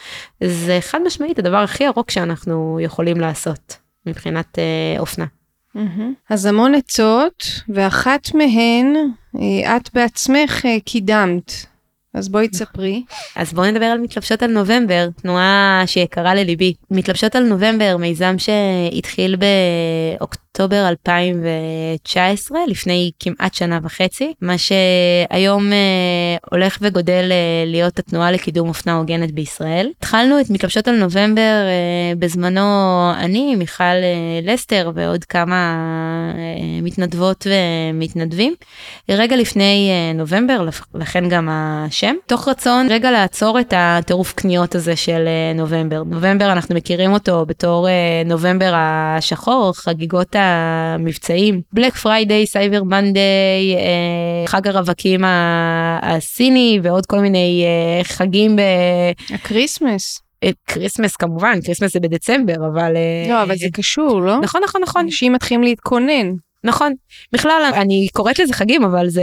זה 0.45 0.79
חד 0.81 0.99
משמעית 1.07 1.39
הדבר 1.39 1.57
הכי 1.57 1.87
ארוך 1.87 2.11
שאנחנו 2.11 2.79
יכולים 2.83 3.21
לעשות 3.21 3.77
מבחינת 4.07 4.59
אה, 4.59 5.01
אופנה. 5.01 5.25
אז 6.31 6.47
המון 6.47 6.75
עצות, 6.75 7.45
ואחת 7.69 8.35
מהן, 8.35 8.95
אה, 9.37 9.77
את 9.77 9.91
בעצמך 9.95 10.67
אה, 10.67 10.77
קידמת. 10.85 11.53
אז 12.15 12.29
בואי 12.29 12.49
תספרי. 12.49 13.03
אז 13.37 13.53
בואו 13.53 13.71
נדבר 13.71 13.85
על 13.85 13.99
מתלבשות 13.99 14.43
על 14.43 14.51
נובמבר, 14.51 15.09
תנועה 15.23 15.83
שיקרה 15.87 16.35
לליבי. 16.35 16.75
מתלבשות 16.91 17.37
על 17.37 17.43
נובמבר, 17.43 17.97
מיזם 17.97 18.35
שהתחיל 18.39 19.37
באוקטובר 20.17 20.89
2019, 20.89 22.59
לפני 22.69 23.11
כמעט 23.21 23.55
שנה 23.55 23.79
וחצי, 23.83 24.33
מה 24.41 24.55
שהיום 24.59 25.73
אה, 25.73 26.37
הולך 26.51 26.79
וגודל 26.81 27.29
אה, 27.31 27.65
להיות 27.67 27.99
התנועה 27.99 28.33
לקידום 28.33 28.69
אופנה 28.69 28.97
הוגנת 28.97 29.33
בישראל. 29.33 29.91
התחלנו 29.99 30.41
את 30.41 30.51
מתלבשות 30.51 30.89
על 30.89 30.97
נובמבר 30.97 31.41
אה, 31.41 32.13
בזמנו 32.19 32.61
אני, 33.17 33.57
מיכל 33.57 33.85
אה, 33.85 34.41
לסטר 34.43 34.91
ועוד 34.95 35.25
כמה 35.25 35.57
אה, 36.37 36.81
מתנדבות 36.83 37.47
ומתנדבים. 37.51 38.55
רגע 39.09 39.37
לפני 39.37 39.91
אה, 39.91 40.13
נובמבר, 40.13 40.69
לכן 40.95 41.29
גם 41.29 41.49
השם, 41.51 42.04
תוך 42.27 42.49
רצון 42.49 42.87
רגע 42.91 43.11
לעצור 43.11 43.61
את 43.61 43.75
הטירוף 43.77 44.33
קניות 44.33 44.75
הזה 44.75 44.97
של 44.97 45.25
אה, 45.27 45.53
נובמבר. 45.55 46.03
נובמבר 46.03 46.53
אנחנו 46.53 46.75
מכירים 46.75 47.13
אותו 47.13 47.47
בתור 47.47 47.89
אה, 47.89 48.23
נובמבר 48.27 48.73
השחור, 48.75 49.73
חגיגות 49.77 50.37
המבצעים, 50.39 51.61
Black 51.73 51.95
Friday, 51.97 52.47
Cyber 52.47 52.83
Monday, 52.83 53.77
חג 54.47 54.69
הרווקים 54.69 55.21
הסיני 56.03 56.81
ועוד 56.83 57.07
כל 57.07 57.19
מיני 57.19 57.65
אה, 57.65 58.05
חגים 58.05 58.57
ב... 58.57 58.61
הקריסמס. 59.35 60.21
כריסמס 60.67 61.17
כמובן, 61.17 61.59
כריסמס 61.65 61.93
זה 61.93 62.01
בדצמבר, 62.01 62.57
אבל... 62.73 62.93
לא, 63.29 63.43
אבל 63.43 63.57
זה 63.57 63.67
קשור, 63.73 64.21
לא? 64.21 64.41
נכון, 64.41 64.61
נכון, 64.65 64.83
נכון. 64.83 65.03
אנשים 65.03 65.33
מתחילים 65.33 65.63
להתכונן. 65.63 66.31
נכון. 66.65 66.93
בכלל, 67.33 67.71
אני 67.75 68.09
קוראת 68.13 68.39
לזה 68.39 68.55
חגים, 68.55 68.85
אבל 68.85 69.09
זה, 69.09 69.23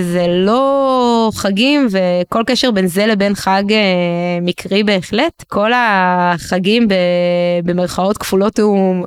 זה 0.00 0.26
לא 0.28 1.30
חגים, 1.34 1.88
וכל 1.90 2.42
קשר 2.46 2.70
בין 2.70 2.86
זה 2.86 3.06
לבין 3.06 3.34
חג 3.34 3.62
אה, 3.70 4.38
מקרי 4.42 4.82
בהחלט. 4.82 5.42
כל 5.48 5.70
החגים 5.74 6.88
ב, 6.88 6.94
במרכאות 7.64 8.18
כפולות 8.18 8.60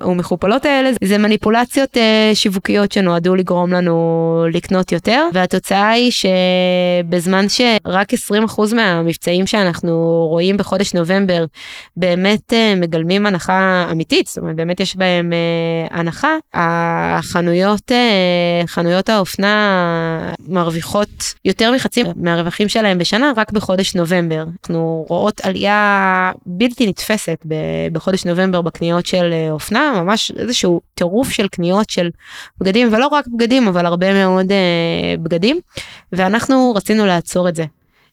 ומכופלות 0.05 0.65
האלה, 0.65 0.91
זה 1.03 1.17
מניפולציות 1.17 1.97
אה, 1.97 2.31
שיווקיות 2.33 2.91
שנועדו 2.91 3.35
לגרום 3.35 3.73
לנו 3.73 4.45
לקנות 4.53 4.91
יותר, 4.91 5.27
והתוצאה 5.33 5.89
היא 5.89 6.11
שבזמן 6.11 7.45
שרק 7.49 8.13
20% 8.13 8.75
מהמבצעים 8.75 9.47
שאנחנו 9.47 10.25
רואים 10.29 10.57
בחודש 10.57 10.93
נובמבר 10.93 11.45
באמת 11.97 12.53
אה, 12.53 12.73
מגלמים 12.75 13.25
הנחה 13.25 13.87
אמיתית, 13.91 14.27
זאת 14.27 14.37
אומרת, 14.37 14.55
באמת 14.55 14.79
יש 14.79 14.95
בהם 14.95 15.33
הנחה, 15.91 16.35
החנויות 16.53 17.66
חנויות, 17.67 17.91
אה, 17.91 18.67
חנויות 18.67 19.09
האופנה 19.09 20.33
מרוויחות 20.47 21.33
יותר 21.45 21.71
מחצי 21.71 22.03
מהרווחים 22.15 22.69
שלהם 22.69 22.97
בשנה 22.97 23.31
רק 23.37 23.51
בחודש 23.51 23.95
נובמבר. 23.95 24.43
אנחנו 24.61 25.05
רואות 25.09 25.41
עלייה 25.41 26.31
בלתי 26.45 26.87
נתפסת 26.87 27.45
בחודש 27.91 28.25
נובמבר 28.25 28.61
בקניות 28.61 29.05
של 29.05 29.33
אה, 29.33 29.51
אופנה, 29.51 30.01
ממש 30.01 30.31
איזשהו 30.37 30.81
טירוף 30.93 31.29
של 31.29 31.47
קניות 31.47 31.89
של 31.89 32.09
בגדים, 32.57 32.93
ולא 32.93 33.07
רק 33.07 33.27
בגדים, 33.27 33.67
אבל 33.67 33.85
הרבה 33.85 34.13
מאוד 34.13 34.51
אה, 34.51 35.15
בגדים, 35.23 35.59
ואנחנו 36.11 36.73
רצינו 36.75 37.05
לעצור 37.05 37.49
את 37.49 37.55
זה. 37.55 37.65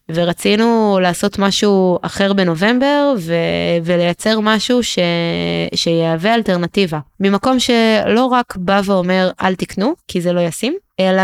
ורצינו 0.09 0.99
לעשות 1.01 1.39
משהו 1.39 1.99
אחר 2.01 2.33
בנובמבר 2.33 3.13
ו- 3.19 3.33
ולייצר 3.83 4.39
משהו 4.39 4.83
ש- 4.83 4.99
שיהווה 5.75 6.35
אלטרנטיבה. 6.35 6.99
ממקום 7.19 7.59
שלא 7.59 8.25
רק 8.25 8.55
בא 8.55 8.81
ואומר 8.85 9.31
אל 9.41 9.55
תקנו 9.55 9.93
כי 10.07 10.21
זה 10.21 10.33
לא 10.33 10.39
ישים, 10.39 10.75
אלא 10.99 11.23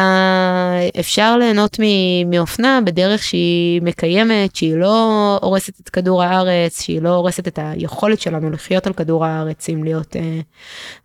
אפשר 1.00 1.38
ליהנות 1.38 1.80
מאופנה 2.26 2.80
בדרך 2.86 3.24
שהיא 3.24 3.82
מקיימת, 3.82 4.56
שהיא 4.56 4.76
לא 4.76 5.40
הורסת 5.42 5.80
את 5.80 5.90
כדור 5.90 6.24
הארץ, 6.24 6.82
שהיא 6.82 7.02
לא 7.02 7.10
הורסת 7.10 7.48
את 7.48 7.60
היכולת 7.62 8.22
שלנו 8.22 8.50
לחיות 8.50 8.88
על 8.88 8.94
כדור 8.94 9.26
הארץ 9.26 9.70
אם 9.70 9.84
להיות 9.84 10.16
אה, 10.16 10.40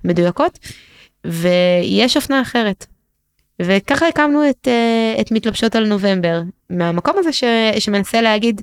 מדויקות. 0.05 0.59
ויש 1.25 2.17
אופנה 2.17 2.43
אחרת. 2.43 2.87
וככה 3.63 4.09
הקמנו 4.09 4.51
את, 4.51 4.69
uh, 4.69 5.21
את 5.21 5.33
מתלבשות 5.33 5.75
על 5.75 5.87
נובמבר, 5.87 6.41
מהמקום 6.71 7.15
הזה 7.19 7.33
ש, 7.33 7.45
שמנסה 7.79 8.21
להגיד, 8.21 8.61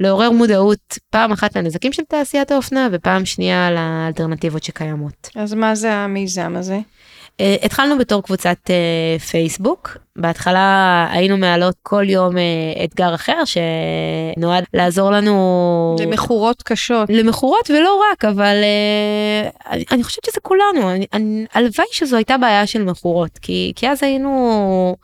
לעורר 0.00 0.30
מודעות 0.30 0.98
פעם 1.10 1.32
אחת 1.32 1.56
לנזקים 1.56 1.92
של 1.92 2.02
תעשיית 2.08 2.50
האופנה 2.50 2.88
ופעם 2.92 3.24
שנייה 3.24 3.70
לאלטרנטיבות 3.70 4.64
שקיימות. 4.64 5.30
אז 5.36 5.54
מה 5.54 5.74
זה 5.74 5.92
המיזם 5.92 6.56
הזה? 6.56 6.78
Uh, 7.42 7.44
התחלנו 7.62 7.98
בתור 7.98 8.22
קבוצת 8.22 8.58
uh, 8.66 9.22
פייסבוק, 9.22 9.96
בהתחלה 10.16 11.06
היינו 11.10 11.36
מעלות 11.36 11.74
כל 11.82 12.04
יום 12.08 12.36
uh, 12.36 12.84
אתגר 12.84 13.14
אחר 13.14 13.42
שנועד 13.44 14.64
לעזור 14.74 15.10
לנו... 15.10 15.96
למכורות 16.00 16.62
קשות. 16.62 17.08
למכורות 17.12 17.70
ולא 17.70 18.02
רק, 18.12 18.24
אבל 18.24 18.54
uh, 18.62 19.66
אני, 19.70 19.84
אני 19.92 20.02
חושבת 20.02 20.24
שזה 20.24 20.40
כולנו, 20.42 20.90
אני, 20.90 21.06
אני, 21.12 21.46
הלוואי 21.54 21.86
שזו 21.92 22.16
הייתה 22.16 22.38
בעיה 22.38 22.66
של 22.66 22.84
מכורות, 22.84 23.38
כי, 23.42 23.72
כי 23.76 23.88
אז 23.88 24.02
היינו 24.02 24.96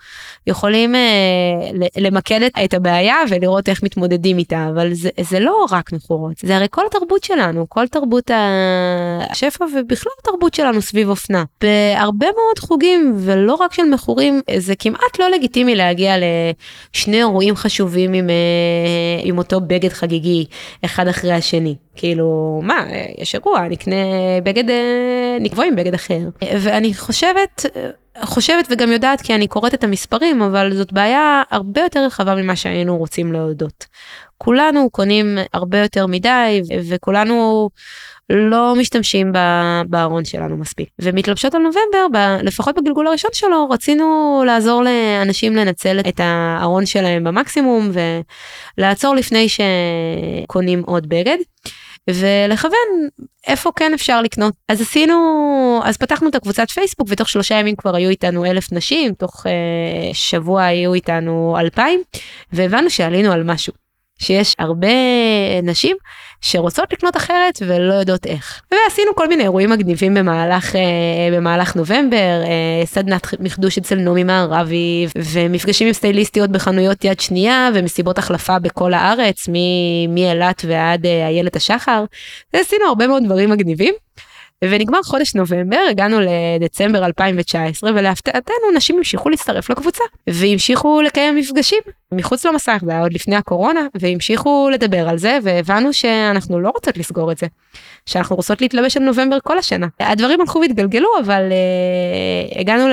יכולים 0.47 0.95
uh, 0.95 1.87
למקד 1.97 2.41
את 2.65 2.75
הבעיה 2.75 3.17
ולראות 3.29 3.69
איך 3.69 3.83
מתמודדים 3.83 4.39
איתה, 4.39 4.67
אבל 4.75 4.95
זה, 4.95 5.11
זה 5.21 5.41
לא 5.41 5.67
רק 5.71 5.93
מכורות, 5.93 6.33
זה 6.43 6.57
הרי 6.57 6.67
כל 6.71 6.87
התרבות 6.87 7.25
שלנו, 7.25 7.67
כל 7.69 7.89
תרבות 7.89 8.31
השפע 9.31 9.65
ובכלל 9.65 10.13
התרבות 10.23 10.55
שלנו 10.55 10.83
סביב 10.83 11.09
אופנה. 11.09 11.45
בהרבה 11.61 12.27
מאוד 12.27 12.59
חוגים 12.59 13.15
ולא 13.17 13.55
רק 13.55 13.73
של 13.73 13.85
מכורים 13.85 14.41
זה 14.57 14.75
כמעט 14.79 15.00
לא 15.19 15.31
לגיטימי 15.31 15.75
להגיע 15.75 16.15
לשני 16.19 17.17
אירועים 17.17 17.57
חשובים 17.57 18.13
עם, 18.13 18.31
אה, 18.31 18.35
עם 19.23 19.39
אותו 19.39 19.61
בגד 19.61 19.89
חגיגי 19.89 20.47
אחד 20.85 21.09
אחרי 21.09 21.33
השני 21.33 21.77
כאילו 21.97 22.61
מה 22.65 22.87
יש 23.19 23.35
אירוע 23.35 23.69
נקנה 23.69 23.97
בגד 24.43 24.71
אה, 24.71 25.37
נקבוע 25.41 25.65
עם 25.65 25.77
בגד 25.77 25.95
אחר 25.95 26.19
ואני 26.43 26.95
חושבת 26.95 27.67
חושבת 28.23 28.67
וגם 28.71 28.93
יודעת 28.93 29.21
כי 29.21 29.35
אני 29.35 29.47
קוראת 29.49 29.75
את 29.75 29.85
המספרים 29.85 30.43
אבל 30.43 30.75
זאת 30.75 30.93
בעיה 30.93 31.43
הרבה 31.51 31.81
יותר 31.81 32.05
רחבה 32.07 32.35
ממה 32.35 32.57
שהיינו 32.57 32.97
רוצים 32.97 33.33
להודות. 33.33 33.87
כולנו 34.43 34.91
קונים 34.91 35.39
הרבה 35.53 35.79
יותר 35.79 36.07
מדי 36.07 36.63
וכולנו 36.89 37.71
לא 38.31 38.75
משתמשים 38.79 39.33
בארון 39.87 40.25
שלנו 40.25 40.57
מספיק. 40.57 40.89
ומתלבשות 40.99 41.55
על 41.55 41.61
נובמבר, 41.61 42.07
ב, 42.13 42.43
לפחות 42.43 42.75
בגלגול 42.79 43.07
הראשון 43.07 43.31
שלו, 43.35 43.69
רצינו 43.69 44.43
לעזור 44.47 44.83
לאנשים 44.83 45.57
לנצל 45.57 46.01
את 46.09 46.21
הארון 46.21 46.87
שלהם 46.87 47.25
במקסימום 47.25 47.91
ולעצור 48.79 49.15
לפני 49.15 49.47
שקונים 49.49 50.83
עוד 50.87 51.09
בגד. 51.09 51.37
ולכוון 52.11 53.09
איפה 53.47 53.71
כן 53.77 53.95
אפשר 53.95 54.23
לקנות. 54.23 54.55
אז 54.69 54.81
עשינו, 54.81 55.81
אז 55.85 55.97
פתחנו 55.97 56.29
את 56.29 56.35
הקבוצת 56.35 56.71
פייסבוק 56.71 57.09
ותוך 57.11 57.29
שלושה 57.29 57.55
ימים 57.55 57.77
כבר 57.77 57.97
היו 57.97 58.11
איתנו 58.11 58.45
אלף 58.45 58.73
נשים, 58.73 59.15
תוך 59.15 59.47
uh, 59.47 59.51
שבוע 60.13 60.63
היו 60.63 60.95
איתנו 60.95 61.57
אלפיים, 61.59 62.03
והבנו 62.53 62.91
שעלינו 62.91 63.33
על 63.33 63.45
משהו. 63.45 63.80
שיש 64.21 64.57
הרבה 64.59 64.89
נשים 65.63 65.97
שרוצות 66.41 66.93
לקנות 66.93 67.17
אחרת 67.17 67.59
ולא 67.67 67.95
יודעות 67.95 68.27
איך. 68.27 68.61
ועשינו 68.73 69.15
כל 69.15 69.29
מיני 69.29 69.43
אירועים 69.43 69.71
מגניבים 69.71 70.15
במהלך, 70.15 70.77
אה, 70.77 70.81
במהלך 71.33 71.77
נובמבר, 71.77 72.43
אה, 72.45 72.87
סדנת 72.87 73.27
מחדוש 73.41 73.79
אצל 73.79 73.95
נעמי 73.95 74.25
מערבי, 74.25 75.07
ומפגשים 75.33 75.87
עם 75.87 75.93
סטייליסטיות 75.93 76.51
בחנויות 76.51 77.05
יד 77.05 77.21
שנייה, 77.21 77.71
ומסיבות 77.75 78.19
החלפה 78.19 78.59
בכל 78.59 78.95
הארץ, 78.95 79.49
מאילת 80.09 80.65
ועד 80.69 81.07
אה, 81.07 81.27
איילת 81.27 81.57
השחר. 81.57 82.05
ועשינו 82.55 82.85
הרבה 82.85 83.07
מאוד 83.07 83.25
דברים 83.25 83.51
מגניבים. 83.51 83.95
ונגמר 84.65 85.03
חודש 85.03 85.35
נובמבר, 85.35 85.81
הגענו 85.91 86.17
לדצמבר 86.21 87.05
2019, 87.05 87.91
ולהפתעתנו 87.95 88.55
נשים 88.77 88.97
המשיכו 88.99 89.29
להצטרף 89.29 89.71
לקבוצה, 89.71 90.05
והמשיכו 90.27 91.01
לקיים 91.01 91.37
מפגשים. 91.37 91.79
מחוץ 92.13 92.47
למסך, 92.47 92.83
זה 92.85 92.91
היה 92.93 93.01
עוד 93.01 93.13
לפני 93.13 93.37
הקורונה, 93.37 93.81
והמשיכו 94.01 94.69
לדבר 94.73 95.09
על 95.09 95.19
זה, 95.19 95.39
והבנו 95.43 95.93
שאנחנו 95.93 96.61
לא 96.61 96.71
רוצות 96.75 96.97
לסגור 96.97 97.33
את 97.33 97.39
זה. 97.39 97.47
שאנחנו 98.11 98.37
רוצות 98.37 98.61
להתלבש 98.61 98.97
על 98.97 99.03
נובמבר 99.03 99.37
כל 99.45 99.59
השנה. 99.59 99.87
הדברים 100.01 100.41
הלכו 100.41 100.61
והתגלגלו, 100.61 101.09
אבל 101.25 101.43
uh, 102.55 102.61
הגענו 102.61 102.89
ל... 102.89 102.93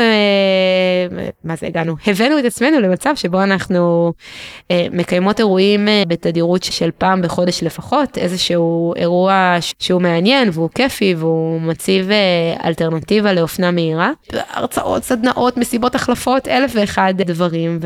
מה 1.43 1.55
זה 1.55 1.67
הגענו? 1.67 1.95
הבאנו 2.07 2.39
את 2.39 2.45
עצמנו 2.45 2.79
למצב 2.79 3.15
שבו 3.15 3.43
אנחנו 3.43 4.13
אה, 4.57 4.73
מקיימות 4.91 5.39
אירועים 5.39 5.87
אה, 5.87 6.07
בתדירות 6.07 6.63
של 6.63 6.89
פעם 6.97 7.21
בחודש 7.21 7.63
לפחות, 7.63 8.17
איזשהו 8.17 8.93
אירוע 8.95 9.57
שהוא 9.79 10.01
מעניין 10.01 10.49
והוא 10.53 10.69
כיפי 10.75 11.15
והוא 11.17 11.61
מציב 11.61 12.09
אה, 12.09 12.65
אלטרנטיבה 12.65 13.33
לאופנה 13.33 13.71
מהירה. 13.71 14.11
הרצאות, 14.49 15.03
סדנאות, 15.03 15.57
מסיבות 15.57 15.95
החלפות, 15.95 16.47
אלף 16.47 16.71
ואחד 16.75 17.13
דברים, 17.17 17.79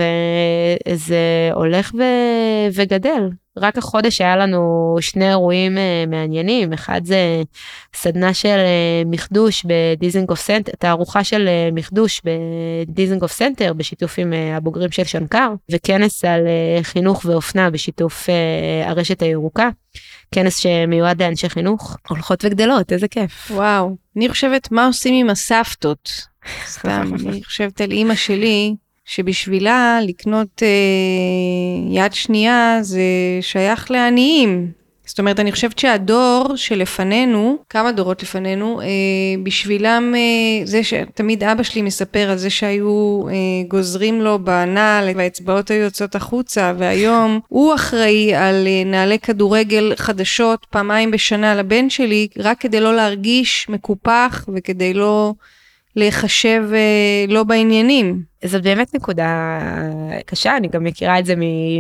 וזה 0.88 1.49
הולך 1.53 1.91
ו... 1.97 2.03
וגדל. 2.73 3.41
רק 3.58 3.78
החודש 3.78 4.22
היה 4.22 4.38
לנו 4.38 4.95
שני 5.02 5.30
אירועים 5.30 5.78
אה, 5.78 6.09
מעניינים, 6.10 6.74
אחד 6.74 7.02
זה 7.06 7.43
סדנה 7.95 8.34
של 8.34 8.58
אה, 8.57 9.07
מחדוש 9.08 9.66
בדיזנגוף 9.66 10.39
סנטר, 10.39 10.72
תערוכה 10.80 11.24
של 11.24 11.47
אה, 11.47 11.76
מחדוש 11.76 12.22
בדיזנגוף 12.26 13.32
סנטר 13.32 13.74
בשיתוף 13.74 14.20
עם 14.20 14.34
אה, 14.34 14.57
הבוגרים 14.58 14.91
של 14.91 15.04
שנקר, 15.04 15.54
וכנס 15.72 16.26
על 16.26 16.47
אה, 16.47 16.84
חינוך 16.84 17.26
ואופנה 17.26 17.70
בשיתוף 17.70 18.30
אה, 18.30 18.89
הרשת 18.89 19.22
הירוקה. 19.22 19.70
כנס 20.32 20.58
שמיועד 20.58 21.22
לאנשי 21.22 21.49
חינוך, 21.49 21.97
הולכות 22.10 22.45
וגדלות, 22.45 22.91
איזה 22.91 23.08
כיף. 23.08 23.52
וואו, 23.52 23.95
אני 24.18 24.30
חושבת 24.30 24.72
מה 24.72 24.86
עושים 24.86 25.14
עם 25.26 25.30
הסבתות. 25.30 26.28
סתם, 26.66 27.12
אני 27.30 27.43
חושבת 27.43 27.82
על 27.82 27.91
אימא 27.91 28.16
שלי, 28.16 28.76
שבשבילה 29.06 29.99
לקנות 30.08 30.64
אה, 30.64 30.68
יד 31.91 32.14
שנייה 32.14 32.78
זה 32.82 33.02
שייך 33.41 33.91
לעניים. 33.91 34.82
זאת 35.12 35.20
אומרת, 35.20 35.39
אני 35.39 35.52
חושבת 35.52 35.80
שהדור 35.80 36.56
שלפנינו, 36.56 37.58
כמה 37.70 37.91
דורות 37.91 38.24
לפנינו, 38.24 38.82
אה, 38.82 38.86
בשבילם, 39.43 40.14
אה, 40.16 40.66
זה 40.66 40.84
שתמיד 40.84 41.43
אבא 41.43 41.64
שלי 41.64 41.82
מספר 41.82 42.30
על 42.30 42.38
זה 42.38 42.49
שהיו 42.49 43.24
אה, 43.28 43.34
גוזרים 43.68 44.22
לו 44.22 44.39
בנעל 44.39 45.10
והאצבעות 45.16 45.72
היו 45.72 45.84
יוצאות 45.84 46.16
החוצה, 46.16 46.74
והיום 46.78 47.39
הוא 47.47 47.76
אחראי 47.76 48.36
על 48.36 48.68
אה, 48.68 48.84
נעלי 48.86 49.20
כדורגל 49.20 49.93
חדשות 49.95 50.66
פעמיים 50.70 51.12
בשנה 51.12 51.56
לבן 51.56 51.89
שלי, 51.89 52.28
רק 52.38 52.62
כדי 52.62 52.80
לא 52.80 52.95
להרגיש 52.95 53.70
מקופח 53.70 54.45
וכדי 54.56 54.93
לא 54.93 55.34
להיחשב 55.95 56.64
אה, 56.74 57.34
לא 57.34 57.43
בעניינים. 57.43 58.30
זאת 58.46 58.64
באמת 58.64 58.94
נקודה 58.94 59.60
קשה, 60.26 60.58
אני 60.58 60.68
גם 60.68 60.84
מכירה 60.84 61.20
את 61.20 61.26
זה 61.26 61.34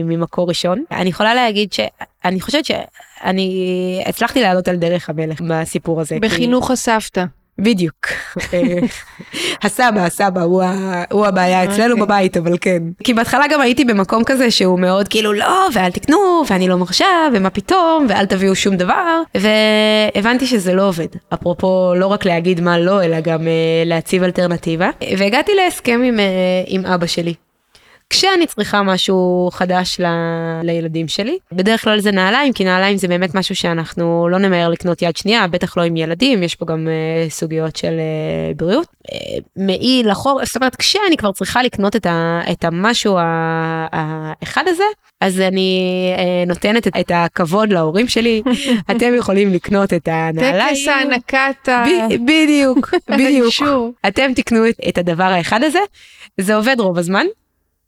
ממקור 0.03 0.49
ראשון. 0.49 0.83
אני 0.91 1.09
יכולה 1.09 1.35
להגיד 1.35 1.73
שאני 1.73 2.41
חושבת 2.41 2.65
שאני 2.65 4.03
הצלחתי 4.05 4.41
לעלות 4.41 4.67
על 4.67 4.75
דרך 4.75 5.09
המלך 5.09 5.41
בסיפור 5.41 6.01
הזה. 6.01 6.17
בחינוך 6.21 6.67
כי... 6.67 6.73
הסבתא. 6.73 7.25
בדיוק. 7.61 8.07
הסבא, 9.63 10.05
הסבא 10.05 10.41
הוא, 10.41 10.63
ה... 10.63 11.03
הוא 11.11 11.25
הבעיה 11.25 11.63
אצלנו 11.63 11.95
okay. 11.95 12.01
אוקיי. 12.01 12.05
בבית, 12.05 12.37
אבל 12.37 12.57
כן. 12.61 12.83
כי 13.03 13.13
בהתחלה 13.13 13.45
גם 13.51 13.61
הייתי 13.61 13.85
במקום 13.85 14.23
כזה 14.23 14.51
שהוא 14.51 14.79
מאוד 14.79 15.07
כאילו 15.07 15.33
לא, 15.33 15.67
ואל 15.73 15.91
תקנו, 15.91 16.43
ואני 16.49 16.67
לא 16.67 16.77
מרשה, 16.77 17.05
ומה 17.33 17.49
פתאום, 17.49 18.05
ואל 18.09 18.25
תביאו 18.25 18.55
שום 18.55 18.75
דבר, 18.75 19.21
והבנתי 19.35 20.45
שזה 20.45 20.73
לא 20.73 20.87
עובד. 20.87 21.07
אפרופו 21.33 21.93
לא 21.95 22.07
רק 22.07 22.25
להגיד 22.25 22.61
מה 22.61 22.79
לא, 22.79 23.03
אלא 23.03 23.19
גם 23.19 23.39
uh, 23.39 23.45
להציב 23.85 24.23
אלטרנטיבה. 24.23 24.89
והגעתי 25.17 25.51
להסכם 25.55 26.01
עם, 26.05 26.17
uh, 26.17 26.21
עם 26.67 26.85
אבא 26.85 27.05
שלי. 27.05 27.33
כשאני 28.11 28.47
צריכה 28.47 28.83
משהו 28.83 29.49
חדש 29.51 29.99
ל... 29.99 30.05
לילדים 30.63 31.07
שלי. 31.07 31.37
בדרך 31.51 31.83
כלל 31.83 31.99
זה 31.99 32.11
נעליים, 32.11 32.53
כי 32.53 32.63
נעליים 32.63 32.97
זה 32.97 33.07
באמת 33.07 33.35
משהו 33.35 33.55
שאנחנו 33.55 34.27
לא 34.31 34.37
נמהר 34.37 34.69
לקנות 34.69 35.01
יד 35.01 35.17
שנייה, 35.17 35.47
בטח 35.47 35.77
לא 35.77 35.83
עם 35.83 35.97
ילדים, 35.97 36.43
יש 36.43 36.55
פה 36.55 36.65
גם 36.65 36.87
uh, 36.87 37.31
סוגיות 37.31 37.75
של 37.75 37.93
uh, 37.93 38.57
בריאות. 38.57 38.87
Uh, 38.87 39.15
מעיל, 39.55 40.11
אחור, 40.11 40.45
זאת 40.45 40.55
אומרת, 40.55 40.75
כשאני 40.75 41.17
כבר 41.17 41.31
צריכה 41.31 41.63
לקנות 41.63 41.95
את, 41.95 42.05
ה... 42.05 42.41
את 42.51 42.63
המשהו 42.63 43.17
האחד 43.91 44.63
הזה, 44.67 44.83
אז 45.21 45.39
אני 45.39 46.13
uh, 46.15 46.49
נותנת 46.49 46.87
את, 46.87 46.93
את 46.99 47.11
הכבוד 47.13 47.73
להורים 47.73 48.07
שלי, 48.07 48.41
אתם 48.91 49.13
יכולים 49.17 49.53
לקנות 49.53 49.93
את 49.93 50.07
הנעליים. 50.11 50.75
טקס 50.75 50.87
הענקת 50.87 51.69
ה... 51.69 51.83
בדיוק, 52.25 52.93
בדיוק. 53.17 53.53
אתם 54.07 54.33
תקנו 54.35 54.69
את, 54.69 54.75
את 54.89 54.97
הדבר 54.97 55.23
האחד 55.23 55.63
הזה, 55.63 55.79
זה 56.37 56.55
עובד 56.55 56.75
רוב 56.79 56.97
הזמן. 56.97 57.25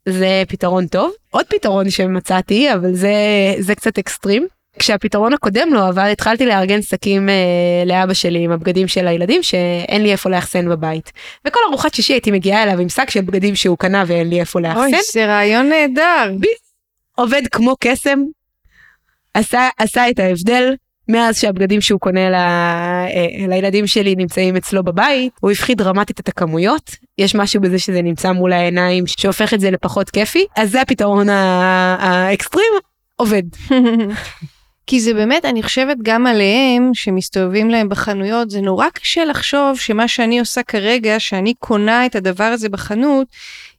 זה 0.09 0.43
פתרון 0.47 0.87
טוב. 0.87 1.11
עוד 1.29 1.45
פתרון 1.45 1.89
שמצאתי, 1.89 2.73
אבל 2.73 2.95
זה, 2.95 3.13
זה 3.59 3.75
קצת 3.75 3.97
אקסטרים. 3.97 4.47
כשהפתרון 4.79 5.33
הקודם 5.33 5.73
לא 5.73 5.87
עבד, 5.87 6.09
התחלתי 6.11 6.45
לארגן 6.45 6.81
שקים 6.81 7.29
אה, 7.29 7.83
לאבא 7.85 8.13
שלי 8.13 8.39
עם 8.39 8.51
הבגדים 8.51 8.87
של 8.87 9.07
הילדים 9.07 9.43
שאין 9.43 10.03
לי 10.03 10.11
איפה 10.11 10.29
לאחסן 10.29 10.69
בבית. 10.69 11.11
וכל 11.47 11.59
ארוחת 11.69 11.93
שישי 11.93 12.13
הייתי 12.13 12.31
מגיעה 12.31 12.63
אליו 12.63 12.79
עם 12.79 12.89
שק 12.89 13.09
של 13.09 13.21
בגדים 13.21 13.55
שהוא 13.55 13.77
קנה 13.77 14.03
ואין 14.07 14.29
לי 14.29 14.39
איפה 14.39 14.61
לאחסן. 14.61 14.79
אוי, 14.79 14.91
זה 15.13 15.25
רעיון 15.25 15.69
נהדר. 15.69 16.31
ב... 16.39 16.45
עובד 17.15 17.41
כמו 17.51 17.75
קסם, 17.79 18.19
עשה, 19.33 19.69
עשה 19.77 20.09
את 20.09 20.19
ההבדל, 20.19 20.73
מאז 21.09 21.39
שהבגדים 21.39 21.81
שהוא 21.81 21.99
קונה 21.99 22.29
ל... 22.29 22.35
אה, 22.35 23.47
לילדים 23.47 23.87
שלי 23.87 24.15
נמצאים 24.15 24.55
אצלו 24.55 24.83
בבית, 24.83 25.33
הוא 25.39 25.51
הפחית 25.51 25.77
דרמטית 25.77 26.19
את 26.19 26.29
הכמויות. 26.29 26.95
יש 27.17 27.35
משהו 27.35 27.61
בזה 27.61 27.79
שזה 27.79 28.01
נמצא 28.01 28.31
מול 28.31 28.53
העיניים 28.53 29.03
שהופך 29.07 29.53
את 29.53 29.59
זה 29.59 29.71
לפחות 29.71 30.09
כיפי, 30.09 30.45
אז 30.57 30.71
זה 30.71 30.81
הפתרון 30.81 31.29
האקסטרים, 31.29 32.73
עובד. 33.15 33.43
כי 34.87 34.99
זה 34.99 35.13
באמת, 35.13 35.45
אני 35.45 35.63
חושבת 35.63 35.97
גם 36.03 36.27
עליהם, 36.27 36.91
שמסתובבים 36.93 37.69
להם 37.69 37.89
בחנויות, 37.89 38.49
זה 38.49 38.61
נורא 38.61 38.89
קשה 38.93 39.25
לחשוב 39.25 39.79
שמה 39.79 40.07
שאני 40.07 40.39
עושה 40.39 40.63
כרגע, 40.63 41.19
שאני 41.19 41.53
קונה 41.59 42.05
את 42.05 42.15
הדבר 42.15 42.43
הזה 42.43 42.69
בחנות, 42.69 43.27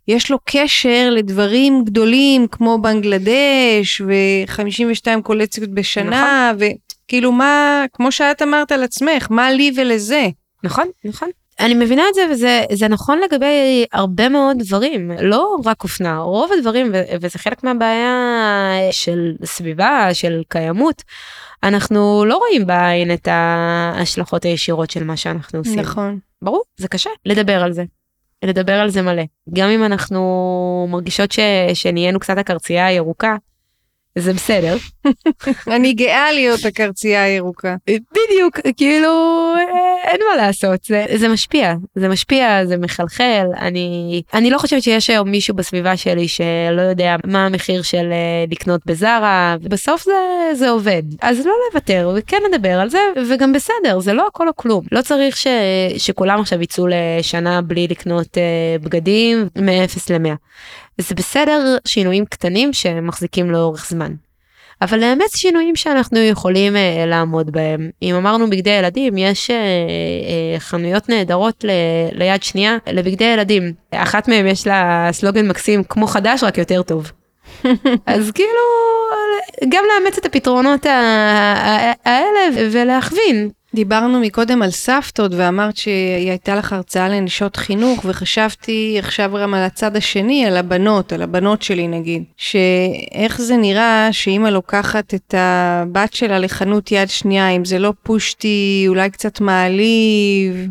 יש 0.08 0.30
לו 0.30 0.38
קשר 0.44 1.08
לדברים 1.10 1.84
גדולים 1.84 2.46
כמו 2.50 2.78
בנגלדש 2.78 4.00
ו-52 4.00 5.22
קולציות 5.22 5.70
בשנה, 5.70 6.52
נכון. 6.54 6.68
כאילו 7.08 7.32
מה, 7.32 7.84
כמו 7.92 8.12
שאת 8.12 8.42
אמרת 8.42 8.72
על 8.72 8.82
עצמך, 8.82 9.26
מה 9.30 9.50
לי 9.52 9.72
ולזה? 9.76 10.28
נכון, 10.64 10.88
נכון. 11.04 11.28
אני 11.60 11.74
מבינה 11.74 12.02
את 12.08 12.14
זה 12.14 12.22
וזה 12.70 12.88
נכון 12.88 13.20
לגבי 13.20 13.84
הרבה 13.92 14.28
מאוד 14.28 14.56
דברים, 14.58 15.10
לא 15.20 15.56
רק 15.64 15.82
אופנה, 15.82 16.18
רוב 16.18 16.50
הדברים, 16.58 16.92
וזה 17.20 17.38
חלק 17.38 17.64
מהבעיה 17.64 18.16
של 18.90 19.32
סביבה, 19.44 20.08
של 20.12 20.42
קיימות. 20.48 21.02
אנחנו 21.62 22.24
לא 22.24 22.36
רואים 22.36 22.66
בעין 22.66 23.14
את 23.14 23.28
ההשלכות 23.30 24.44
הישירות 24.44 24.90
של 24.90 25.04
מה 25.04 25.16
שאנחנו 25.16 25.58
עושים. 25.58 25.80
נכון. 25.80 26.18
ברור, 26.42 26.62
זה 26.76 26.88
קשה 26.88 27.10
לדבר 27.26 27.62
על 27.62 27.72
זה. 27.72 27.84
לדבר 28.44 28.72
על 28.72 28.90
זה 28.90 29.02
מלא. 29.02 29.22
גם 29.52 29.68
אם 29.68 29.84
אנחנו 29.84 30.88
מרגישות 30.90 31.32
ש... 31.32 31.38
שנהיינו 31.74 32.20
קצת 32.20 32.38
הקרצייה 32.38 32.86
הירוקה, 32.86 33.36
זה 34.18 34.32
בסדר. 34.32 34.76
אני 35.74 35.92
גאה 35.92 36.32
להיות 36.32 36.64
הקרצייה 36.64 37.24
הירוקה. 37.24 37.76
בדיוק, 37.86 38.60
כאילו 38.76 39.10
אין 40.04 40.20
מה 40.30 40.36
לעשות, 40.42 40.84
זה, 40.84 41.06
זה 41.14 41.28
משפיע, 41.28 41.74
זה 41.94 42.08
משפיע, 42.08 42.66
זה 42.66 42.76
מחלחל, 42.76 43.46
אני, 43.60 44.22
אני 44.34 44.50
לא 44.50 44.58
חושבת 44.58 44.82
שיש 44.82 45.10
היום 45.10 45.30
מישהו 45.30 45.54
בסביבה 45.54 45.96
שלי 45.96 46.28
שלא 46.28 46.82
יודע 46.82 47.16
מה 47.24 47.46
המחיר 47.46 47.82
של 47.82 48.12
אה, 48.12 48.44
לקנות 48.50 48.80
בזארה, 48.86 49.56
ובסוף 49.62 50.04
זה, 50.04 50.12
זה 50.52 50.70
עובד. 50.70 51.02
אז 51.22 51.46
לא 51.46 51.52
לוותר, 51.72 52.12
וכן 52.16 52.38
נדבר 52.52 52.80
על 52.80 52.88
זה, 52.90 52.98
וגם 53.28 53.52
בסדר, 53.52 54.00
זה 54.00 54.12
לא 54.12 54.26
הכל 54.26 54.48
או 54.48 54.56
כלום. 54.56 54.84
לא 54.92 55.02
צריך 55.02 55.36
ש, 55.36 55.46
שכולם 55.98 56.40
עכשיו 56.40 56.62
יצאו 56.62 56.86
לשנה 56.88 57.62
בלי 57.62 57.86
לקנות 57.90 58.26
uh, 58.26 58.84
בגדים 58.84 59.48
מ-0 59.56 59.98
ל-100. 60.10 60.34
זה 60.98 61.14
בסדר 61.14 61.76
שינויים 61.84 62.24
קטנים 62.24 62.72
שמחזיקים 62.72 63.50
לאורך 63.50 63.86
זמן. 63.88 64.14
אבל 64.82 65.00
לאמץ 65.00 65.36
שינויים 65.36 65.76
שאנחנו 65.76 66.18
יכולים 66.18 66.76
uh, 66.76 67.06
לעמוד 67.06 67.50
בהם. 67.50 67.90
אם 68.02 68.14
אמרנו 68.14 68.50
בגדי 68.50 68.70
ילדים, 68.70 69.18
יש 69.18 69.50
uh, 69.50 69.52
uh, 69.52 70.60
חנויות 70.60 71.08
נהדרות 71.08 71.64
ל, 71.64 71.70
ליד 72.12 72.42
שנייה 72.42 72.76
לבגדי 72.92 73.24
ילדים. 73.24 73.72
אחת 73.90 74.28
מהם 74.28 74.46
יש 74.46 74.66
לה 74.66 75.08
סלוגן 75.12 75.48
מקסים 75.48 75.84
כמו 75.84 76.06
חדש 76.06 76.44
רק 76.44 76.58
יותר 76.58 76.82
טוב. 76.82 77.12
אז 78.06 78.30
כאילו 78.30 78.60
גם 79.68 79.84
לאמץ 79.88 80.18
את 80.18 80.26
הפתרונות 80.26 80.86
האלה 82.04 82.40
ולהכווין. 82.72 83.50
דיברנו 83.74 84.20
מקודם 84.20 84.62
על 84.62 84.70
סבתות 84.70 85.32
ואמרת 85.34 85.76
שהיא 85.76 86.30
הייתה 86.30 86.56
לך 86.56 86.72
הרצאה 86.72 87.08
לנשות 87.08 87.56
חינוך 87.56 88.04
וחשבתי 88.04 88.96
עכשיו 88.98 89.32
גם 89.42 89.54
על 89.54 89.62
הצד 89.62 89.96
השני, 89.96 90.46
על 90.46 90.56
הבנות, 90.56 91.12
על 91.12 91.22
הבנות 91.22 91.62
שלי 91.62 91.88
נגיד, 91.88 92.22
שאיך 92.36 93.40
זה 93.40 93.56
נראה 93.56 94.08
שאימא 94.12 94.48
לוקחת 94.48 95.14
את 95.14 95.34
הבת 95.38 96.12
שלה 96.12 96.38
לחנות 96.38 96.92
יד 96.92 97.08
שנייה, 97.08 97.48
אם 97.48 97.64
זה 97.64 97.78
לא 97.78 97.92
פושטי, 98.02 98.84
אולי 98.88 99.10
קצת 99.10 99.40
מעליב, 99.40 100.68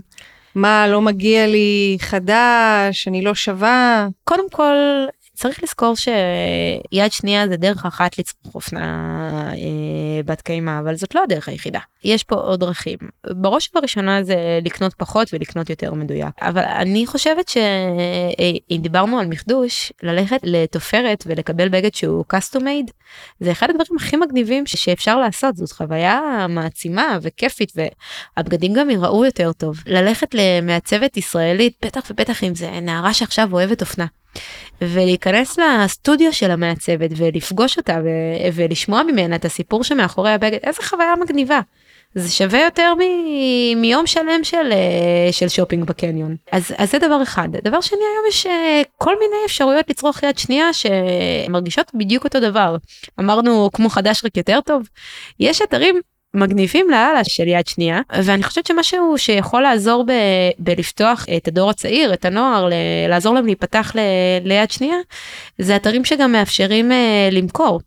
מה, 0.55 0.87
לא 0.87 1.01
מגיע 1.01 1.47
לי 1.47 1.97
חדש, 1.99 3.07
אני 3.07 3.21
לא 3.21 3.35
שווה? 3.35 4.07
קודם 4.23 4.49
כל, 4.51 4.75
צריך 5.33 5.63
לזכור 5.63 5.95
שיד 5.95 7.11
שנייה 7.11 7.47
זה 7.47 7.57
דרך 7.57 7.85
אחת 7.85 8.17
לצרוך 8.17 8.55
אופנה 8.55 8.83
אה, 9.51 10.23
בת 10.25 10.41
קיימא, 10.41 10.79
אבל 10.79 10.95
זאת 10.95 11.15
לא 11.15 11.23
הדרך 11.23 11.49
היחידה. 11.49 11.79
יש 12.03 12.23
פה 12.23 12.35
עוד 12.35 12.59
דרכים. 12.59 12.97
בראש 13.27 13.69
ובראשונה 13.69 14.23
זה 14.23 14.59
לקנות 14.65 14.93
פחות 14.93 15.33
ולקנות 15.33 15.69
יותר 15.69 15.93
מדויק. 15.93 16.35
אבל 16.41 16.61
אני 16.61 17.05
חושבת 17.05 17.49
שאם 17.49 18.77
דיברנו 18.81 19.19
על 19.19 19.27
מכדוש, 19.27 19.91
ללכת 20.03 20.39
לתופרת 20.43 21.23
ולקבל 21.27 21.69
בגד 21.69 21.93
שהוא 21.93 22.25
custom 22.33 22.59
made, 22.59 22.91
זה 23.39 23.51
אחד 23.51 23.69
הדברים 23.69 23.97
הכי 23.99 24.17
מגניבים 24.17 24.65
שאפשר 24.65 25.19
לעשות, 25.19 25.55
זאת 25.55 25.71
חוויה 25.71 26.45
מעצימה 26.49 27.17
וכיפית, 27.21 27.71
והבגדים 27.75 28.73
גם 28.73 28.89
יראו 28.89 29.25
יותר 29.25 29.51
טוב. 29.53 29.77
ללכת 29.85 30.27
למעצבת 30.33 31.17
ישראלית, 31.17 31.73
בטח 31.85 32.01
ובטח 32.09 32.43
אם 32.43 32.55
זה 32.55 32.79
נערה 32.79 33.13
שעכשיו 33.13 33.49
אוהבת 33.53 33.81
אופנה. 33.81 34.05
ולהיכנס 34.81 35.59
לסטודיו 35.59 36.33
של 36.33 36.51
המעצבת 36.51 37.09
ולפגוש 37.17 37.77
אותה 37.77 37.99
ו- 38.03 38.53
ולשמוע 38.53 39.03
ממנה 39.03 39.35
את 39.35 39.45
הסיפור 39.45 39.83
שמאחורי 39.83 40.31
הבגד, 40.31 40.59
איזה 40.63 40.83
חוויה 40.83 41.13
מגניבה. 41.21 41.59
זה 42.15 42.31
שווה 42.31 42.63
יותר 42.63 42.93
מ- 42.93 43.81
מיום 43.81 44.07
שלם 44.07 44.43
של, 44.43 44.71
אה, 44.71 45.31
של 45.31 45.49
שופינג 45.49 45.83
בקניון. 45.83 46.35
אז, 46.51 46.73
אז 46.77 46.91
זה 46.91 46.99
דבר 46.99 47.23
אחד. 47.23 47.49
דבר 47.51 47.81
שני, 47.81 47.97
היום 47.97 48.25
יש 48.29 48.45
אה, 48.45 48.81
כל 48.97 49.13
מיני 49.19 49.35
אפשרויות 49.45 49.89
לצרוך 49.89 50.23
יד 50.23 50.37
שנייה 50.37 50.65
שמרגישות 50.73 51.91
בדיוק 51.93 52.23
אותו 52.23 52.39
דבר. 52.39 52.75
אמרנו 53.19 53.69
כמו 53.73 53.89
חדש 53.89 54.25
רק 54.25 54.37
יותר 54.37 54.59
טוב. 54.61 54.83
יש 55.39 55.61
אתרים 55.61 56.01
מגניבים 56.33 56.89
לאללה 56.89 57.23
של 57.23 57.47
יד 57.47 57.67
שנייה 57.67 58.01
ואני 58.23 58.43
חושבת 58.43 58.65
שמשהו 58.65 59.17
שיכול 59.17 59.61
לעזור 59.61 60.03
ב, 60.03 60.11
בלפתוח 60.59 61.25
את 61.37 61.47
הדור 61.47 61.69
הצעיר 61.69 62.13
את 62.13 62.25
הנוער 62.25 62.65
ל, 62.65 62.73
לעזור 63.09 63.35
להם 63.35 63.45
להיפתח 63.45 63.91
ל, 63.95 63.99
ליד 64.43 64.71
שנייה 64.71 64.97
זה 65.57 65.75
אתרים 65.75 66.05
שגם 66.05 66.31
מאפשרים 66.31 66.91
אה, 66.91 66.95
למכור. 67.33 67.81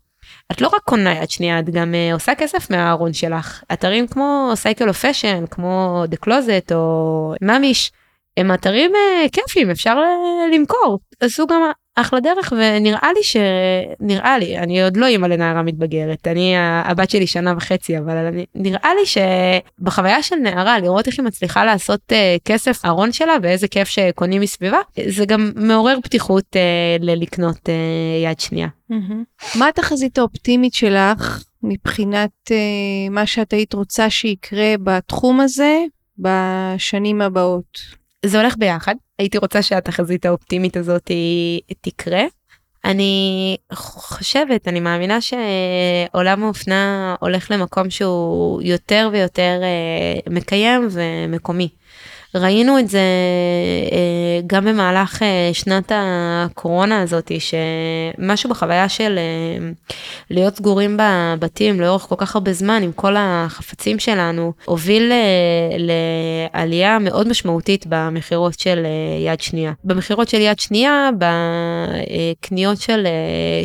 את 0.53 0.61
לא 0.61 0.66
רק 0.66 0.82
קונה 0.84 1.14
יד 1.14 1.30
שנייה 1.30 1.59
את 1.59 1.70
גם 1.70 1.94
אה, 1.94 2.14
עושה 2.14 2.34
כסף 2.34 2.70
מהארון 2.70 3.12
שלך 3.12 3.62
אתרים 3.72 4.07
כמו 4.07 4.53
Cycle 4.54 4.88
of 4.88 5.04
Fashion 5.04 5.44
כמו 5.51 6.05
The 6.09 6.16
Closet 6.16 6.72
או 6.72 7.34
מאמיש 7.42 7.92
הם 8.36 8.55
אתרים 8.55 8.92
אה, 8.92 9.30
כיפים 9.32 9.70
אפשר 9.70 9.94
אה, 9.96 10.54
למכור 10.55 10.99
שזו 11.20 11.46
גם 11.47 11.61
אחלה 11.97 12.20
דרך 12.20 12.53
ונראה 12.53 13.11
לי 13.16 13.22
שנראה 13.22 14.38
לי 14.38 14.59
אני 14.59 14.82
עוד 14.82 14.97
לא 14.97 15.07
אימא 15.07 15.26
לנערה 15.26 15.62
מתבגרת 15.62 16.26
אני 16.26 16.55
הבת 16.59 17.11
שלי 17.11 17.26
שנה 17.26 17.55
וחצי 17.57 17.99
אבל 17.99 18.16
אני, 18.16 18.47
נראה 18.55 18.90
לי 18.94 19.07
שבחוויה 19.07 20.22
של 20.22 20.36
נערה 20.36 20.78
לראות 20.78 21.07
איך 21.07 21.18
היא 21.18 21.26
מצליחה 21.26 21.64
לעשות 21.64 22.01
אה, 22.12 22.14
כסף 22.44 22.84
ארון 22.84 23.12
שלה 23.12 23.36
ואיזה 23.42 23.68
כיף 23.68 23.88
שקונים 23.88 24.42
מסביבה 24.42 24.78
זה 25.09 25.24
גם 25.24 25.53
מעורר 25.57 25.99
פתיחות 26.03 26.44
uh, 26.53 27.05
ללקנות 27.05 27.68
uh, 27.68 28.24
יד 28.24 28.40
שנייה. 28.40 28.68
Mm-hmm. 28.92 29.59
מה 29.59 29.68
התחזית 29.68 30.18
האופטימית 30.18 30.74
שלך 30.74 31.42
מבחינת 31.62 32.30
uh, 32.49 33.11
מה 33.11 33.26
שאת 33.26 33.53
היית 33.53 33.74
רוצה 33.74 34.11
שיקרה 34.11 34.74
בתחום 34.82 35.40
הזה 35.40 35.78
בשנים 36.18 37.20
הבאות? 37.22 38.05
זה 38.26 38.40
הולך 38.40 38.56
ביחד. 38.58 38.94
הייתי 39.18 39.38
רוצה 39.38 39.62
שהתחזית 39.62 40.26
האופטימית 40.26 40.76
הזאת 40.76 41.10
תקרה. 41.80 42.22
אני 42.84 43.56
חושבת, 43.72 44.68
אני 44.68 44.80
מאמינה 44.80 45.18
שעולם 45.20 46.44
האופנה 46.44 47.14
הולך 47.20 47.50
למקום 47.50 47.90
שהוא 47.90 48.62
יותר 48.62 49.08
ויותר 49.12 49.60
אה, 49.62 50.32
מקיים 50.32 50.88
ומקומי. 50.90 51.68
ראינו 52.37 52.78
את 52.78 52.89
זה 52.89 53.01
אה, 53.93 54.41
גם 54.47 54.64
במהלך 54.64 55.22
אה, 55.22 55.51
שנת 55.53 55.93
הקורונה 55.95 57.03
הזאת, 57.03 57.32
שמשהו 57.39 58.51
בחוויה 58.51 58.89
של 58.89 59.18
אה, 59.18 59.68
להיות 60.30 60.57
סגורים 60.57 60.97
בבתים 61.01 61.80
לאורך 61.80 62.03
כל 62.03 62.14
כך 62.18 62.34
הרבה 62.34 62.53
זמן 62.53 62.82
עם 62.82 62.93
כל 62.93 63.14
החפצים 63.18 63.99
שלנו, 63.99 64.53
הוביל 64.64 65.12
לעלייה 65.78 66.99
מאוד 66.99 67.28
משמעותית 67.28 67.84
במכירות 67.89 68.59
של 68.59 68.87
יד 69.26 69.41
שנייה. 69.41 69.72
במכירות 69.84 70.28
של 70.28 70.41
יד 70.41 70.59
שנייה, 70.59 71.11
בקניות 71.18 72.80
של, 72.80 73.07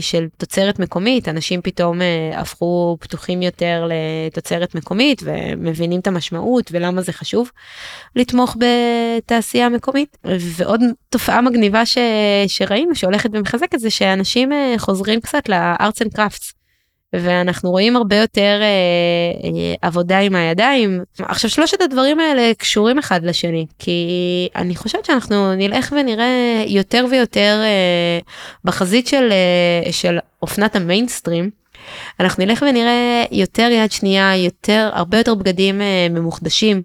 של 0.02 0.28
תוצרת 0.38 0.80
מקומית, 0.80 1.30
אנשים 1.30 1.62
פתאום 1.62 2.00
הפכו 2.34 2.98
פתוחים 3.00 3.42
יותר 3.42 3.88
לתוצרת 3.90 4.76
מקומית 4.76 5.22
ומבינים 5.26 6.00
את 6.00 6.08
המשמעות 6.08 6.70
ולמה 6.72 7.02
זה 7.02 7.14
חשוב 7.14 7.52
לתמוך 8.16 8.56
בתעשייה 8.62 9.70
מקומית. 9.70 10.18
ועוד 10.40 10.82
תופעה 11.10 11.42
מגניבה 11.42 11.86
ש... 11.86 11.98
שראינו 12.48 12.96
שהולכת 12.96 13.30
ומחזקת 13.34 13.80
זה 13.80 13.90
שאנשים 13.90 14.54
אה, 14.54 14.76
חוזרים 14.78 15.22
קצת 15.22 15.50
ל 15.50 15.60
arts 15.60 16.02
and 16.02 16.14
crafts. 16.14 16.54
ואנחנו 17.14 17.72
רואים 17.72 17.96
הרבה 17.96 18.16
יותר 18.16 18.60
אה, 18.62 18.68
אה, 19.44 19.74
עבודה 19.82 20.20
עם 20.20 20.36
הידיים. 20.36 21.04
עכשיו 21.20 21.50
שלושת 21.50 21.82
הדברים 21.82 22.20
האלה 22.20 22.52
קשורים 22.58 23.00
אחד 23.00 23.24
לשני 23.24 23.66
כי 23.80 24.00
אני 24.56 24.76
חושבת 24.76 25.06
שאנחנו 25.06 25.56
נלך 25.56 25.94
ונראה 25.98 26.64
יותר 26.68 27.06
ויותר 27.12 27.60
אה, 27.64 28.20
בחזית 28.66 29.08
של, 29.08 29.30
אה, 29.32 29.92
של 29.92 30.18
אופנת 30.42 30.76
המיינסטרים. 30.76 31.61
אנחנו 32.20 32.46
נלך 32.46 32.64
ונראה 32.70 33.24
יותר 33.32 33.70
יד 33.72 33.92
שנייה, 33.92 34.38
יותר, 34.38 34.90
הרבה 34.94 35.18
יותר 35.18 35.36
בגדים 35.36 35.82
אה, 35.82 36.08
ממוחדשים, 36.10 36.82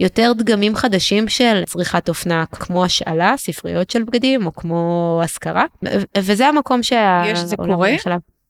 יותר 0.00 0.32
דגמים 0.32 0.76
חדשים 0.76 1.28
של 1.28 1.62
צריכת 1.66 2.08
אופנה, 2.08 2.44
כמו 2.46 2.84
השאלה, 2.84 3.34
ספריות 3.36 3.90
של 3.90 4.02
בגדים, 4.02 4.46
או 4.46 4.54
כמו 4.54 5.20
השכרה, 5.24 5.64
וזה 6.18 6.46
המקום 6.46 6.82
שה... 6.82 7.22
יש, 7.26 7.38
זה 7.38 7.56
קורה? 7.56 7.90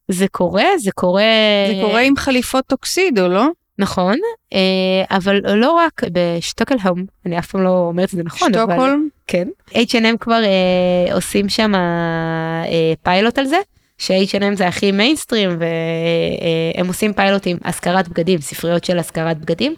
זה 0.07 0.27
קורה, 0.27 0.65
זה 0.77 0.91
קורה... 0.91 1.23
זה 1.67 1.81
קורה 1.81 2.01
עם 2.01 2.15
חליפות 2.15 2.65
טוקסידו, 2.67 3.27
לא? 3.27 3.47
נכון, 3.79 4.15
אה, 4.53 5.17
אבל 5.17 5.55
לא 5.55 5.71
רק 5.71 6.01
בשטוקלהום, 6.11 7.05
אני 7.25 7.39
אף 7.39 7.47
פעם 7.47 7.63
לא 7.63 7.69
אומרת 7.69 8.09
את 8.09 8.15
זה 8.15 8.23
נכון, 8.23 8.53
שטוקהולם? 8.53 8.79
אבל 8.79 8.95
כן. 9.27 9.47
H&M 9.69 10.17
כבר 10.19 10.43
אה, 10.43 11.13
עושים 11.13 11.49
שם 11.49 11.75
אה, 11.75 12.93
פיילוט 13.03 13.39
על 13.39 13.45
זה. 13.45 13.57
ש-H&M 14.01 14.55
זה 14.55 14.67
הכי 14.67 14.91
מיינסטרים 14.91 15.49
והם 15.59 16.87
עושים 16.87 17.13
פיילוטים 17.13 17.57
השכרת 17.63 18.07
בגדים, 18.07 18.41
ספריות 18.41 18.83
של 18.83 18.99
השכרת 18.99 19.37
בגדים. 19.37 19.75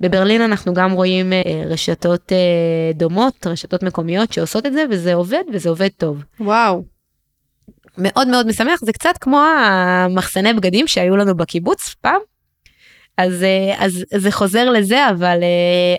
בברלין 0.00 0.42
אנחנו 0.42 0.74
גם 0.74 0.92
רואים 0.92 1.32
אה, 1.32 1.42
רשתות 1.66 2.32
אה, 2.32 2.92
דומות, 2.94 3.46
רשתות 3.46 3.82
מקומיות 3.82 4.32
שעושות 4.32 4.66
את 4.66 4.72
זה 4.72 4.84
וזה 4.90 5.14
עובד 5.14 5.42
וזה 5.52 5.68
עובד 5.68 5.88
טוב. 5.96 6.22
וואו. 6.40 6.84
מאוד 7.98 8.28
מאוד 8.28 8.46
משמח, 8.46 8.80
זה 8.84 8.92
קצת 8.92 9.14
כמו 9.20 9.40
המחסני 9.40 10.52
בגדים 10.52 10.86
שהיו 10.86 11.16
לנו 11.16 11.36
בקיבוץ 11.36 11.94
פעם. 12.00 12.20
אז, 13.18 13.42
אה, 13.42 13.84
אז 13.84 14.04
זה 14.14 14.30
חוזר 14.30 14.70
לזה 14.70 15.08
אבל, 15.08 15.38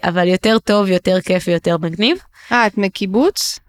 אבל 0.04 0.28
יותר 0.28 0.60
טוב, 0.60 0.88
יותר 0.88 1.22
כיף 1.22 1.44
ויותר 1.48 1.78
מגניב. 1.78 2.18
אה, 2.52 2.68
את 2.68 2.78
מקיבוץ? 2.78 3.60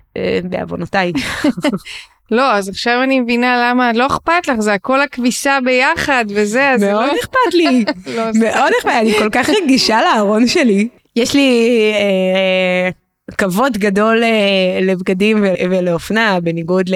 בעוונותיי. 0.50 1.12
לא, 2.30 2.52
אז 2.52 2.68
עכשיו 2.68 3.02
אני 3.02 3.20
מבינה 3.20 3.70
למה 3.70 3.92
לא 3.92 4.06
אכפת 4.06 4.48
לך, 4.48 4.60
זה 4.60 4.72
הכל 4.72 5.00
הכביסה 5.00 5.58
ביחד 5.64 6.24
וזה, 6.28 6.70
אז 6.70 6.82
מאוד 6.92 7.06
לא... 7.06 7.18
אכפת 7.20 7.54
לי, 7.54 7.84
לא, 8.06 8.22
מאוד 8.34 8.72
אכפת 8.78 8.90
לי, 8.92 9.00
אני 9.00 9.12
כל 9.18 9.30
כך 9.32 9.50
רגישה 9.50 10.00
לארון 10.02 10.46
שלי. 10.46 10.88
יש 11.16 11.34
לי 11.34 11.70
אה, 11.94 12.90
כבוד 13.38 13.78
גדול 13.78 14.22
אה, 14.24 14.78
לבגדים 14.82 15.44
ולאופנה, 15.70 16.40
בניגוד 16.40 16.90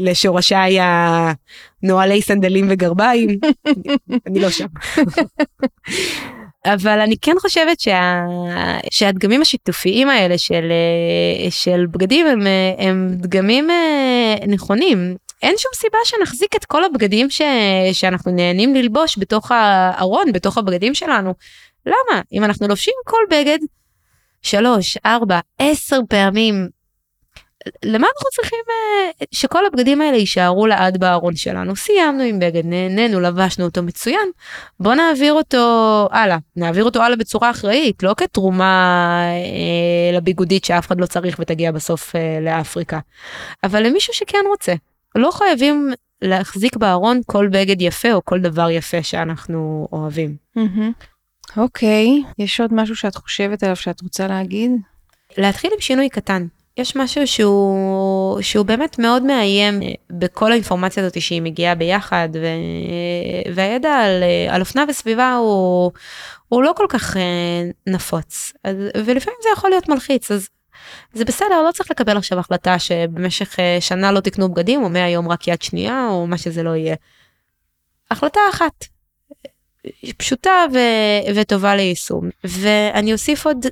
לשורשיי 0.00 0.78
הנוהלי 0.80 2.22
סנדלים 2.22 2.66
וגרביים, 2.68 3.28
אני 4.26 4.40
לא 4.40 4.50
שם. 4.50 4.66
אבל 6.74 7.00
אני 7.00 7.16
כן 7.22 7.34
חושבת 7.40 7.80
שה... 7.80 8.20
שהדגמים 8.90 9.42
השיתופיים 9.42 10.08
האלה 10.08 10.38
של, 10.38 10.72
של 11.50 11.86
בגדים 11.90 12.26
הם, 12.26 12.40
הם 12.78 13.08
דגמים 13.10 13.70
אה, 13.70 14.34
נכונים. 14.46 15.16
אין 15.42 15.54
שום 15.58 15.70
סיבה 15.74 15.98
שנחזיק 16.04 16.56
את 16.56 16.64
כל 16.64 16.84
הבגדים 16.84 17.30
ש... 17.30 17.42
שאנחנו 17.92 18.32
נהנים 18.32 18.74
ללבוש 18.74 19.18
בתוך 19.18 19.52
הארון, 19.52 20.32
בתוך 20.32 20.58
הבגדים 20.58 20.94
שלנו. 20.94 21.34
למה? 21.86 22.22
אם 22.32 22.44
אנחנו 22.44 22.68
לובשים 22.68 22.94
כל 23.04 23.22
בגד 23.30 23.58
שלוש, 24.42 24.98
ארבע, 25.06 25.40
עשר 25.58 26.00
פעמים 26.08 26.68
למה 27.84 28.06
אנחנו 28.06 28.30
צריכים 28.30 28.58
uh, 28.68 29.24
שכל 29.32 29.66
הבגדים 29.66 30.00
האלה 30.00 30.16
יישארו 30.16 30.66
לעד 30.66 31.00
בארון 31.00 31.36
שלנו? 31.36 31.76
סיימנו 31.76 32.22
עם 32.22 32.38
בגד, 32.38 32.66
נהנינו, 32.66 33.20
לבשנו 33.20 33.64
אותו 33.64 33.82
מצוין, 33.82 34.30
בוא 34.80 34.94
נעביר 34.94 35.32
אותו 35.32 36.08
הלאה, 36.12 36.38
נעביר 36.56 36.84
אותו 36.84 37.02
הלאה 37.02 37.16
בצורה 37.16 37.50
אחראית, 37.50 38.02
לא 38.02 38.14
כתרומה 38.16 39.22
uh, 39.32 40.16
לביגודית 40.16 40.64
שאף 40.64 40.86
אחד 40.86 41.00
לא 41.00 41.06
צריך 41.06 41.36
ותגיע 41.38 41.72
בסוף 41.72 42.14
uh, 42.14 42.18
לאפריקה, 42.44 42.98
אבל 43.64 43.86
למישהו 43.86 44.14
שכן 44.14 44.44
רוצה. 44.48 44.74
לא 45.14 45.30
חייבים 45.30 45.92
להחזיק 46.22 46.76
בארון 46.76 47.20
כל 47.26 47.48
בגד 47.52 47.82
יפה 47.82 48.12
או 48.12 48.24
כל 48.24 48.40
דבר 48.40 48.70
יפה 48.70 49.02
שאנחנו 49.02 49.88
אוהבים. 49.92 50.36
אוקיי, 51.56 52.22
mm-hmm. 52.22 52.28
okay. 52.28 52.42
יש 52.42 52.60
עוד 52.60 52.74
משהו 52.74 52.96
שאת 52.96 53.14
חושבת 53.14 53.62
עליו 53.62 53.76
שאת 53.76 54.00
רוצה 54.00 54.26
להגיד? 54.26 54.70
להתחיל 55.38 55.70
עם 55.74 55.80
שינוי 55.80 56.08
קטן. 56.08 56.46
יש 56.78 56.96
משהו 56.96 57.26
שהוא, 57.26 58.40
שהוא 58.40 58.66
באמת 58.66 58.98
מאוד 58.98 59.22
מאיים 59.22 59.80
בכל 60.10 60.52
האינפורמציה 60.52 61.02
הזאת 61.02 61.20
שהיא 61.20 61.42
מגיעה 61.42 61.74
ביחד, 61.74 62.28
ו, 62.34 62.46
והידע 63.54 63.94
על, 63.94 64.22
על 64.48 64.60
אופנה 64.60 64.84
וסביבה 64.88 65.34
הוא, 65.34 65.92
הוא 66.48 66.62
לא 66.62 66.72
כל 66.76 66.86
כך 66.88 67.16
נפוץ, 67.86 68.52
אז, 68.64 68.76
ולפעמים 68.96 69.38
זה 69.42 69.48
יכול 69.52 69.70
להיות 69.70 69.88
מלחיץ, 69.88 70.30
אז 70.30 70.48
זה 71.12 71.24
בסדר, 71.24 71.62
לא 71.66 71.72
צריך 71.72 71.90
לקבל 71.90 72.16
עכשיו 72.16 72.38
החלטה 72.38 72.78
שבמשך 72.78 73.56
שנה 73.80 74.12
לא 74.12 74.20
תקנו 74.20 74.48
בגדים, 74.48 74.82
או 74.82 74.88
מהיום 74.88 75.28
רק 75.28 75.48
יד 75.48 75.62
שנייה, 75.62 76.08
או 76.10 76.26
מה 76.26 76.38
שזה 76.38 76.62
לא 76.62 76.76
יהיה. 76.76 76.94
החלטה 78.10 78.40
אחת, 78.50 78.84
פשוטה 80.16 80.64
ו- 80.72 81.34
וטובה 81.34 81.76
ליישום. 81.76 82.28
ואני 82.44 83.12
אוסיף 83.12 83.46
עוד 83.46 83.66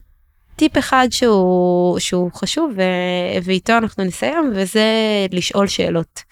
טיפ 0.57 0.79
אחד 0.79 1.09
שהוא, 1.11 1.99
שהוא 1.99 2.31
חשוב 2.35 2.73
ו- 2.77 3.43
ואיתו 3.45 3.73
אנחנו 3.73 4.05
נסיים 4.05 4.53
וזה 4.55 4.85
לשאול 5.33 5.67
שאלות. 5.67 6.23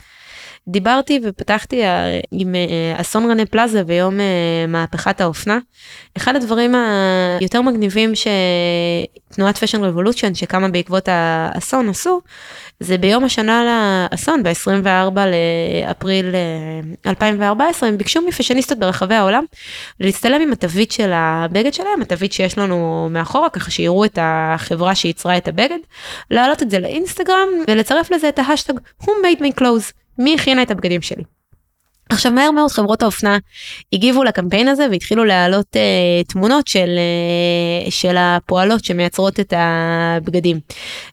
דיברתי 0.69 1.21
ופתחתי 1.25 1.85
אה, 1.85 2.21
עם 2.31 2.55
אה, 2.55 3.01
אסון 3.01 3.31
רנה 3.31 3.47
פלאזה 3.47 3.83
ויום 3.87 4.21
אה, 4.21 4.67
מהפכת 4.69 5.21
האופנה. 5.21 5.59
אחד 6.17 6.37
הדברים 6.37 6.75
היותר 7.41 7.63
מגניבים 7.63 8.13
שתנועת 8.15 9.59
פשן 9.59 9.85
רבולוצ'ן 9.85 10.35
שקמה 10.35 10.69
בעקבות 10.69 11.09
האסון 11.09 11.89
עשו, 11.89 12.21
זה 12.81 12.99
ביום 12.99 13.25
השנה 13.25 13.63
לאסון 14.13 14.43
ב-24 14.43 15.19
לאפריל 15.85 16.35
2014 17.07 17.89
הם 17.89 17.99
ביקשו 17.99 18.21
מפשניסטות 18.23 18.79
ברחבי 18.79 19.15
העולם 19.15 19.45
להצטלם 20.01 20.41
עם 20.41 20.53
התווית 20.53 20.93
של 20.93 21.11
הבגד 21.15 21.75
שלהם, 21.75 22.03
התווית 22.03 22.33
שיש 22.33 22.59
לנו 22.59 23.09
מאחורה 23.11 23.51
ככה 23.51 23.71
שיראו 23.71 24.05
את 24.05 24.19
החברה 24.23 24.95
שייצרה 24.95 25.37
את 25.37 25.49
הבגד, 25.49 25.79
להעלות 26.31 26.63
את 26.63 26.71
זה 26.71 26.79
לאינסטגרם 26.79 27.49
ולצרף 27.69 28.11
לזה 28.11 28.29
את 28.29 28.39
ההאשטג 28.39 28.75
who 29.03 29.07
made 29.07 29.41
my 29.41 29.61
clothes. 29.61 29.93
מי 30.19 30.35
הכינה 30.35 30.63
את 30.63 30.71
הבגדים 30.71 31.03
שלי. 31.03 31.25
עכשיו 32.09 32.33
מהר 32.33 32.51
מאוד 32.51 32.71
חברות 32.71 33.03
האופנה 33.03 33.39
הגיבו 33.93 34.25
לקמפיין 34.25 34.69
הזה 34.69 34.87
והתחילו 34.91 35.25
להעלות 35.25 35.77
אה, 35.77 36.33
תמונות 36.33 36.67
של, 36.67 36.89
אה, 37.87 37.91
של 37.91 38.17
הפועלות 38.19 38.85
שמייצרות 38.85 39.41
את 39.41 39.53
הבגדים. 39.57 40.61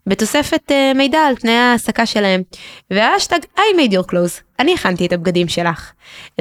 בתוספת 0.08 0.72
uh, 0.72 0.98
מידע 0.98 1.20
על 1.20 1.36
תנאי 1.36 1.54
ההעסקה 1.54 2.06
שלהם. 2.06 2.42
והאשטג 2.92 3.40
I 3.58 3.78
made 3.78 3.92
your 3.92 4.12
clothes, 4.12 4.42
אני 4.60 4.74
הכנתי 4.74 5.06
את 5.06 5.14
הבגדים 5.14 5.48
שלך. 5.48 5.92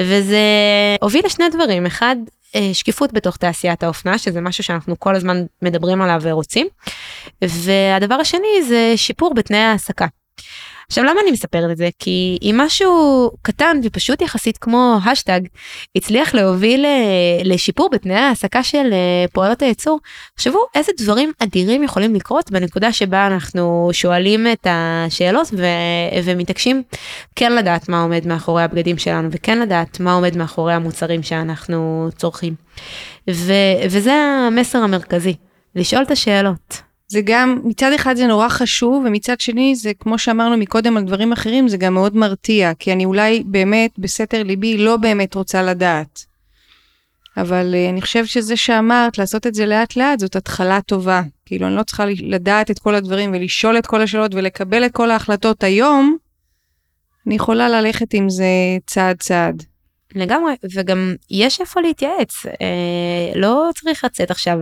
וזה 0.01 0.41
הוביל 1.01 1.23
לשני 1.27 1.49
דברים, 1.49 1.87
אחד 1.87 2.17
שקיפות 2.73 3.13
בתוך 3.13 3.37
תעשיית 3.37 3.83
האופנה 3.83 4.19
שזה 4.19 4.41
משהו 4.41 4.65
שאנחנו 4.65 5.01
כל 5.01 5.17
הזמן 5.17 5.45
מדברים 5.63 6.03
עליו 6.03 6.19
ורוצים. 6.23 6.67
והדבר 7.43 8.15
השני 8.15 8.63
זה 8.69 8.93
שיפור 8.97 9.35
בתנאי 9.35 9.59
ההעסקה. 9.59 10.07
עכשיו 10.91 11.05
למה 11.05 11.21
אני 11.23 11.31
מספרת 11.31 11.71
את 11.71 11.77
זה? 11.77 11.89
כי 11.99 12.39
אם 12.43 12.55
משהו 12.59 13.31
קטן 13.43 13.81
ופשוט 13.85 14.23
יחסית 14.23 14.59
כמו 14.59 14.99
השטג 15.05 15.41
הצליח 15.97 16.35
להוביל 16.35 16.85
אה, 16.85 17.43
לשיפור 17.45 17.91
בתנאי 17.93 18.17
ההעסקה 18.17 18.63
של 18.63 18.93
אה, 18.93 19.25
פועלות 19.33 19.63
הייצור, 19.63 20.01
תחשבו 20.35 20.59
איזה 20.75 20.93
דברים 20.99 21.33
אדירים 21.39 21.83
יכולים 21.83 22.15
לקרות 22.15 22.51
בנקודה 22.51 22.93
שבה 22.93 23.27
אנחנו 23.27 23.91
שואלים 23.93 24.47
את 24.53 24.67
השאלות 24.71 25.49
ו- 25.53 26.25
ומתעקשים 26.25 26.83
כן 27.37 27.53
לדעת 27.53 27.89
מה 27.89 28.03
עומד 28.03 28.27
מאחורי 28.27 28.63
הבגדים 28.63 28.99
שלנו 28.99 29.29
וכן 29.33 29.59
לדעת 29.59 30.01
מה 30.01 30.13
עומד 30.13 30.37
מאחורי 30.37 30.73
המוצרים 30.73 31.23
שאנחנו 31.23 32.09
צורכים. 32.17 32.55
ו- 33.31 33.83
וזה 33.91 34.13
המסר 34.13 34.79
המרכזי, 34.79 35.35
לשאול 35.75 36.03
את 36.03 36.11
השאלות. 36.11 36.90
זה 37.11 37.21
גם, 37.25 37.61
מצד 37.65 37.93
אחד 37.93 38.17
זה 38.17 38.27
נורא 38.27 38.49
חשוב, 38.49 39.05
ומצד 39.07 39.41
שני 39.41 39.75
זה, 39.77 39.93
כמו 39.99 40.19
שאמרנו 40.19 40.57
מקודם 40.57 40.97
על 40.97 41.05
דברים 41.05 41.33
אחרים, 41.33 41.69
זה 41.69 41.77
גם 41.77 41.95
מאוד 41.95 42.17
מרתיע, 42.17 42.73
כי 42.79 42.93
אני 42.93 43.05
אולי 43.05 43.43
באמת, 43.47 43.91
בסתר 43.99 44.43
ליבי, 44.43 44.77
לא 44.79 44.97
באמת 44.97 45.35
רוצה 45.35 45.63
לדעת. 45.63 46.25
אבל 47.37 47.75
uh, 47.75 47.91
אני 47.91 48.03
חושבת 48.03 48.29
שזה 48.29 48.57
שאמרת, 48.57 49.19
לעשות 49.19 49.47
את 49.47 49.55
זה 49.55 49.67
לאט 49.67 49.97
לאט, 49.97 50.19
זאת 50.19 50.37
התחלה 50.37 50.81
טובה. 50.81 51.23
כאילו, 51.47 51.67
אני 51.67 51.77
לא 51.77 51.83
צריכה 51.83 52.05
לדעת 52.07 52.71
את 52.71 52.79
כל 52.79 52.95
הדברים 52.95 53.33
ולשאול 53.33 53.79
את 53.79 53.87
כל 53.87 54.03
השאלות 54.03 54.35
ולקבל 54.35 54.87
את 54.87 54.93
כל 54.93 55.11
ההחלטות 55.11 55.65
היום, 55.65 56.17
אני 57.27 57.35
יכולה 57.35 57.69
ללכת 57.69 58.15
עם 58.15 58.31
זה 58.31 58.45
צעד 58.87 59.17
צעד. 59.17 59.63
לגמרי, 60.15 60.53
וגם 60.75 61.15
יש 61.31 61.61
איפה 61.61 61.81
להתייעץ. 61.81 62.47
אה, 62.47 63.33
לא 63.35 63.69
צריך 63.75 64.05
לצאת 64.05 64.31
עכשיו 64.31 64.59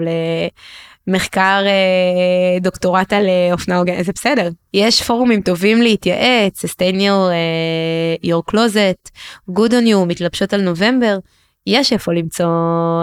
מחקר 1.08 1.62
אה, 1.66 2.58
דוקטורט 2.60 3.12
על 3.12 3.26
אה, 3.26 3.52
אופנה 3.52 3.78
הוגנת, 3.78 4.04
זה 4.04 4.12
בסדר. 4.14 4.48
יש 4.74 5.02
פורומים 5.02 5.42
טובים 5.42 5.82
להתייעץ, 5.82 6.64
sustain 6.64 6.94
your, 6.94 7.30
אה, 7.30 8.14
your 8.24 8.52
closet, 8.52 9.10
good 9.50 9.70
on 9.70 9.86
you, 9.86 10.04
מתלבשות 10.06 10.52
על 10.52 10.62
נובמבר. 10.62 11.18
יש 11.66 11.92
איפה 11.92 12.12
למצוא 12.12 12.46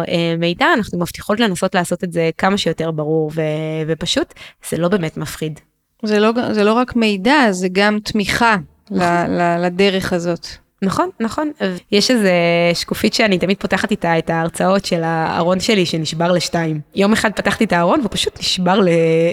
אה, 0.08 0.36
מידע, 0.38 0.66
אנחנו 0.78 1.00
מבטיחות 1.00 1.40
לנסות 1.40 1.76
לעשות 1.76 2.04
את 2.04 2.12
זה 2.12 2.30
כמה 2.38 2.58
שיותר 2.58 2.92
ברור 2.92 3.32
ו, 3.36 3.42
ופשוט, 3.88 4.34
זה 4.70 4.78
לא 4.78 4.88
באמת 4.88 5.18
מפחיד. 5.18 5.60
זה 6.04 6.20
לא, 6.20 6.32
זה 6.52 6.64
לא 6.64 6.74
רק 6.74 6.96
מידע, 6.96 7.52
זה 7.52 7.68
גם 7.72 8.00
תמיכה 8.04 8.56
ל, 8.92 9.04
ל, 9.28 9.66
לדרך 9.66 10.14
הזאת. 10.14 10.48
נכון, 10.82 11.10
נכון. 11.20 11.52
יש 11.92 12.12
איזה 12.12 12.32
שקופית 12.74 13.14
שאני 13.14 13.38
תמיד 13.38 13.58
פותחת 13.58 13.92
איתה 13.92 14.18
את 14.18 14.30
ההרצאות 14.30 14.86
של 14.86 15.02
הארון 15.04 15.60
שלי 15.60 15.86
שנשבר 15.86 16.32
לשתיים. 16.32 16.80
יום 16.96 17.14
אחד 17.14 17.32
פתחתי 17.32 17.64
את 17.64 17.74
הארון 17.74 18.00
והוא 18.00 18.12
פשוט 18.12 18.40
נשבר 18.40 18.80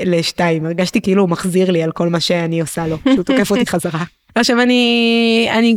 לשתיים. 0.05 0.67
הרגשתי 0.67 1.01
כאילו 1.01 1.23
הוא 1.23 1.29
מחזיר 1.31 1.71
לי 1.71 1.83
על 1.83 1.93
כל 1.93 2.09
מה 2.09 2.21
שאני 2.21 2.61
עושה 2.61 2.87
לו, 2.87 2.97
שהוא 3.05 3.25
תוקף 3.25 3.51
אותי 3.51 3.67
חזרה. 3.67 4.05
עכשיו 4.35 4.61
אני, 4.61 5.49
אני 5.51 5.77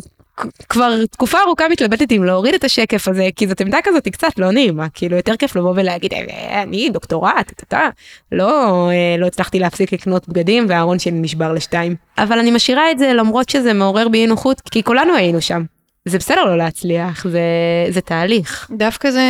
כבר 0.70 1.06
תקופה 1.06 1.38
ארוכה 1.42 1.70
מתלבטת 1.72 2.12
אם 2.12 2.24
להוריד 2.24 2.54
את 2.54 2.64
השקף 2.64 3.08
הזה 3.08 3.30
כי 3.36 3.48
זאת 3.48 3.62
עמדה 3.62 3.78
כזאת 3.84 4.08
קצת 4.08 4.40
לא 4.40 4.52
נעימה 4.52 4.90
כאילו 4.90 5.16
יותר 5.18 5.36
כיף 5.36 5.56
לבוא 5.56 5.74
ולהגיד 5.76 6.14
אה, 6.14 6.64
אני 6.64 6.90
דוקטורט 6.90 7.52
אתה 7.64 7.90
לא 8.32 8.90
אה, 8.90 9.16
לא 9.18 9.26
הצלחתי 9.26 9.60
להפסיק 9.60 9.94
לקנות 9.94 10.30
בגדים 10.30 10.66
והארון 10.70 11.00
שלי 11.00 11.12
נשבר 11.12 11.54
לשתיים 11.54 11.96
אבל 12.18 12.40
אני 12.40 12.52
משאירה 12.52 12.92
את 12.92 13.00
זה 13.00 13.14
למרות 13.14 13.50
שזה 13.50 13.74
מעורר 13.74 14.10
בי 14.10 14.28
נוחות 14.28 14.62
כי 14.72 14.84
כולנו 14.84 15.16
היינו 15.16 15.42
שם. 15.42 15.64
זה 16.08 16.18
בסדר 16.18 16.46
לא 16.46 16.58
להצליח 16.58 17.28
זה 17.28 17.42
זה 17.90 18.02
תהליך 18.02 18.70
דווקא 18.78 19.12
זה 19.12 19.22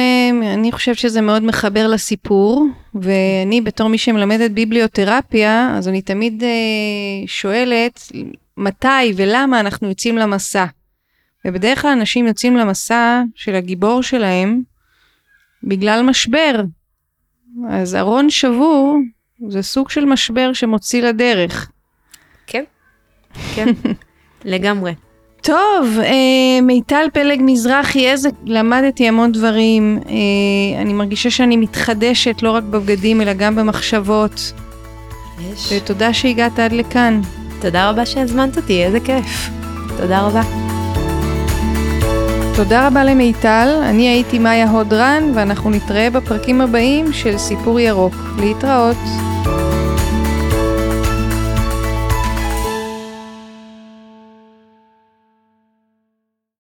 אני 0.53 0.71
חושבת 0.71 0.97
שזה 0.97 1.21
מאוד 1.21 1.43
מחבר 1.43 1.87
לסיפור 1.87 2.65
ואני 2.95 3.61
בתור 3.61 3.87
מי 3.87 3.97
שמלמדת 3.97 4.51
ביבליותרפיה 4.51 5.75
אז 5.77 5.87
אני 5.87 6.01
תמיד 6.01 6.43
אה, 6.43 7.27
שואלת 7.27 8.11
מתי 8.57 9.13
ולמה 9.15 9.59
אנחנו 9.59 9.89
יוצאים 9.89 10.17
למסע. 10.17 10.65
ובדרך 11.45 11.81
כלל 11.81 11.91
אנשים 11.91 12.27
יוצאים 12.27 12.57
למסע 12.57 13.21
של 13.35 13.55
הגיבור 13.55 14.03
שלהם 14.03 14.61
בגלל 15.63 16.01
משבר. 16.01 16.61
אז 17.69 17.95
ארון 17.95 18.29
שבור 18.29 18.97
זה 19.49 19.61
סוג 19.61 19.89
של 19.89 20.05
משבר 20.05 20.53
שמוציא 20.53 21.03
לדרך. 21.03 21.71
כן, 22.47 22.63
כן, 23.55 23.67
לגמרי. 24.45 24.93
טוב, 25.41 25.99
אה, 26.03 26.61
מיטל 26.61 27.05
פלג 27.13 27.39
מזרחי, 27.41 28.07
איזה, 28.07 28.29
למדתי 28.45 29.07
המון 29.07 29.31
דברים. 29.31 29.99
אה, 30.09 30.81
אני 30.81 30.93
מרגישה 30.93 31.29
שאני 31.29 31.57
מתחדשת 31.57 32.41
לא 32.41 32.51
רק 32.51 32.63
בבגדים 32.63 33.21
אלא 33.21 33.33
גם 33.33 33.55
במחשבות. 33.55 34.53
יש. 35.39 35.71
ותודה 35.71 36.13
שהגעת 36.13 36.59
עד 36.59 36.71
לכאן. 36.71 37.21
תודה 37.61 37.89
רבה 37.89 38.05
שהזמנת 38.05 38.57
אותי, 38.57 38.83
איזה 38.83 38.99
כיף. 38.99 39.49
תודה 39.97 40.21
רבה. 40.21 40.74
תודה 42.55 42.87
רבה 42.87 43.03
למיטל, 43.03 43.79
אני 43.83 44.07
הייתי 44.09 44.39
מאיה 44.39 44.69
הודרן 44.69 45.31
ואנחנו 45.35 45.69
נתראה 45.69 46.09
בפרקים 46.09 46.61
הבאים 46.61 47.13
של 47.13 47.37
סיפור 47.37 47.79
ירוק. 47.79 48.13
להתראות. 48.39 48.97